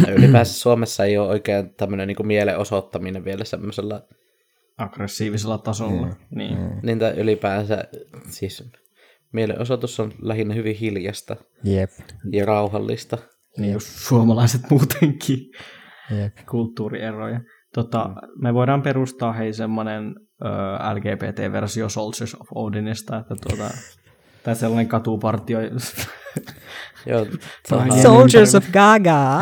Ja 0.08 0.14
ylipäänsä 0.14 0.54
Suomessa 0.54 1.06
ei 1.06 1.18
ole 1.18 1.30
oikein 1.30 1.76
tämmöinen 1.76 2.08
niin 2.08 2.28
mielenosoittaminen 2.28 3.26
vielä 3.26 3.44
semmoisella, 3.44 4.02
Aggressiivisella 4.78 5.58
tasolla. 5.58 6.08
Mm. 6.08 6.16
Niin. 6.32 6.58
Mm. 6.58 6.80
niin 6.84 7.00
tai 7.00 7.14
ylipäänsä 7.18 7.84
siis 8.30 8.72
mielenosoitus 9.34 10.00
on 10.00 10.12
lähinnä 10.22 10.54
hyvin 10.54 10.76
hiljasta 10.76 11.36
Jep, 11.64 11.90
ja 12.32 12.46
rauhallista. 12.46 13.18
niin 13.58 13.74
just 13.74 13.88
suomalaiset 13.88 14.62
muutenkin. 14.70 15.40
jep. 16.22 16.34
kulttuurieroja. 16.50 17.42
Tota, 17.74 18.10
me 18.42 18.54
voidaan 18.54 18.82
perustaa 18.82 19.34
hei 19.34 19.54
semmoinen 19.54 20.16
LGBT-versio 20.94 21.90
Soldiers 21.90 22.36
of 22.36 22.48
Odinista, 22.56 23.18
että 23.18 23.36
tuota, 23.48 23.74
tai 24.46 24.56
sellainen 24.56 24.88
katupartio. 24.88 25.60
Joo, 27.06 27.26
tota, 27.70 28.02
Soldiers 28.02 28.56
of 28.56 28.66
Gaga! 28.74 29.42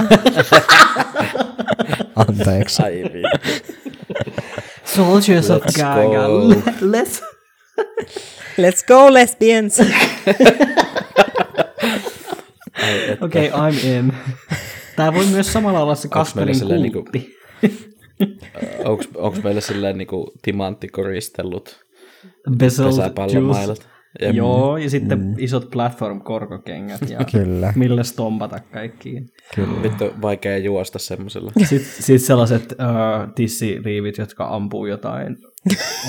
Anteeksi. 2.15 2.83
ai. 2.83 3.03
Soldiers 4.85 5.49
of 5.49 5.63
Let's 5.63 5.77
Gaga. 5.77 6.27
go. 6.27 6.49
Let's... 6.81 7.23
Let's 8.57 8.85
go 8.87 9.13
lesbians! 9.13 9.79
Okei, 13.21 13.49
okay, 13.51 13.71
I'm 13.71 13.85
in. 13.85 14.13
Tää 14.95 15.13
voi 15.13 15.25
myös 15.25 15.53
samalla 15.53 15.79
olla 15.79 15.95
se 15.95 16.07
Kasperin 16.07 16.55
niinku- 16.67 17.03
kultti. 17.03 17.35
Onks, 18.85 19.07
onks 19.15 19.43
meillä 19.43 19.61
silleen 19.61 19.97
niinku 19.97 20.31
timanttikoristellut 20.41 21.85
pesäpallomailat? 22.59 23.92
Jep. 24.22 24.36
Joo, 24.36 24.78
ja 24.78 24.89
sitten 24.89 25.20
mm. 25.20 25.34
isot 25.38 25.70
platform-korkokengät 25.72 27.09
ja 27.09 27.20
Kyllä, 27.32 27.74
millä 27.76 28.03
stompata 28.03 28.59
kaikkiin. 28.59 29.30
kyllä. 29.55 29.84
Vittu 29.84 30.14
vaikea 30.22 30.57
juosta 30.57 30.99
semmosella. 30.99 31.51
Sitten 31.70 32.03
sit 32.03 32.22
sellaiset 32.22 32.72
uh, 32.72 33.34
tissiriivit, 33.36 34.18
jotka 34.18 34.47
ampuu 34.47 34.86
jotain 34.86 35.38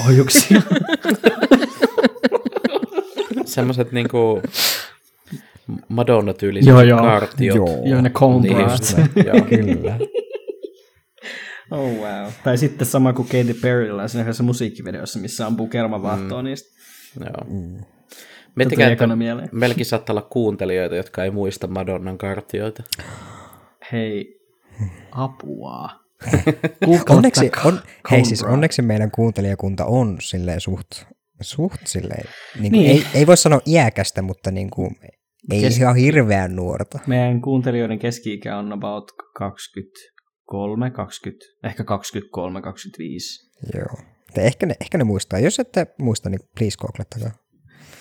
ohjuksia. 0.05 0.63
Semmoset 3.45 3.93
niinku 3.93 4.43
Madonna-tyyliset 5.89 6.69
Joo, 6.69 6.83
joo. 6.83 7.01
kartiot. 7.01 7.57
Joo. 7.57 7.83
Joo, 7.85 8.01
ne 8.01 8.11
comb 8.11 8.43
Niin 8.43 8.57
joo. 9.27 9.45
Kyllä. 9.49 9.99
Oh 11.71 11.91
wow. 11.91 12.33
Tai 12.45 12.59
sitten 12.59 12.87
sama 12.87 13.13
kuin 13.13 13.29
Katy 13.29 13.55
Perryllä 13.63 14.09
siinä 14.09 14.23
yhdessä 14.23 14.43
musiikkivideossa, 14.43 15.19
missä 15.19 15.47
ampuu 15.47 15.67
kermavaahtoa 15.67 16.43
mm. 16.43 16.45
niistä. 16.45 16.81
Joo. 17.21 17.69
Miettikää, 18.57 18.91
että 18.93 19.09
meilläkin 19.53 19.87
saattaa 19.87 20.13
olla 20.13 20.29
kuuntelijoita, 20.31 20.97
jotka 20.97 21.25
ei 21.25 21.31
muista 21.31 21.67
Madonnan 21.67 22.19
kartioita. 22.19 22.83
Hei, 23.93 24.41
apua. 25.13 25.89
Onneksi, 27.09 27.51
on, 27.65 27.81
hei 28.11 28.25
siis 28.25 28.43
onneksi 28.43 28.83
meidän 28.83 29.11
kuuntelijakunta 29.11 29.85
on 29.85 30.17
silleen 30.21 30.61
suht, 30.61 30.87
suht 31.41 31.87
silleen, 31.87 32.25
niin 32.61 32.73
kuin, 32.73 32.83
Niin. 32.83 32.91
Ei, 32.91 33.07
ei 33.15 33.27
voi 33.27 33.37
sanoa 33.37 33.61
iäkästä, 33.67 34.23
mutta 34.23 34.51
niin 34.51 34.71
kuin, 34.71 34.97
ei 35.51 35.61
Kes- 35.61 35.79
ihan 35.79 35.97
hirveän 35.97 36.57
nuorta. 36.57 36.99
Meidän 37.07 37.41
kuuntelijoiden 37.41 37.99
keski-ikä 37.99 38.59
on 38.59 38.73
about 38.73 39.13
23, 39.39 40.91
20, 40.91 41.47
ehkä 41.65 41.85
23, 41.85 42.63
25. 42.63 43.51
Joo. 43.75 43.97
Te 44.35 44.43
ehkä, 44.43 44.67
ne, 44.67 44.75
ehkä 44.81 44.99
ne 44.99 45.05
muistaa. 45.05 45.39
Jos 45.39 45.59
ette 45.59 45.87
muista, 45.99 46.31
niin 46.31 46.41
please 46.59 46.77
googlettakaa. 46.79 47.44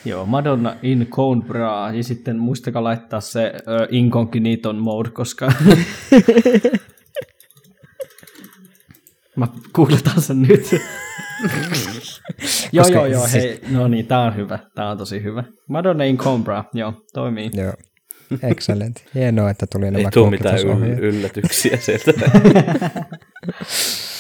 Joo, 0.06 0.26
Madonna 0.26 0.76
in 0.82 1.08
Cone 1.08 1.42
Bra, 1.48 1.92
ja 1.94 2.04
sitten 2.04 2.40
muistakaa 2.40 2.84
laittaa 2.84 3.22
se 3.22 3.54
uh, 3.56 3.88
incognito 3.92 4.74
mode, 4.74 5.10
koska... 5.10 5.52
Mä 9.36 9.48
googletaan 9.74 10.22
sen 10.22 10.42
nyt. 10.42 10.70
joo, 12.72 12.88
joo, 12.88 13.06
joo, 13.06 13.28
siis- 13.28 13.34
hei, 13.44 13.60
no 13.72 13.88
niin, 13.88 14.06
tää 14.08 14.22
on 14.22 14.36
hyvä, 14.36 14.60
tää 14.76 14.90
on 14.90 14.98
tosi 14.98 15.24
hyvä. 15.24 15.44
Madonna 15.70 16.04
in 16.04 16.18
Cone 16.18 16.44
Bra, 16.44 16.64
joo, 16.74 16.94
toimii. 17.14 17.50
Joo. 17.54 17.74
Excellent. 18.44 19.06
Hienoa, 19.16 19.50
että 19.50 19.66
tuli 19.72 19.86
nämä 19.92 19.98
Ei 19.98 20.06
tule 20.14 20.30
mitään 20.30 20.58
yl- 20.60 21.00
yllätyksiä 21.00 21.78
sieltä. 21.78 22.12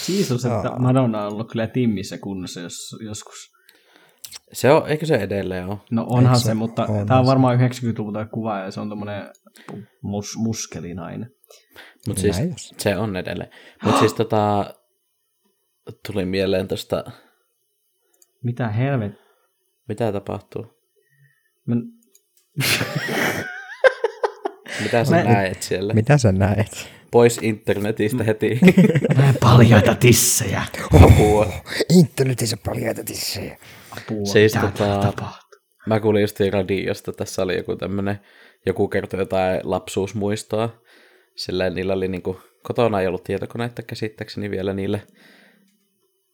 Siisus, 0.05 0.45
että 0.45 0.69
Aa. 0.69 0.79
Madonna 0.79 1.25
on 1.25 1.33
ollut 1.33 1.51
kyllä 1.51 1.67
timmissä 1.67 2.17
kunnossa 2.17 2.59
jos, 2.59 2.95
joskus. 3.05 3.52
Se 4.53 4.71
on, 4.71 4.87
eikö 4.89 5.05
se 5.05 5.15
edelleen 5.15 5.65
ole? 5.67 5.77
No 5.91 6.05
onhan 6.09 6.39
se, 6.39 6.43
se- 6.43 6.53
mutta 6.53 6.85
onhan 6.85 7.07
tämä 7.07 7.19
on 7.19 7.25
varmaan 7.25 7.59
90-luvulta 7.59 8.25
kuva 8.25 8.59
ja 8.59 8.71
se 8.71 8.79
on 8.79 8.89
tommonen 8.89 9.23
mus, 10.01 10.37
muskelinainen. 10.37 11.31
Mutta 12.07 12.21
siis 12.21 12.37
se 12.77 12.95
on 12.97 13.15
edelleen. 13.15 13.49
Mutta 13.83 13.99
siis 13.99 14.13
tota, 14.13 14.73
tuli 16.07 16.25
mieleen 16.25 16.67
tosta, 16.67 17.03
Mitä 18.43 18.69
helvet? 18.69 19.11
mitä 19.87 20.11
tapahtuu? 20.11 20.65
Mä, 21.65 21.75
Mitä 24.83 25.05
sä 25.05 25.11
Mä- 25.15 25.23
näet 25.23 25.63
siellä? 25.63 25.93
Mitä 25.93 26.17
sä 26.17 26.31
näet? 26.31 26.87
Pois 27.11 27.39
internetistä 27.41 28.23
heti. 28.23 28.59
näen 29.17 29.35
paljaita 29.41 29.95
tissejä. 29.95 30.63
Apua. 31.03 31.53
Internetissä 31.89 32.57
paljaita 32.65 33.03
tissejä. 33.03 33.57
Apua, 33.97 34.25
Siis 34.25 34.53
tota-? 34.53 35.23
Mä 35.85 35.99
kuulin 35.99 36.21
just 36.21 36.39
radiosta, 36.51 37.13
tässä 37.13 37.41
oli 37.43 37.57
joku 37.57 37.75
tämmönen, 37.75 38.19
joku 38.65 38.87
kertoi 38.87 39.19
jotain 39.19 39.59
lapsuusmuistoa. 39.63 40.69
Sillä 41.35 41.69
niillä 41.69 41.93
oli 41.93 42.07
niinku, 42.07 42.39
kotona 42.63 43.01
ei 43.01 43.07
ollut 43.07 43.23
tietokoneita 43.23 43.81
käsittääkseni 43.81 44.51
vielä 44.51 44.73
niille, 44.73 45.01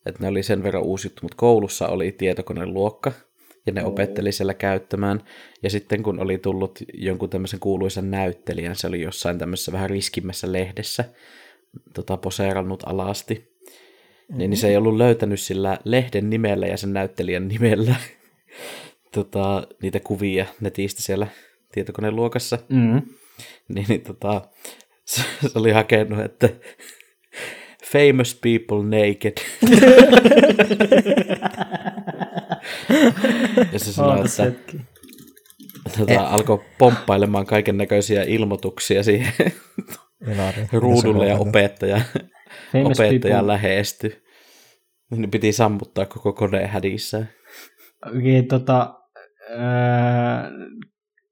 että 0.05 0.21
ne 0.21 0.27
oli 0.27 0.43
sen 0.43 0.63
verran 0.63 0.83
uusittu, 0.83 1.19
mutta 1.21 1.37
koulussa 1.37 1.87
oli 1.87 2.11
tietokoneluokka, 2.11 3.11
ja 3.65 3.73
ne 3.73 3.85
opetteli 3.85 4.31
siellä 4.31 4.53
käyttämään. 4.53 5.23
Ja 5.63 5.69
sitten 5.69 6.03
kun 6.03 6.19
oli 6.19 6.37
tullut 6.37 6.79
jonkun 6.93 7.29
tämmöisen 7.29 7.59
kuuluisan 7.59 8.11
näyttelijän, 8.11 8.75
se 8.75 8.87
oli 8.87 9.01
jossain 9.01 9.39
tämmöisessä 9.39 9.71
vähän 9.71 9.89
riskimmässä 9.89 10.51
lehdessä, 10.51 11.05
tota, 11.93 12.17
poseerannut 12.17 12.83
alasti, 12.85 13.48
niin, 14.29 14.49
niin 14.49 14.57
se 14.57 14.67
ei 14.67 14.77
ollut 14.77 14.97
löytänyt 14.97 15.39
sillä 15.39 15.77
lehden 15.83 16.29
nimellä 16.29 16.67
ja 16.67 16.77
sen 16.77 16.93
näyttelijän 16.93 17.47
nimellä 17.47 17.95
tota, 19.15 19.67
niitä 19.81 19.99
kuvia 19.99 20.45
netistä 20.61 21.01
siellä 21.01 21.27
tietokoneluokassa, 21.71 22.59
Mm. 22.69 23.01
niin, 23.67 23.85
niin 23.89 24.01
tota, 24.01 24.41
se, 25.05 25.21
se 25.41 25.49
oli 25.59 25.71
hakenut, 25.71 26.19
että 26.19 26.49
famous 27.85 28.39
people 28.43 28.83
naked. 28.83 29.33
ja 33.73 33.79
se 33.79 33.93
sanoi, 33.93 34.25
että 34.25 34.43
hetki. 34.43 34.77
tota, 35.97 36.21
alkoi 36.27 36.61
pomppailemaan 36.77 37.45
kaiken 37.45 37.77
näköisiä 37.77 38.23
ilmoituksia 38.23 39.03
siihen 39.03 39.33
ruudulle 40.71 41.27
ja 41.27 41.37
opettaja, 41.37 42.01
Famous 42.71 42.99
opettaja 42.99 43.35
people. 43.35 43.47
lähestyi. 43.47 44.23
Niin 45.11 45.31
piti 45.31 45.51
sammuttaa 45.51 46.05
koko 46.05 46.33
kone 46.33 46.67
hädissä. 46.67 47.25
Okei, 48.17 48.43
tota, 48.43 48.93
ää, 49.57 50.51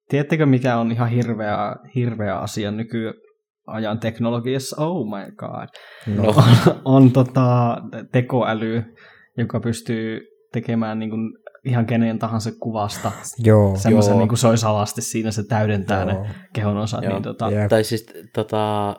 tiedättekö 0.10 0.46
mikä 0.46 0.78
on 0.78 0.92
ihan 0.92 1.10
hirveä, 1.10 1.76
hirveä 1.96 2.38
asia 2.38 2.72
nykyajan 2.72 4.00
teknologiassa? 4.02 4.86
Oh 4.86 5.06
my 5.06 5.32
god. 5.36 5.68
No, 6.16 6.30
on, 6.30 6.76
on 6.86 7.12
tota, 7.12 7.78
tekoäly, 8.12 8.84
joka 9.38 9.60
pystyy 9.60 10.20
tekemään 10.54 11.00
niin 11.00 11.10
kuin 11.10 11.34
ihan 11.66 11.86
kenen 11.86 12.20
tahansa 12.20 12.52
kuvasta 12.60 13.12
Joo. 13.40 13.76
semmoisen 13.76 14.12
Joo. 14.12 14.20
niin 14.20 14.28
kuin 14.28 14.38
sois 14.38 14.64
alasti, 14.64 15.02
siinä 15.02 15.32
se 15.32 15.44
täydentää 15.44 16.04
Joo. 16.04 16.24
ne 16.24 16.36
kehon 16.54 16.78
osat. 16.78 17.04
Joo. 17.04 17.14
Niin, 17.14 17.24
tota. 17.24 17.50
Tai 17.70 17.84
siis 17.84 18.06
tota, 18.34 18.96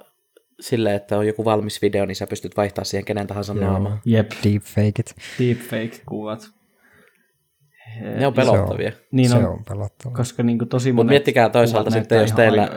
silleen, 0.61 0.96
että 0.96 1.18
on 1.18 1.26
joku 1.26 1.44
valmis 1.44 1.82
video, 1.82 2.06
niin 2.06 2.16
sä 2.16 2.26
pystyt 2.26 2.56
vaihtaa 2.56 2.84
siihen 2.84 3.04
kenen 3.04 3.26
tahansa 3.26 3.54
Joo. 3.54 3.64
naamaan. 3.64 4.00
Jep, 4.04 4.30
Deepfakeit. 4.44 5.14
deepfake-kuvat. 5.38 6.50
Ne 8.18 8.26
on 8.26 8.34
pelottavia. 8.34 8.92
Niin 9.12 9.28
se 9.28 9.36
on, 9.36 9.46
on 9.46 9.64
pelottavaa. 9.68 10.16
koska 10.16 10.42
niin 10.42 10.59
kuin 10.59 10.68
tosi 10.68 10.92
Mutta 10.92 10.98
monet 11.04 11.11
miettikää 11.11 11.48
toisaalta 11.50 11.90
sitten, 11.90 12.20
jos 12.20 12.32
teillä, 12.32 12.68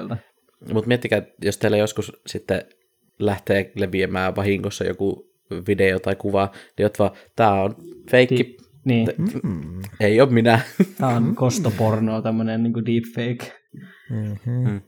mutta 0.74 0.88
miettikää, 0.88 1.22
jos 1.42 1.58
teillä 1.58 1.78
joskus 1.78 2.22
sitten 2.28 2.62
lähtee 3.20 3.72
leviämään 3.76 4.36
vahingossa 4.36 4.84
joku 4.84 5.32
video 5.68 6.00
tai 6.00 6.16
kuva, 6.16 6.52
niin 6.78 6.86
oot 6.86 7.00
vaan, 7.00 7.12
tää 7.36 7.52
on 7.54 7.76
feikki, 8.12 8.44
Di- 8.44 8.58
niin, 8.86 9.08
Mm. 9.44 9.82
ei 10.00 10.22
ole 10.22 10.30
minä. 10.32 10.60
tämä 10.98 11.12
on 11.16 11.36
kostopornoa, 11.36 12.22
tämmöinen 12.22 12.64
niin 12.64 12.74
deepfake. 12.74 13.54
Mm-hmm. 14.10 14.70
Mm. 14.70 14.82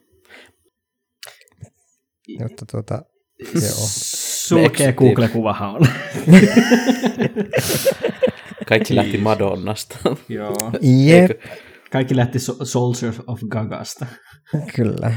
Jotta 2.28 2.66
tuota, 2.72 3.02
joo. 3.54 3.74
Sulkea 4.48 4.88
Me 4.88 4.94
Google-kuvahan 4.94 5.76
on. 5.76 5.82
Kaikki 8.70 8.96
lähti 8.96 9.18
Madonnasta. 9.18 9.98
Joo. 10.30 10.72
Jep, 10.82 11.32
Kaikki 11.92 12.16
lähti 12.16 12.40
so- 12.40 12.66
Soldier 12.66 13.14
of 13.28 13.40
Gagasta. 13.50 14.06
kyllä. 14.76 15.12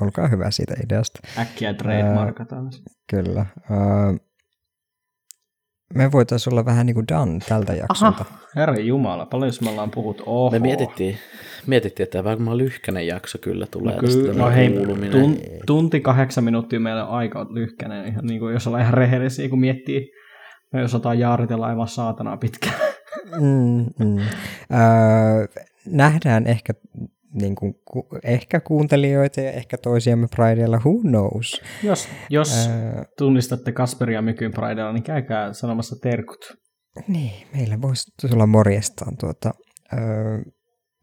Olkaa 0.00 0.28
hyvä 0.28 0.50
siitä 0.50 0.74
ideasta. 0.84 1.20
Äkkiä 1.38 1.74
trademarkataan. 1.74 2.72
se. 2.72 2.78
Kyllä. 3.10 3.46
Uh, 3.56 4.31
me 5.94 6.12
voitaisiin 6.12 6.54
olla 6.54 6.64
vähän 6.64 6.86
niin 6.86 6.94
kuin 6.94 7.08
done 7.08 7.38
tältä 7.48 7.72
jaksolta. 7.74 8.24
Aha, 8.30 8.38
herra 8.56 8.76
jumala, 8.76 9.26
paljon 9.26 9.52
me 9.64 9.70
ollaan 9.70 9.90
puhuttu. 9.90 10.22
Oho. 10.26 10.50
Me 10.50 10.58
mietittiin, 10.58 11.16
mietittiin, 11.66 12.04
että 12.04 12.24
varmaan 12.24 12.58
lyhkäinen 12.58 13.06
jakso 13.06 13.38
kyllä 13.38 13.66
tulee. 13.70 13.94
No, 13.94 14.00
tästä 14.00 14.20
kyllä, 14.20 14.32
tämä 14.32 14.44
no 14.44 14.50
hei, 14.50 14.70
tun, 15.10 15.36
tunti 15.66 16.00
kahdeksan 16.00 16.44
minuuttia 16.44 16.80
meillä 16.80 17.06
on 17.06 17.14
aika 17.14 17.46
lyhkäinen, 17.50 18.06
ihan 18.06 18.26
niin 18.26 18.40
kuin 18.40 18.52
jos 18.52 18.66
ollaan 18.66 18.82
ihan 18.82 18.94
rehellisiä, 18.94 19.48
kun 19.48 19.60
miettii, 19.60 20.10
me 20.72 20.84
osataan 20.84 21.18
jaaritella 21.18 21.66
aivan 21.66 21.88
saatanaa 21.88 22.36
pitkään. 22.36 22.74
Mm, 23.40 24.06
mm. 24.06 24.16
Uh, 24.16 25.64
nähdään 25.86 26.46
ehkä, 26.46 26.72
niin 27.40 27.54
kuin, 27.54 27.74
ku, 27.84 28.08
ehkä 28.24 28.60
kuuntelijoita 28.60 29.40
ja 29.40 29.50
ehkä 29.52 29.78
toisiamme 29.78 30.26
Prideilla, 30.36 30.76
who 30.84 31.00
knows. 31.00 31.62
Jos, 31.82 32.08
jos 32.30 32.68
Uh, 32.68 33.04
tunnistatte 33.18 33.72
Kasperia 33.72 34.22
Mykyn 34.22 34.52
Pridella, 34.52 34.92
niin 34.92 35.02
käykää 35.02 35.52
sanomassa 35.52 35.96
terkut. 36.02 36.52
niin, 37.08 37.46
meillä 37.54 37.82
voisi 37.82 38.28
tulla 38.30 38.46
morjestaan 38.46 39.16
tuota, 39.16 39.50
uh, 39.92 40.52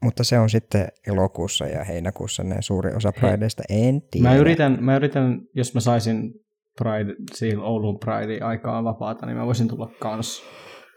mutta 0.02 0.24
se 0.24 0.38
on 0.38 0.50
sitten 0.50 0.88
elokuussa 1.06 1.66
ja 1.66 1.84
heinäkuussa 1.84 2.42
ne 2.42 2.56
suuri 2.60 2.94
osa 2.94 3.12
Prideista, 3.12 3.62
en 3.68 4.00
tiedä. 4.10 4.28
Mä 4.28 4.36
yritän, 4.36 4.78
mä 4.80 4.96
yritän, 4.96 5.40
jos 5.54 5.74
mä 5.74 5.80
saisin 5.80 6.32
Pride, 6.78 7.14
siihen 7.34 7.58
Oulun 7.58 7.98
Pride 7.98 8.40
aikaa 8.40 8.84
vapaata, 8.84 9.26
niin 9.26 9.36
mä 9.36 9.46
voisin 9.46 9.68
tulla 9.68 9.90
kans. 10.00 10.42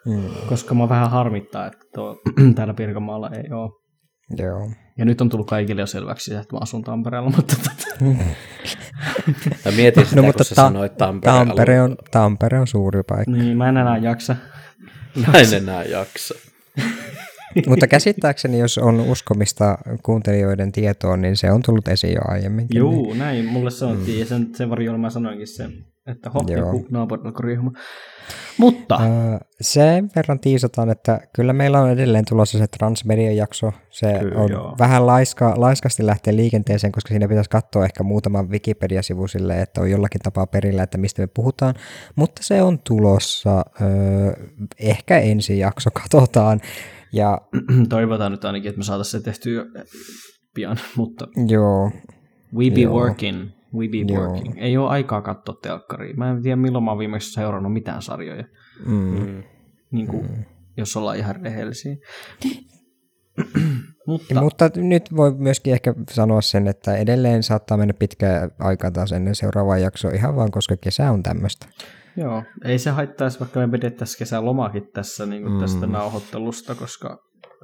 Mm, 0.06 0.24
Koska 0.50 0.74
mä 0.76 0.90
vähän 0.90 1.10
harmittaa, 1.12 1.68
että 1.68 1.86
tuo, 1.96 2.16
täällä 2.56 2.74
Pirkanmaalla 2.74 3.30
ei 3.30 3.52
ole. 3.52 3.72
joo. 4.38 4.70
Ja 4.98 5.06
nyt 5.06 5.22
on 5.22 5.30
tullut 5.30 5.48
kaikille 5.48 5.82
jo 5.82 5.86
selväksi, 5.88 6.34
että 6.34 6.56
mä 6.56 6.60
asun 6.62 6.84
Tampereella, 6.84 7.30
mutta 7.30 7.56
tota, 7.56 8.06
Mä 9.66 9.72
mietin 9.76 10.06
sitä, 10.06 10.16
No, 10.16 10.24
mutta 10.24 10.38
kun 10.38 10.46
sä 10.46 10.56
ta- 10.56 10.62
sanoit 10.62 10.98
Tampere. 10.98 11.34
Tampere 11.34 11.82
on, 11.82 11.96
Tampere 12.12 12.60
on 12.60 12.68
suuri 12.68 13.04
paikka. 13.04 13.32
niin 13.32 13.58
mä 13.58 13.70
en 13.70 13.78
enää 13.78 13.98
jaksa. 13.98 14.36
Mä 15.28 15.34
en 15.40 15.54
enää 15.54 15.84
jaksa. 15.84 16.34
Mutta 17.68 17.88
käsittääkseni, 17.88 18.60
jos 18.60 18.78
on 18.78 19.00
uskomista 19.00 19.78
kuuntelijoiden 20.04 20.72
tietoon, 20.72 21.22
niin 21.22 21.38
se 21.38 21.52
on 21.52 21.62
tullut 21.62 21.88
esiin 21.88 22.14
jo 22.14 22.22
aiemminkin. 22.28 22.74
Niin, 22.76 22.80
Juu, 22.80 23.14
näin 23.14 23.46
mulle 23.46 23.72
sanottiin, 23.72 24.20
ja 24.20 24.26
sen, 24.26 24.48
sen 24.56 24.70
varjolla 24.70 24.98
mä 24.98 25.10
sanoinkin 25.10 25.48
sen. 25.48 25.74
Että 26.08 26.30
hoh, 26.30 26.44
Joo. 26.48 26.60
joku 26.60 26.88
naapurinokoriihoma. 26.92 27.72
Mutta, 28.58 29.00
Öö, 29.02 29.38
sen 29.62 30.10
verran 30.16 30.40
tiisataan, 30.40 30.90
että 30.90 31.20
kyllä 31.36 31.54
meillä 31.54 31.82
on 31.82 31.90
edelleen 31.90 32.26
tulossa 32.30 32.58
se 32.58 32.68
Transmedia-jakso. 32.68 33.72
Se 33.90 34.18
Kyllä, 34.20 34.42
on 34.42 34.52
joo. 34.52 34.76
vähän 34.80 35.08
laiska, 35.08 35.54
laiskasti 35.58 36.06
lähteä 36.06 36.36
liikenteeseen, 36.36 36.92
koska 36.92 37.10
siinä 37.10 37.28
pitäisi 37.28 37.50
katsoa 37.50 37.86
ehkä 37.86 38.04
muutama 38.04 38.44
Wikipedia-sivu 38.44 39.28
sille, 39.28 39.62
että 39.62 39.82
on 39.82 39.92
jollakin 39.92 40.22
tapaa 40.22 40.48
perillä, 40.48 40.84
että 40.84 40.98
mistä 40.98 41.22
me 41.22 41.28
puhutaan. 41.28 41.76
Mutta 42.16 42.44
se 42.44 42.62
on 42.62 42.80
tulossa. 42.80 43.66
Öö, 43.82 44.34
ehkä 44.80 45.20
ensi 45.20 45.60
jakso 45.60 45.90
katsotaan. 45.92 46.62
Ja 47.14 47.42
toivotaan 47.90 48.32
nyt 48.32 48.46
ainakin, 48.46 48.70
että 48.70 48.80
me 48.80 48.84
saataisiin 48.84 49.22
se 49.22 49.26
tehtyä 49.26 49.66
pian, 50.56 50.78
mutta 50.96 51.28
joo, 51.48 51.92
we 52.56 52.70
be 52.70 52.82
Joo. 52.82 52.94
working. 52.94 53.50
We 53.74 53.88
be 53.88 54.14
Joo. 54.14 54.22
working. 54.24 54.54
Ei 54.58 54.78
ole 54.78 54.90
aikaa 54.90 55.22
katsoa 55.22 55.56
telkkaria. 55.62 56.14
Mä 56.18 56.30
en 56.32 56.42
tiedä, 56.42 56.56
milloin 56.56 56.84
mä 56.84 56.92
oon 56.92 57.00
viimeksi 57.00 57.32
seurannut 57.34 57.74
mitään 57.74 58.02
sarjoja, 58.02 58.44
mm, 58.86 58.94
Mm. 58.96 59.44
niin 59.92 60.08
kuin, 60.08 60.46
jos 60.78 60.98
ollaan 60.98 61.18
ihan 61.18 61.36
rehellisiä. 61.36 61.96
mutta, 64.08 64.34
Ja, 64.34 64.42
mutta 64.42 64.70
nyt 64.76 65.16
voi 65.16 65.34
myöskin 65.38 65.74
ehkä 65.74 65.94
sanoa 66.12 66.42
sen, 66.42 66.68
että 66.68 66.96
edelleen 66.98 67.44
saattaa 67.44 67.78
mennä 67.78 67.94
pitkä 67.94 68.50
aika 68.60 68.92
taas 68.92 69.12
ennen 69.12 69.36
seuraavaa 69.36 69.78
jaksoa, 69.78 70.12
ihan 70.12 70.36
vaan 70.36 70.52
koska 70.52 70.78
kesä 70.78 71.12
on 71.12 71.24
tämmöistä. 71.24 71.66
Joo, 72.18 72.44
ei 72.66 72.80
se 72.80 72.90
haittaisi, 72.90 73.40
vaikka 73.40 73.60
me 73.60 73.68
pidettäisiin 73.68 74.20
kesälomakin 74.20 74.88
tässä 74.94 75.26
niin 75.26 75.42
kuin 75.44 75.54
Mm. 75.54 75.60
tästä 75.60 75.88
nauhoittelusta, 75.88 76.76
koska 76.76 77.18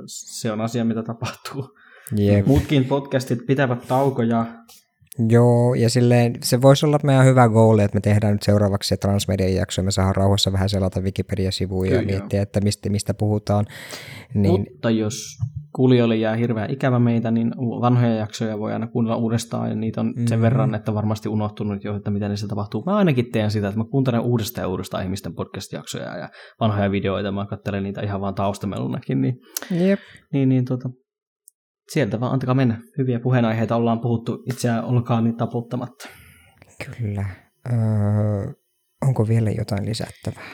se 0.08 0.52
on 0.52 0.62
asia, 0.62 0.86
mitä 0.86 1.04
tapahtuu. 1.04 1.78
Jep. 2.16 2.46
Muutkin 2.46 2.86
podcastit 2.86 3.40
pitävät 3.48 3.88
taukoja. 3.88 4.46
Joo, 5.30 5.74
ja 5.74 5.90
silleen 5.90 6.34
se 6.44 6.62
voisi 6.62 6.86
olla 6.86 7.00
meidän 7.04 7.26
hyvä 7.26 7.50
goali, 7.50 7.84
että 7.84 7.96
me 7.96 8.02
tehdään 8.02 8.34
nyt 8.34 8.44
seuraavaksi 8.44 8.88
se 8.88 8.98
Transmedian 8.98 9.54
jakso, 9.54 9.82
ja 9.82 9.86
me 9.86 9.92
saadaan 9.92 10.16
rauhassa 10.16 10.52
vähän 10.52 10.70
selata 10.70 11.02
Wikipedia-sivuja 11.02 11.92
ja 11.94 12.00
Kyllä, 12.00 12.12
miettiä, 12.12 12.42
että 12.42 12.62
mistä, 12.62 12.90
mistä 12.90 13.14
puhutaan. 13.14 13.66
Niin, 14.34 14.60
Mutta 14.62 14.90
jos 14.90 15.38
kuulijoille 15.76 16.16
jää 16.16 16.36
hirveän 16.36 16.70
ikävä 16.70 17.00
meitä, 17.00 17.32
niin 17.32 17.52
vanhoja 17.58 18.16
jaksoja 18.16 18.60
voi 18.60 18.74
aina 18.74 18.88
kuunnella 18.88 19.18
uudestaan, 19.18 19.70
ja 19.70 19.76
niitä 19.76 20.02
on 20.02 20.14
sen 20.28 20.38
Mhm. 20.40 20.42
verran, 20.42 20.76
että 20.76 20.94
varmasti 20.94 21.30
unohtunut 21.30 21.84
jo, 21.84 21.96
että 21.96 22.12
miten 22.12 22.30
niissä 22.30 22.48
tapahtuu. 22.48 22.84
Mä 22.86 22.98
ainakin 22.98 23.32
teen 23.32 23.52
sitä, 23.52 23.68
että 23.68 23.78
mä 23.80 23.86
kuuntelen 23.92 24.22
uudestaan 24.22 24.64
ja 24.64 24.68
uudestaan 24.70 25.04
ihmisten 25.04 25.34
podcast-jaksoja 25.36 26.18
ja 26.18 26.30
vanhoja 26.60 26.92
videoita, 26.92 27.32
mä 27.32 27.46
katselen 27.46 27.84
niitä 27.84 28.02
ihan 28.02 28.22
vaan 28.22 28.36
taustamelunakin, 28.36 29.22
niin 29.22 29.36
jep. 29.72 30.00
Niin, 30.34 30.50
niin 30.50 30.66
tota, 30.66 30.90
sieltä 31.94 32.20
vaan 32.20 32.34
antakaa 32.34 32.56
mennä. 32.56 32.82
Hyviä 32.98 33.20
puheenaiheita 33.20 33.76
ollaan 33.76 34.00
puhuttu, 34.00 34.44
itseään 34.52 34.84
olkaa 34.84 35.22
niin 35.22 35.38
taputtamatta. 35.38 36.10
Kyllä. 36.98 37.26
Öö, 37.72 38.54
onko 39.08 39.28
vielä 39.28 39.50
jotain 39.50 39.86
lisättävää? 39.86 40.50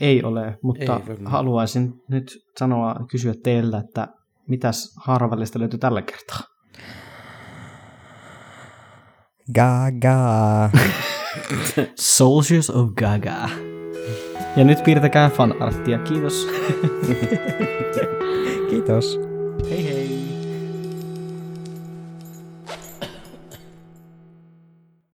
Ei 0.00 0.22
ole, 0.22 0.58
mutta 0.62 0.82
Ei 0.82 0.88
varmaan. 0.88 1.32
haluaisin 1.32 1.92
nyt 2.08 2.38
sanoa, 2.58 2.94
kysyä 3.10 3.34
teiltä, 3.44 3.78
että 3.78 4.08
mitäs 4.48 4.94
haaravälistä 5.06 5.58
löytyy 5.58 5.78
tällä 5.78 6.02
kertaa? 6.02 6.40
Gaga. 9.54 10.70
Soldiers 12.16 12.70
of 12.70 12.88
Gaga. 12.90 13.48
Ja 14.56 14.64
nyt 14.64 14.84
piirtäkää 14.84 15.30
fanarttia. 15.30 15.98
Kiitos. 15.98 16.46
Kiitos. 18.70 19.20
hei 19.70 19.84
hei. 19.84 19.99